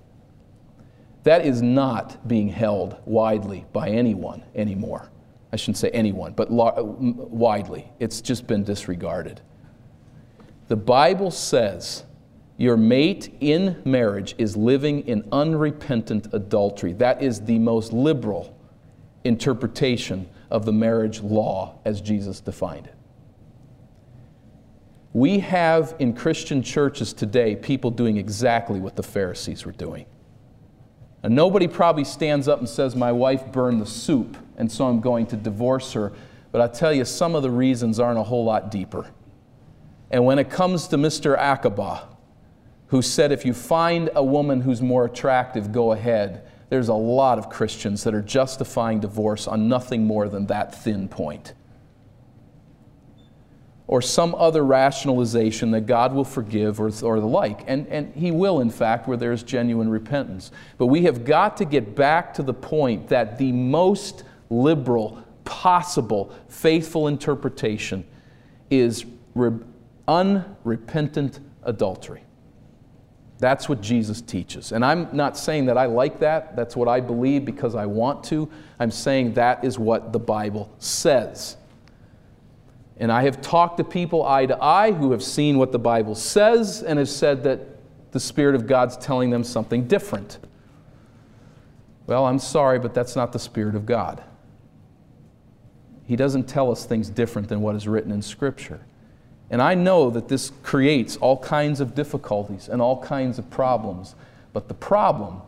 That 1.24 1.46
is 1.46 1.62
not 1.62 2.28
being 2.28 2.50
held 2.50 2.98
widely 3.06 3.66
by 3.72 3.90
anyone 3.90 4.44
anymore. 4.56 5.10
I 5.52 5.56
shouldn't 5.56 5.78
say 5.78 5.90
anyone, 5.92 6.34
but 6.34 6.50
widely. 6.52 7.92
It's 8.00 8.22
just 8.22 8.48
been 8.48 8.64
disregarded. 8.64 9.42
The 10.68 10.76
Bible 10.76 11.32
says 11.32 12.04
your 12.58 12.78
mate 12.78 13.36
in 13.40 13.82
marriage 13.86 14.36
is 14.38 14.56
living 14.56 15.08
in 15.08 15.28
unrepentant 15.32 16.28
adultery. 16.34 16.94
That 16.94 17.22
is 17.22 17.42
the 17.42 17.60
most 17.60 17.94
liberal 17.94 18.53
interpretation 19.24 20.30
of 20.50 20.66
the 20.66 20.74
marriage 20.74 21.22
law 21.22 21.80
as 21.86 22.02
Jesus 22.02 22.40
defined 22.40 22.88
it. 22.88 22.96
We 25.14 25.40
have 25.40 25.96
in 26.00 26.14
Christian 26.14 26.64
churches 26.64 27.14
today 27.14 27.56
people 27.56 27.92
doing 27.92 28.18
exactly 28.18 28.80
what 28.80 28.96
the 28.96 29.04
Pharisees 29.04 29.66
were 29.66 29.72
doing. 29.72 30.06
And 31.22 31.36
nobody 31.36 31.68
probably 31.68 32.04
stands 32.04 32.48
up 32.48 32.60
and 32.60 32.68
says, 32.68 32.96
My 32.96 33.12
wife 33.12 33.52
burned 33.52 33.80
the 33.80 33.86
soup, 33.86 34.36
and 34.58 34.72
so 34.72 34.86
I'm 34.86 35.00
going 35.00 35.28
to 35.28 35.38
divorce 35.38 35.94
her. 35.94 36.12
But 36.52 36.62
I 36.62 36.68
tell 36.68 36.92
you, 36.92 37.06
some 37.06 37.36
of 37.36 37.44
the 37.44 37.50
reasons 37.50 38.00
aren't 38.00 38.20
a 38.20 38.24
whole 38.24 38.44
lot 38.44 38.72
deeper. 38.72 39.08
And 40.12 40.26
when 40.26 40.38
it 40.38 40.50
comes 40.50 40.88
to 40.90 40.98
Mr. 40.98 41.38
Akiba, 41.38 42.10
who 42.88 43.02
said, 43.02 43.32
If 43.32 43.46
you 43.46 43.54
find 43.54 44.10
a 44.16 44.24
woman 44.24 44.62
who's 44.62 44.82
more 44.82 45.06
attractive, 45.06 45.72
go 45.72 45.94
ahead, 45.94 46.48
there's 46.70 46.88
a 46.88 46.94
lot 46.94 47.38
of 47.38 47.50
Christians 47.50 48.04
that 48.04 48.14
are 48.14 48.22
justifying 48.22 49.00
divorce 49.00 49.48
on 49.48 49.68
nothing 49.68 50.06
more 50.06 50.28
than 50.30 50.48
that 50.48 50.84
thin 50.84 51.08
point 51.08 51.54
or 53.88 54.02
some 54.02 54.34
other 54.36 54.64
rationalization 54.64 55.72
that 55.72 55.82
God 55.82 56.14
will 56.14 56.24
forgive 56.24 56.80
or, 56.80 56.88
or 57.04 57.20
the 57.20 57.28
like. 57.28 57.64
And, 57.68 57.86
and 57.88 58.14
He 58.16 58.32
will, 58.32 58.62
in 58.62 58.70
fact, 58.70 59.08
where 59.08 59.18
there's 59.18 59.44
genuine 59.44 59.90
repentance. 59.90 60.52
But 60.78 60.88
we 60.88 61.04
have 61.04 61.26
got 61.26 61.58
to 61.58 61.66
get 61.66 61.96
back 61.96 62.34
to 62.36 62.44
the 62.44 62.54
point 62.54 63.10
that 63.10 63.38
the 63.38 63.52
most 63.52 64.24
liberal 64.50 65.24
possible 65.44 66.34
faithful 66.48 67.08
interpretation 67.08 68.06
is 68.70 69.06
re- 69.36 69.60
unrepentant 70.08 71.40
adultery. 71.64 72.24
That's 73.44 73.68
what 73.68 73.82
Jesus 73.82 74.22
teaches. 74.22 74.72
And 74.72 74.86
I'm 74.86 75.10
not 75.12 75.38
saying 75.38 75.66
that 75.66 75.78
I 75.78 75.86
like 75.86 76.20
that. 76.20 76.56
That's 76.56 76.78
what 76.78 76.88
I 76.88 77.02
believe 77.02 77.44
because 77.44 77.76
I 77.76 77.86
want 77.86 78.24
to. 78.28 78.50
I'm 78.80 78.90
saying 78.90 79.34
that 79.34 79.66
is 79.66 79.78
what 79.78 80.14
the 80.14 80.20
Bible 80.20 80.74
says. 80.80 81.58
And 82.96 83.12
I 83.12 83.24
have 83.24 83.42
talked 83.42 83.76
to 83.80 83.84
people 83.84 84.26
eye 84.26 84.46
to 84.46 84.64
eye 84.64 84.94
who 84.94 85.12
have 85.12 85.22
seen 85.22 85.58
what 85.58 85.74
the 85.74 85.78
Bible 85.78 86.16
says 86.16 86.84
and 86.84 86.98
have 86.98 87.10
said 87.10 87.44
that 87.44 87.60
the 88.14 88.20
Spirit 88.22 88.56
of 88.56 88.66
God's 88.66 88.96
telling 88.96 89.30
them 89.30 89.44
something 89.44 89.90
different. 89.90 90.40
Well, 92.08 92.26
I'm 92.26 92.40
sorry, 92.40 92.80
but 92.80 92.94
that's 92.94 93.18
not 93.18 93.34
the 93.34 93.40
Spirit 93.40 93.76
of 93.76 93.86
God. 93.86 94.24
He 96.06 96.16
doesn't 96.16 96.48
tell 96.48 96.72
us 96.72 96.86
things 96.86 97.10
different 97.10 97.50
than 97.50 97.60
what 97.60 97.76
is 97.76 97.90
written 97.90 98.14
in 98.14 98.22
Scripture. 98.22 98.86
And 99.50 99.62
I 99.62 99.76
know 99.76 100.10
that 100.10 100.28
this 100.28 100.52
creates 100.64 101.16
all 101.18 101.38
kinds 101.38 101.80
of 101.80 101.94
difficulties 101.94 102.70
and 102.70 102.82
all 102.82 103.02
kinds 103.02 103.38
of 103.38 103.50
problems. 103.50 104.16
But 104.52 104.68
the 104.68 104.74
problem 104.74 105.42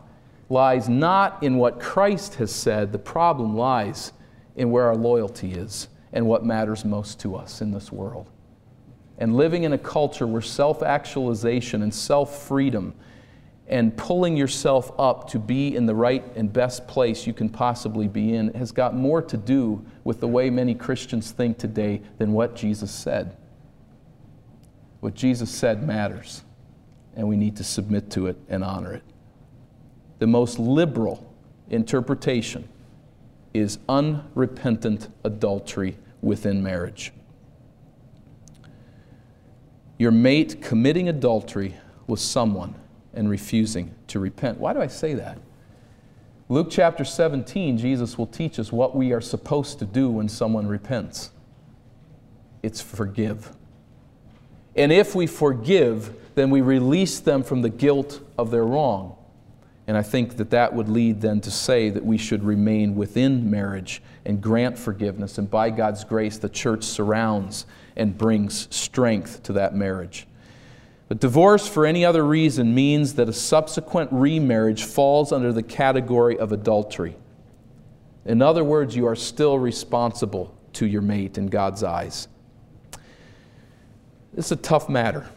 lies 0.48 0.88
not 0.88 1.42
in 1.42 1.56
what 1.56 1.80
Christ 1.80 2.36
has 2.36 2.54
said, 2.54 2.92
the 2.92 2.98
problem 2.98 3.56
lies 3.56 4.12
in 4.54 4.70
where 4.70 4.84
our 4.84 4.96
loyalty 4.96 5.52
is 5.52 5.88
and 6.12 6.26
what 6.26 6.44
matters 6.44 6.84
most 6.84 7.20
to 7.20 7.34
us 7.34 7.60
in 7.60 7.72
this 7.72 7.90
world. 7.90 8.30
And 9.18 9.36
living 9.36 9.64
in 9.64 9.72
a 9.72 9.78
culture 9.78 10.26
where 10.26 10.42
self 10.42 10.82
actualization 10.82 11.82
and 11.82 11.92
self 11.92 12.46
freedom 12.46 12.94
and 13.68 13.96
pulling 13.96 14.36
yourself 14.36 14.92
up 14.98 15.28
to 15.30 15.38
be 15.38 15.74
in 15.74 15.86
the 15.86 15.94
right 15.94 16.24
and 16.36 16.52
best 16.52 16.86
place 16.86 17.26
you 17.26 17.32
can 17.32 17.48
possibly 17.48 18.06
be 18.06 18.34
in 18.34 18.54
has 18.54 18.70
got 18.70 18.94
more 18.94 19.20
to 19.20 19.36
do 19.36 19.84
with 20.04 20.20
the 20.20 20.28
way 20.28 20.50
many 20.50 20.74
Christians 20.74 21.32
think 21.32 21.58
today 21.58 22.00
than 22.18 22.32
what 22.32 22.54
Jesus 22.54 22.92
said. 22.92 23.36
What 25.06 25.14
Jesus 25.14 25.52
said 25.52 25.86
matters, 25.86 26.42
and 27.14 27.28
we 27.28 27.36
need 27.36 27.54
to 27.58 27.62
submit 27.62 28.10
to 28.10 28.26
it 28.26 28.36
and 28.48 28.64
honor 28.64 28.92
it. 28.92 29.04
The 30.18 30.26
most 30.26 30.58
liberal 30.58 31.32
interpretation 31.70 32.68
is 33.54 33.78
unrepentant 33.88 35.06
adultery 35.22 35.96
within 36.22 36.60
marriage. 36.60 37.12
Your 39.96 40.10
mate 40.10 40.60
committing 40.60 41.08
adultery 41.08 41.76
with 42.08 42.18
someone 42.18 42.74
and 43.14 43.30
refusing 43.30 43.94
to 44.08 44.18
repent. 44.18 44.58
Why 44.58 44.72
do 44.72 44.80
I 44.80 44.88
say 44.88 45.14
that? 45.14 45.38
Luke 46.48 46.66
chapter 46.68 47.04
17, 47.04 47.78
Jesus 47.78 48.18
will 48.18 48.26
teach 48.26 48.58
us 48.58 48.72
what 48.72 48.96
we 48.96 49.12
are 49.12 49.20
supposed 49.20 49.78
to 49.78 49.84
do 49.84 50.10
when 50.10 50.28
someone 50.28 50.66
repents 50.66 51.30
it's 52.64 52.80
forgive. 52.80 53.52
And 54.76 54.92
if 54.92 55.14
we 55.14 55.26
forgive, 55.26 56.14
then 56.34 56.50
we 56.50 56.60
release 56.60 57.18
them 57.18 57.42
from 57.42 57.62
the 57.62 57.70
guilt 57.70 58.20
of 58.36 58.50
their 58.50 58.64
wrong. 58.64 59.16
And 59.86 59.96
I 59.96 60.02
think 60.02 60.36
that 60.36 60.50
that 60.50 60.74
would 60.74 60.88
lead 60.88 61.20
then 61.20 61.40
to 61.42 61.50
say 61.50 61.90
that 61.90 62.04
we 62.04 62.18
should 62.18 62.42
remain 62.42 62.96
within 62.96 63.50
marriage 63.50 64.02
and 64.24 64.40
grant 64.40 64.78
forgiveness. 64.78 65.38
And 65.38 65.48
by 65.48 65.70
God's 65.70 66.04
grace, 66.04 66.38
the 66.38 66.48
church 66.48 66.82
surrounds 66.84 67.66
and 67.96 68.18
brings 68.18 68.68
strength 68.74 69.44
to 69.44 69.52
that 69.54 69.74
marriage. 69.74 70.26
But 71.08 71.20
divorce 71.20 71.68
for 71.68 71.86
any 71.86 72.04
other 72.04 72.26
reason 72.26 72.74
means 72.74 73.14
that 73.14 73.28
a 73.28 73.32
subsequent 73.32 74.10
remarriage 74.12 74.84
falls 74.84 75.30
under 75.30 75.52
the 75.52 75.62
category 75.62 76.36
of 76.36 76.50
adultery. 76.50 77.16
In 78.24 78.42
other 78.42 78.64
words, 78.64 78.96
you 78.96 79.06
are 79.06 79.14
still 79.14 79.56
responsible 79.56 80.52
to 80.72 80.86
your 80.86 81.02
mate 81.02 81.38
in 81.38 81.46
God's 81.46 81.84
eyes. 81.84 82.26
It's 84.36 84.50
a 84.50 84.56
tough 84.56 84.88
matter. 84.88 85.28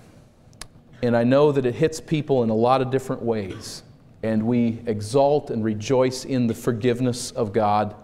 And 1.01 1.15
I 1.15 1.23
know 1.23 1.51
that 1.51 1.65
it 1.65 1.75
hits 1.75 2.01
people 2.01 2.43
in 2.43 2.49
a 2.49 2.55
lot 2.55 2.81
of 2.81 2.91
different 2.91 3.21
ways 3.21 3.83
and 4.21 4.43
we 4.43 4.81
exalt 4.85 5.49
and 5.49 5.63
rejoice 5.63 6.25
in 6.25 6.47
the 6.47 6.53
forgiveness 6.53 7.31
of 7.31 7.53
God. 7.53 7.95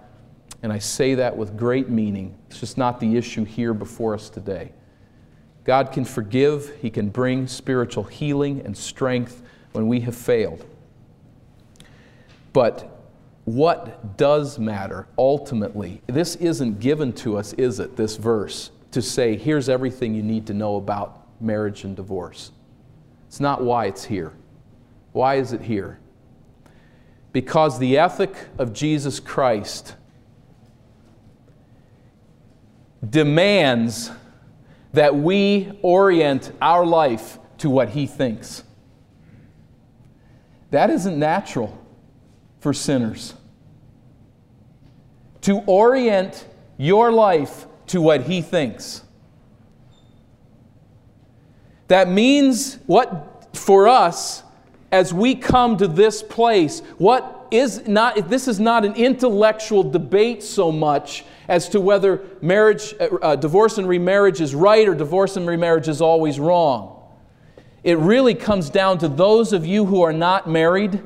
And 0.64 0.72
I 0.72 0.80
say 0.80 1.16
that 1.16 1.36
with 1.36 1.58
great 1.58 1.90
meaning. 1.90 2.38
It's 2.48 2.60
just 2.60 2.78
not 2.78 3.00
the 3.00 3.18
issue 3.18 3.44
here 3.44 3.74
before 3.74 4.14
us 4.14 4.30
today. 4.30 4.72
God 5.66 5.92
can 5.92 6.06
forgive, 6.06 6.74
He 6.82 6.90
can 6.90 7.10
bring 7.10 7.48
spiritual 7.48 8.04
healing 8.04 8.62
and 8.64 8.78
strength 8.78 9.42
when 9.74 9.88
we 9.88 10.00
have 10.02 10.16
failed. 10.16 10.66
But 12.54 12.90
what 13.44 14.16
does 14.16 14.58
matter 14.58 15.08
ultimately, 15.18 16.02
this 16.08 16.36
isn't 16.38 16.80
given 16.80 17.12
to 17.14 17.38
us, 17.38 17.54
is 17.54 17.80
it, 17.80 17.98
this 17.98 18.16
verse, 18.16 18.72
to 18.96 19.02
say, 19.02 19.38
here's 19.38 19.70
everything 19.70 20.14
you 20.14 20.24
need 20.24 20.48
to 20.48 20.54
know 20.54 20.76
about 20.76 21.42
marriage 21.42 21.84
and 21.84 21.96
divorce. 21.96 22.52
It's 23.28 23.40
not 23.40 23.64
why 23.64 23.86
it's 23.86 24.04
here. 24.04 24.34
Why 25.14 25.36
is 25.36 25.54
it 25.54 25.62
here? 25.62 26.00
because 27.36 27.80
the 27.80 27.98
ethic 27.98 28.34
of 28.58 28.72
Jesus 28.72 29.20
Christ 29.20 29.94
demands 33.10 34.10
that 34.94 35.14
we 35.14 35.78
orient 35.82 36.54
our 36.62 36.86
life 36.86 37.38
to 37.58 37.70
what 37.70 37.90
He 37.90 38.08
thinks. 38.08 38.64
That 40.72 40.90
isn't 40.90 41.20
natural 41.20 41.78
for 42.62 42.72
sinners. 42.72 43.34
To 45.42 45.58
orient 45.66 46.48
your 46.78 47.12
life 47.12 47.66
to 47.88 48.02
what 48.02 48.24
He 48.24 48.42
thinks. 48.42 49.04
That 51.88 52.10
means 52.10 52.80
what 52.88 53.48
for 53.56 53.88
us 53.88 54.44
as 54.92 55.14
we 55.14 55.36
come 55.36 55.78
to 55.78 55.88
this 55.88 56.24
place, 56.24 56.80
what 56.98 57.48
is 57.52 57.88
not, 57.88 58.30
this 58.30 58.48
is 58.48 58.60
not 58.60 58.86
an 58.86 58.94
intellectual 58.96 59.84
debate 59.84 60.42
so 60.42 60.72
much 60.72 61.26
as 61.48 61.70
to 61.70 61.80
whether 61.80 62.24
marriage, 62.42 62.94
uh, 63.00 63.16
uh, 63.22 63.36
divorce 63.36 63.78
and 63.78 63.88
remarriage 63.88 64.42
is 64.42 64.56
right 64.56 64.88
or 64.88 64.96
divorce 64.96 65.38
and 65.38 65.48
remarriage 65.48 65.88
is 65.88 66.02
always 66.02 66.40
wrong. 66.40 66.92
It 67.84 67.98
really 68.00 68.34
comes 68.34 68.70
down 68.70 68.98
to 69.00 69.08
those 69.08 69.54
of 69.54 69.66
you 69.66 69.86
who 69.86 70.02
are 70.02 70.14
not 70.14 70.50
married, 70.50 71.04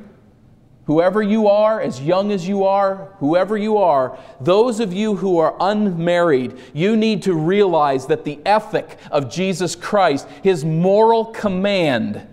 whoever 0.90 1.22
you 1.22 1.46
are, 1.46 1.80
as 1.80 2.00
young 2.00 2.32
as 2.32 2.48
you 2.48 2.64
are, 2.64 3.14
whoever 3.20 3.56
you 3.56 3.76
are, 3.76 4.18
those 4.40 4.80
of 4.80 4.92
you 4.92 5.14
who 5.14 5.38
are 5.38 5.54
unmarried, 5.60 6.52
you 6.74 6.96
need 6.96 7.22
to 7.22 7.32
realize 7.32 8.08
that 8.08 8.24
the 8.24 8.40
ethic 8.44 8.98
of 9.12 9.30
Jesus 9.30 9.76
Christ, 9.76 10.26
his 10.42 10.64
moral 10.64 11.26
command, 11.26 12.26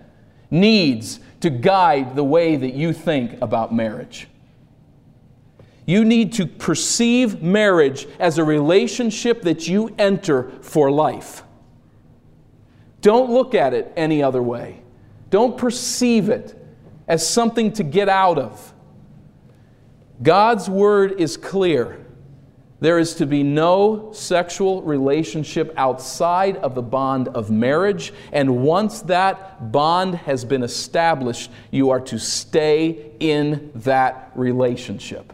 needs 0.49 1.19
to 1.39 1.51
guide 1.51 2.15
the 2.15 2.23
way 2.23 2.55
that 2.55 2.73
you 2.73 2.93
think 2.93 3.39
about 3.43 3.75
marriage. 3.75 4.27
You 5.85 6.03
need 6.03 6.33
to 6.33 6.47
perceive 6.47 7.43
marriage 7.43 8.07
as 8.17 8.39
a 8.39 8.43
relationship 8.43 9.43
that 9.43 9.67
you 9.67 9.93
enter 9.99 10.49
for 10.63 10.89
life. 10.89 11.43
Don't 13.01 13.29
look 13.29 13.53
at 13.53 13.75
it 13.75 13.93
any 13.95 14.23
other 14.23 14.41
way. 14.41 14.81
Don't 15.29 15.59
perceive 15.59 16.29
it 16.29 16.56
as 17.07 17.27
something 17.27 17.71
to 17.73 17.83
get 17.83 18.09
out 18.09 18.37
of. 18.37 18.73
God's 20.21 20.69
word 20.69 21.19
is 21.19 21.37
clear. 21.37 22.03
There 22.79 22.99
is 22.99 23.15
to 23.15 23.25
be 23.25 23.41
no 23.41 24.11
sexual 24.13 24.83
relationship 24.83 25.73
outside 25.77 26.57
of 26.57 26.75
the 26.75 26.81
bond 26.81 27.27
of 27.29 27.49
marriage. 27.49 28.13
And 28.31 28.63
once 28.63 29.01
that 29.03 29.71
bond 29.71 30.15
has 30.15 30.45
been 30.45 30.61
established, 30.61 31.49
you 31.71 31.89
are 31.89 32.01
to 32.01 32.19
stay 32.19 33.11
in 33.19 33.71
that 33.75 34.31
relationship. 34.35 35.33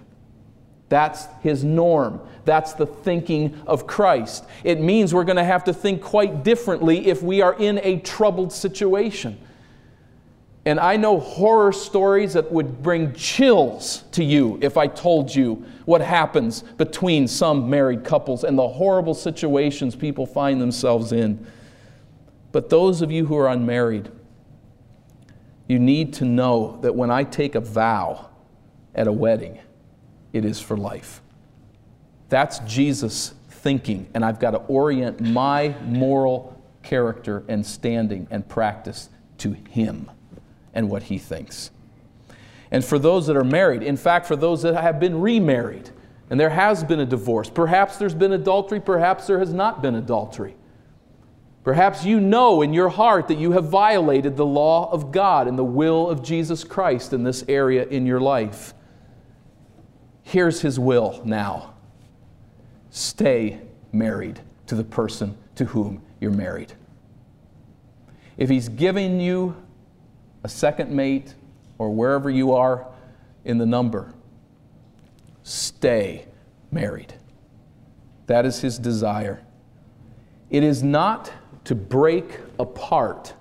That's 0.88 1.26
his 1.41 1.63
norm. 1.63 2.21
That's 2.45 2.74
the 2.74 2.86
thinking 2.86 3.61
of 3.65 3.88
Christ. 3.88 4.45
It 4.63 4.80
means 4.80 5.13
we're 5.13 5.24
going 5.24 5.38
to 5.38 5.43
have 5.43 5.63
to 5.65 5.74
think 5.74 6.01
quite 6.01 6.43
differently 6.43 7.07
if 7.07 7.24
we 7.24 7.41
are 7.41 7.55
in 7.55 7.80
a 7.84 7.99
troubled 7.99 8.53
situation. 8.53 9.38
And 10.66 10.80
I 10.80 10.95
know 10.95 11.20
horror 11.20 11.74
stories 11.74 12.34
that 12.34 12.49
would 12.51 12.82
bring 12.82 13.14
chills 13.14 14.03
to 14.11 14.24
you 14.24 14.59
if 14.61 14.78
I 14.78 14.88
told 14.88 15.34
you 15.34 15.66
what 15.86 15.99
happens 15.99 16.61
between 16.61 17.28
some 17.28 17.70
married 17.70 18.05
couples 18.05 18.45
and 18.45 18.57
the 18.57 18.68
horrible 18.68 19.14
situations 19.14 19.93
people 19.95 20.26
find 20.26 20.61
themselves 20.61 21.11
in. 21.11 21.45
But 22.53 22.70
those 22.70 23.01
of 23.01 23.11
you 23.11 23.26
who 23.26 23.36
are 23.38 23.49
unmarried, 23.49 24.09
you 25.68 25.80
need 25.80 26.14
to 26.14 26.26
know 26.26 26.80
that 26.82 26.95
when 26.95 27.11
I 27.11 27.26
take 27.26 27.55
a 27.55 27.59
vow 27.59 28.30
at 28.95 29.07
a 29.07 29.11
wedding, 29.11 29.59
it 30.32 30.45
is 30.45 30.61
for 30.61 30.78
life. 30.78 31.22
That's 32.30 32.59
Jesus 32.59 33.34
thinking, 33.49 34.07
and 34.14 34.24
I've 34.24 34.39
got 34.39 34.51
to 34.51 34.57
orient 34.59 35.20
my 35.20 35.76
moral 35.84 36.61
character 36.84 37.43
and 37.49 37.66
standing 37.66 38.28
and 38.32 38.47
practice 38.47 39.09
to 39.39 39.51
Him 39.51 40.09
and 40.74 40.89
what 40.89 41.03
He 41.03 41.17
thinks. 41.17 41.71
And 42.71 42.84
for 42.84 42.97
those 42.97 43.28
that 43.28 43.38
are 43.38 43.43
married, 43.43 43.84
in 43.84 43.97
fact, 43.97 44.26
for 44.26 44.36
those 44.36 44.63
that 44.63 44.74
have 44.74 44.99
been 44.99 45.21
remarried, 45.21 45.91
and 46.30 46.39
there 46.39 46.49
has 46.49 46.84
been 46.84 46.99
a 46.99 47.05
divorce, 47.05 47.49
perhaps 47.49 47.97
there's 47.97 48.15
been 48.15 48.34
adultery, 48.34 48.80
perhaps 48.80 49.28
there 49.28 49.39
has 49.39 49.53
not 49.53 49.82
been 49.82 49.95
adultery. 49.95 50.55
Perhaps 51.63 52.03
you 52.03 52.19
know 52.19 52.61
in 52.61 52.74
your 52.74 52.89
heart 52.89 53.28
that 53.30 53.38
you 53.38 53.53
have 53.53 53.69
violated 53.69 54.36
the 54.36 54.45
law 54.45 54.91
of 54.91 55.11
God 55.11 55.47
and 55.47 55.57
the 55.57 55.63
will 55.63 56.09
of 56.09 56.21
Jesus 56.21 56.63
Christ 56.63 57.13
in 57.13 57.24
this 57.24 57.45
area 57.47 57.86
in 57.86 58.05
your 58.05 58.19
life. 58.19 58.74
Here's 60.24 60.61
his 60.61 60.80
will 60.80 61.21
now 61.24 61.74
stay 62.89 63.61
married 63.91 64.39
to 64.67 64.76
the 64.76 64.84
person 64.84 65.38
to 65.55 65.65
whom 65.65 66.01
you're 66.19 66.32
married. 66.32 66.74
If 68.38 68.49
he's 68.49 68.67
giving 68.67 69.19
you 69.19 69.55
a 70.43 70.49
second 70.49 70.91
mate 70.91 71.33
or 71.77 71.89
wherever 71.89 72.29
you 72.29 72.53
are 72.53 72.87
in 73.45 73.57
the 73.57 73.65
number, 73.65 74.13
stay 75.43 76.25
married. 76.71 77.13
That 78.27 78.45
is 78.45 78.61
his 78.61 78.77
desire. 78.77 79.43
It 80.49 80.63
is 80.63 80.83
not 80.83 81.31
to 81.65 81.75
break 81.75 82.39
apart 82.59 83.33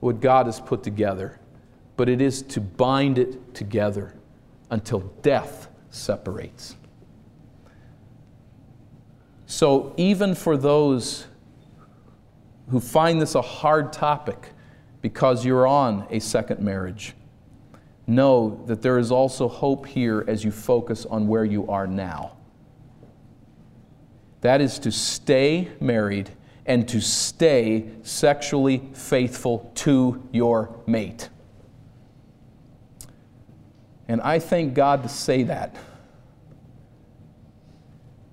what 0.00 0.20
God 0.20 0.46
has 0.46 0.60
put 0.60 0.82
together, 0.82 1.38
but 1.96 2.08
it 2.08 2.20
is 2.20 2.42
to 2.42 2.60
bind 2.60 3.18
it 3.18 3.54
together 3.54 4.14
until 4.70 5.00
death 5.22 5.68
separates. 5.90 6.76
So, 9.46 9.94
even 9.96 10.34
for 10.34 10.56
those 10.56 11.26
who 12.68 12.80
find 12.80 13.22
this 13.22 13.36
a 13.36 13.42
hard 13.42 13.92
topic 13.92 14.52
because 15.06 15.44
you're 15.44 15.68
on 15.68 16.04
a 16.10 16.18
second 16.18 16.58
marriage, 16.58 17.14
know 18.08 18.60
that 18.66 18.82
there 18.82 18.98
is 18.98 19.12
also 19.12 19.46
hope 19.46 19.86
here 19.86 20.24
as 20.26 20.42
you 20.42 20.50
focus 20.50 21.06
on 21.06 21.28
where 21.28 21.44
you 21.44 21.70
are 21.70 21.86
now. 21.86 22.32
That 24.40 24.60
is 24.60 24.80
to 24.80 24.90
stay 24.90 25.68
married 25.80 26.30
and 26.66 26.88
to 26.88 27.00
stay 27.00 27.88
sexually 28.02 28.82
faithful 28.94 29.70
to 29.76 30.28
your 30.32 30.76
mate. 30.88 31.28
And 34.08 34.20
I 34.22 34.40
thank 34.40 34.74
God 34.74 35.04
to 35.04 35.08
say 35.08 35.44
that. 35.44 35.76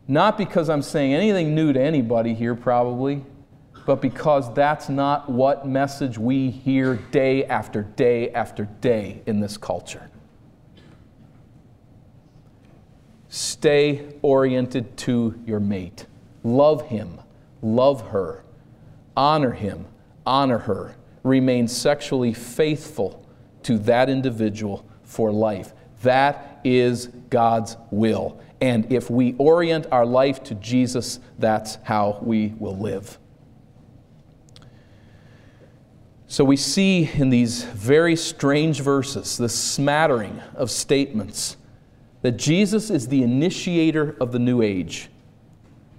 Not 0.08 0.40
because 0.40 0.72
I'm 0.72 0.82
saying 0.82 1.14
anything 1.14 1.54
new 1.54 1.72
to 1.72 1.80
anybody 1.80 2.34
here, 2.34 2.56
probably, 2.56 3.24
but 3.86 4.02
because 4.02 4.54
that's 4.54 4.90
not 4.90 5.30
what 5.30 5.68
message 5.68 6.18
we 6.18 6.50
hear 6.50 6.96
day 6.96 7.46
after 7.46 7.84
day 7.84 8.30
after 8.32 8.66
day 8.82 9.22
in 9.26 9.40
this 9.40 9.58
culture. 9.58 10.10
Stay 13.30 14.14
oriented 14.22 14.96
to 14.96 15.40
your 15.46 15.60
mate. 15.60 16.06
Love 16.44 16.88
him, 16.88 17.20
love 17.62 18.10
her, 18.10 18.44
honor 19.18 19.52
him, 19.52 19.86
honor 20.26 20.60
her. 20.60 20.96
Remain 21.24 21.68
sexually 21.68 22.34
faithful 22.34 23.26
to 23.64 23.78
that 23.80 24.10
individual 24.10 24.86
for 25.04 25.32
life. 25.32 25.74
That 26.04 26.60
is 26.64 27.08
God's 27.30 27.78
will. 27.92 28.40
And 28.62 28.92
if 28.92 29.10
we 29.10 29.36
orient 29.38 29.88
our 29.92 30.06
life 30.06 30.44
to 30.44 30.56
Jesus, 30.56 31.20
that's 31.40 31.80
how 31.84 32.20
we 32.22 32.54
will 32.60 32.78
live. 32.78 33.18
So 36.34 36.44
we 36.44 36.58
see 36.58 37.12
in 37.14 37.30
these 37.30 37.64
very 37.64 38.16
strange 38.16 38.82
verses, 38.82 39.38
this 39.38 39.54
smattering 39.54 40.42
of 40.56 40.72
statements, 40.72 41.58
that 42.24 42.38
Jesus 42.38 42.90
is 42.90 43.08
the 43.08 43.22
initiator 43.22 44.16
of 44.20 44.32
the 44.32 44.40
new 44.40 44.64
age, 44.64 45.12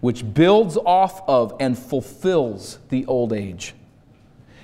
which 0.00 0.34
builds 0.34 0.76
off 0.76 1.22
of 1.28 1.54
and 1.60 1.78
fulfills 1.78 2.80
the 2.88 3.06
old 3.06 3.32
age. 3.32 3.76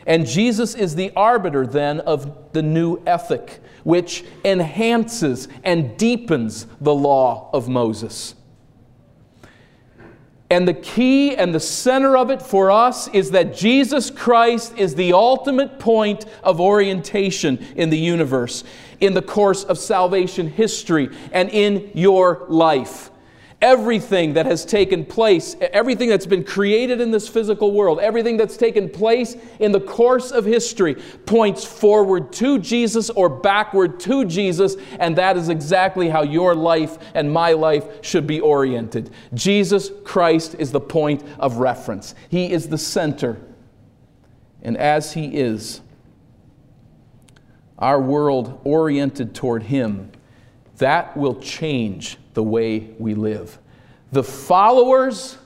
And 0.08 0.26
Jesus 0.26 0.74
is 0.74 0.96
the 0.96 1.12
arbiter 1.14 1.64
then 1.68 2.00
of 2.00 2.52
the 2.52 2.62
new 2.62 3.00
ethic, 3.06 3.60
which 3.84 4.24
enhances 4.44 5.46
and 5.62 5.96
deepens 5.96 6.66
the 6.80 6.92
law 6.96 7.48
of 7.52 7.68
Moses. 7.68 8.34
And 10.50 10.66
the 10.66 10.74
key 10.74 11.36
and 11.36 11.54
the 11.54 11.60
center 11.60 12.16
of 12.16 12.30
it 12.30 12.42
for 12.42 12.72
us 12.72 13.06
is 13.08 13.30
that 13.30 13.54
Jesus 13.54 14.10
Christ 14.10 14.76
is 14.76 14.96
the 14.96 15.12
ultimate 15.12 15.78
point 15.78 16.26
of 16.42 16.60
orientation 16.60 17.64
in 17.76 17.88
the 17.90 17.98
universe, 17.98 18.64
in 18.98 19.14
the 19.14 19.22
course 19.22 19.62
of 19.62 19.78
salvation 19.78 20.50
history, 20.50 21.08
and 21.30 21.48
in 21.50 21.92
your 21.94 22.46
life 22.48 23.09
everything 23.62 24.32
that 24.34 24.46
has 24.46 24.64
taken 24.64 25.04
place, 25.04 25.54
everything 25.60 26.08
that's 26.08 26.26
been 26.26 26.44
created 26.44 27.00
in 27.00 27.10
this 27.10 27.28
physical 27.28 27.72
world, 27.72 28.00
everything 28.00 28.36
that's 28.36 28.56
taken 28.56 28.88
place 28.88 29.36
in 29.58 29.70
the 29.70 29.80
course 29.80 30.30
of 30.30 30.44
history 30.46 30.94
points 31.26 31.64
forward 31.64 32.32
to 32.32 32.58
Jesus 32.58 33.10
or 33.10 33.28
backward 33.28 34.00
to 34.00 34.24
Jesus, 34.24 34.76
and 34.98 35.16
that 35.16 35.36
is 35.36 35.50
exactly 35.50 36.08
how 36.08 36.22
your 36.22 36.54
life 36.54 36.98
and 37.14 37.30
my 37.30 37.52
life 37.52 38.02
should 38.02 38.26
be 38.26 38.40
oriented. 38.40 39.10
Jesus 39.34 39.90
Christ 40.04 40.56
is 40.58 40.72
the 40.72 40.80
point 40.80 41.22
of 41.38 41.58
reference, 41.58 42.14
He 42.28 42.52
is 42.52 42.68
the 42.68 42.78
center. 42.78 43.40
And 44.62 44.76
as 44.76 45.12
He 45.14 45.38
is, 45.38 45.80
our 47.78 48.00
world 48.00 48.60
oriented 48.64 49.34
toward 49.34 49.64
Him, 49.64 50.12
that 50.80 51.16
will 51.16 51.40
change 51.40 52.18
the 52.34 52.42
way 52.42 52.90
we 52.98 53.14
live. 53.14 53.58
The 54.12 54.24
followers 54.24 55.38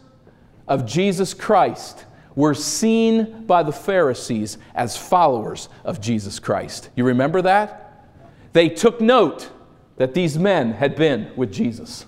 of 0.67 0.87
Jesus 0.87 1.35
Christ 1.35 2.07
were 2.35 2.55
seen 2.55 3.45
by 3.45 3.63
the 3.63 3.73
Pharisees 3.73 4.59
as 4.75 4.97
followers 4.97 5.69
of 5.85 6.01
Jesus 6.01 6.39
Christ. 6.39 6.89
You 6.97 7.05
remember 7.05 7.43
that? 7.43 8.09
They 8.53 8.69
took 8.69 9.01
note 9.01 9.51
that 9.97 10.15
these 10.15 10.39
men 10.39 10.73
had 10.73 10.97
been 10.97 11.31
with 11.37 11.53
Jesus. 11.53 12.07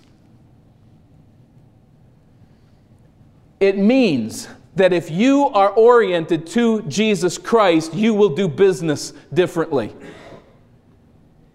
It 3.60 3.78
means 3.78 4.48
that 4.76 4.92
if 4.92 5.10
you 5.10 5.46
are 5.48 5.70
oriented 5.70 6.46
to 6.48 6.82
Jesus 6.82 7.38
Christ, 7.38 7.94
you 7.94 8.14
will 8.14 8.34
do 8.34 8.46
business 8.46 9.12
differently. 9.32 9.94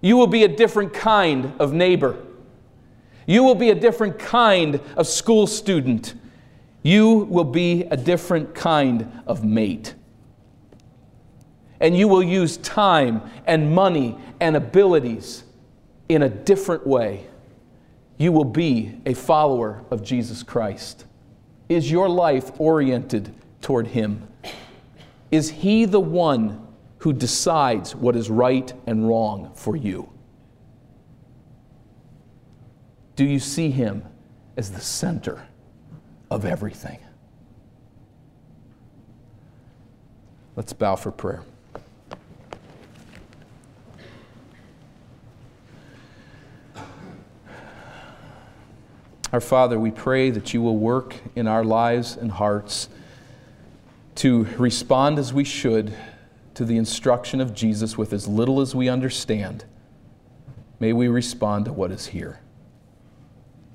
You 0.02 0.18
will 0.18 0.28
be 0.28 0.44
a 0.44 0.48
different 0.48 0.94
kind 0.94 1.54
of 1.60 1.74
neighbor. 1.74 2.18
You 3.28 3.44
will 3.44 3.56
be 3.56 3.70
a 3.70 3.76
different 3.76 4.18
kind 4.18 4.82
of 4.98 5.08
school 5.08 5.46
student. 5.48 6.16
You 6.84 7.28
will 7.30 7.46
be 7.46 7.84
a 7.84 7.96
different 7.96 8.56
kind 8.56 9.22
of 9.28 9.46
mate. 9.46 9.94
And 11.80 11.96
you 11.96 12.08
will 12.08 12.24
use 12.24 12.58
time 12.58 13.22
and 13.46 13.74
money 13.74 14.18
and 14.40 14.56
abilities 14.56 15.44
in 16.10 16.24
a 16.24 16.30
different 16.30 16.86
way. 16.86 17.28
You 18.18 18.32
will 18.32 18.46
be 18.46 19.00
a 19.06 19.14
follower 19.14 19.84
of 19.92 20.04
Jesus 20.04 20.44
Christ. 20.44 21.06
Is 21.70 21.90
your 21.90 22.10
life 22.10 22.52
oriented 22.60 23.34
toward 23.62 23.88
Him? 23.88 24.28
Is 25.32 25.50
He 25.50 25.86
the 25.86 26.00
one 26.00 26.68
who 27.02 27.12
decides 27.12 27.96
what 27.96 28.16
is 28.16 28.30
right 28.30 28.74
and 28.86 29.08
wrong 29.08 29.52
for 29.56 29.76
you? 29.76 30.08
Do 33.16 33.26
you 33.26 33.40
see 33.40 33.72
Him 33.72 34.04
as 34.56 34.70
the 34.72 34.82
center 34.82 35.48
of 36.30 36.46
everything? 36.46 37.00
Let's 40.56 40.74
bow 40.74 40.96
for 40.96 41.10
prayer. 41.12 41.42
Our 49.34 49.42
Father, 49.42 49.80
we 49.80 49.90
pray 49.90 50.30
that 50.30 50.54
you 50.54 50.62
will 50.62 50.78
work 50.78 51.16
in 51.36 51.48
our 51.48 51.64
lives 51.64 52.16
and 52.16 52.30
hearts 52.30 52.90
to 54.16 54.44
respond 54.60 55.18
as 55.18 55.34
we 55.34 55.44
should 55.44 55.96
to 56.62 56.66
the 56.66 56.78
instruction 56.78 57.42
of 57.42 57.56
Jesus 57.56 57.98
with 57.98 58.14
as 58.14 58.28
little 58.28 58.62
as 58.62 58.76
we 58.76 58.88
understand. 58.88 59.66
May 60.80 60.94
we 60.94 61.08
respond 61.08 61.66
to 61.66 61.74
what 61.74 61.92
is 61.92 62.06
here. 62.06 62.40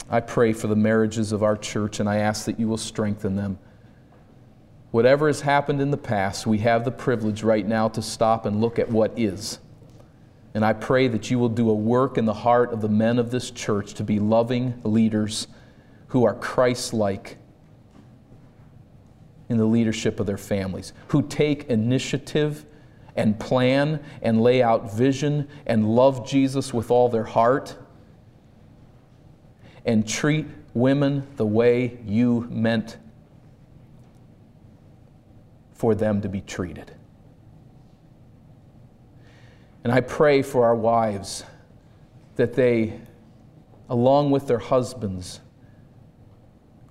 I 0.08 0.20
pray 0.20 0.52
for 0.52 0.68
the 0.68 0.76
marriages 0.76 1.32
of 1.32 1.42
our 1.42 1.56
church 1.56 1.98
and 1.98 2.08
I 2.08 2.18
ask 2.18 2.44
that 2.44 2.60
you 2.60 2.68
will 2.68 2.76
strengthen 2.76 3.34
them. 3.34 3.58
Whatever 4.92 5.26
has 5.26 5.40
happened 5.40 5.80
in 5.80 5.90
the 5.90 5.96
past, 5.96 6.46
we 6.46 6.58
have 6.58 6.84
the 6.84 6.92
privilege 6.92 7.42
right 7.42 7.66
now 7.66 7.88
to 7.88 8.00
stop 8.00 8.46
and 8.46 8.60
look 8.60 8.78
at 8.78 8.88
what 8.88 9.18
is. 9.18 9.58
And 10.54 10.64
I 10.64 10.72
pray 10.72 11.08
that 11.08 11.28
you 11.28 11.40
will 11.40 11.48
do 11.48 11.68
a 11.68 11.74
work 11.74 12.16
in 12.16 12.24
the 12.24 12.34
heart 12.34 12.72
of 12.72 12.82
the 12.82 12.88
men 12.88 13.18
of 13.18 13.32
this 13.32 13.50
church 13.50 13.94
to 13.94 14.04
be 14.04 14.20
loving 14.20 14.80
leaders 14.84 15.48
who 16.06 16.22
are 16.24 16.34
Christ 16.34 16.94
like 16.94 17.36
in 19.48 19.58
the 19.58 19.64
leadership 19.64 20.20
of 20.20 20.26
their 20.26 20.38
families, 20.38 20.92
who 21.08 21.22
take 21.22 21.64
initiative 21.64 22.64
and 23.16 23.38
plan 23.40 24.02
and 24.22 24.42
lay 24.42 24.62
out 24.62 24.94
vision 24.94 25.48
and 25.66 25.88
love 25.88 26.28
Jesus 26.28 26.72
with 26.72 26.90
all 26.90 27.08
their 27.08 27.24
heart 27.24 27.76
and 29.84 30.06
treat 30.06 30.46
women 30.74 31.26
the 31.36 31.46
way 31.46 31.98
you 32.04 32.46
meant 32.50 32.98
for 35.72 35.94
them 35.94 36.20
to 36.20 36.28
be 36.28 36.40
treated. 36.40 36.92
And 39.84 39.92
I 39.92 40.00
pray 40.00 40.42
for 40.42 40.64
our 40.64 40.74
wives 40.74 41.44
that 42.34 42.54
they, 42.54 43.00
along 43.88 44.30
with 44.30 44.46
their 44.46 44.58
husbands, 44.58 45.40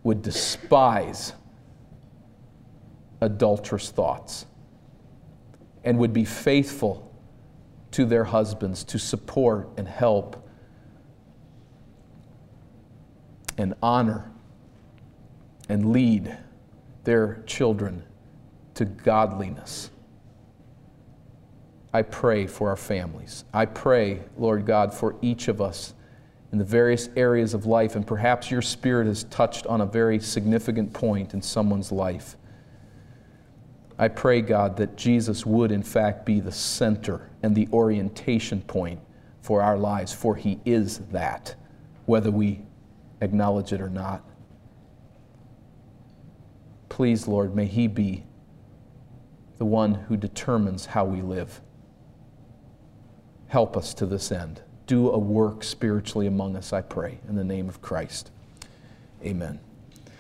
would 0.04 0.22
despise 0.22 1.34
adulterous 3.22 3.90
thoughts 3.92 4.46
and 5.86 5.98
would 6.00 6.12
be 6.12 6.26
faithful 6.26 7.10
to 7.92 8.06
their 8.06 8.26
husbands 8.26 8.84
to 8.84 9.00
support 9.00 9.70
and 9.78 9.88
help 9.88 10.46
and 13.58 13.74
honor 13.82 14.30
and 15.70 15.92
lead 15.92 16.38
their 17.06 17.44
children 17.46 18.04
to 18.74 18.84
godliness. 18.84 19.90
I 21.94 22.02
pray 22.02 22.46
for 22.48 22.70
our 22.70 22.76
families. 22.76 23.46
I 23.54 23.66
pray, 23.66 24.24
Lord 24.38 24.66
God, 24.66 24.94
for 24.94 25.16
each 25.22 25.48
of 25.48 25.62
us 25.62 25.94
in 26.52 26.58
the 26.58 26.66
various 26.66 27.10
areas 27.16 27.54
of 27.54 27.66
life, 27.66 27.96
and 27.96 28.06
perhaps 28.06 28.52
your 28.52 28.62
spirit 28.62 29.08
has 29.08 29.24
touched 29.26 29.66
on 29.68 29.80
a 29.80 29.86
very 29.86 30.20
significant 30.20 30.94
point 30.94 31.34
in 31.34 31.42
someone's 31.42 31.92
life. 31.92 32.36
I 33.98 34.10
pray, 34.10 34.42
God, 34.42 34.78
that 34.78 34.98
Jesus 34.98 35.46
would 35.46 35.72
in 35.72 35.84
fact 35.84 36.26
be 36.26 36.40
the 36.40 36.52
center 36.52 37.30
and 37.42 37.56
the 37.56 37.68
orientation 37.72 38.62
point 38.62 39.00
for 39.42 39.62
our 39.62 39.78
lives, 39.78 40.12
for 40.12 40.36
He 40.36 40.60
is 40.66 41.00
that, 41.12 41.56
whether 42.06 42.32
we 42.32 42.62
acknowledge 43.22 43.72
it 43.72 43.82
or 43.82 43.90
not. 43.90 44.24
Please, 46.90 47.28
Lord, 47.28 47.56
may 47.56 47.66
He 47.66 47.88
be 47.88 48.26
the 49.58 49.66
one 49.66 49.94
who 49.94 50.18
determines 50.18 50.88
how 50.88 51.06
we 51.06 51.22
live. 51.22 51.62
Help 53.48 53.78
us 53.78 53.94
to 53.94 54.06
this 54.06 54.32
end. 54.32 54.62
Do 54.88 55.10
a 55.10 55.18
work 55.18 55.64
spiritually 55.64 56.28
among 56.28 56.56
us, 56.56 56.74
I 56.74 56.82
pray, 56.82 57.20
in 57.28 57.36
the 57.36 57.44
name 57.44 57.70
of 57.70 57.82
Christ. 57.82 58.32
Amen. 59.24 59.60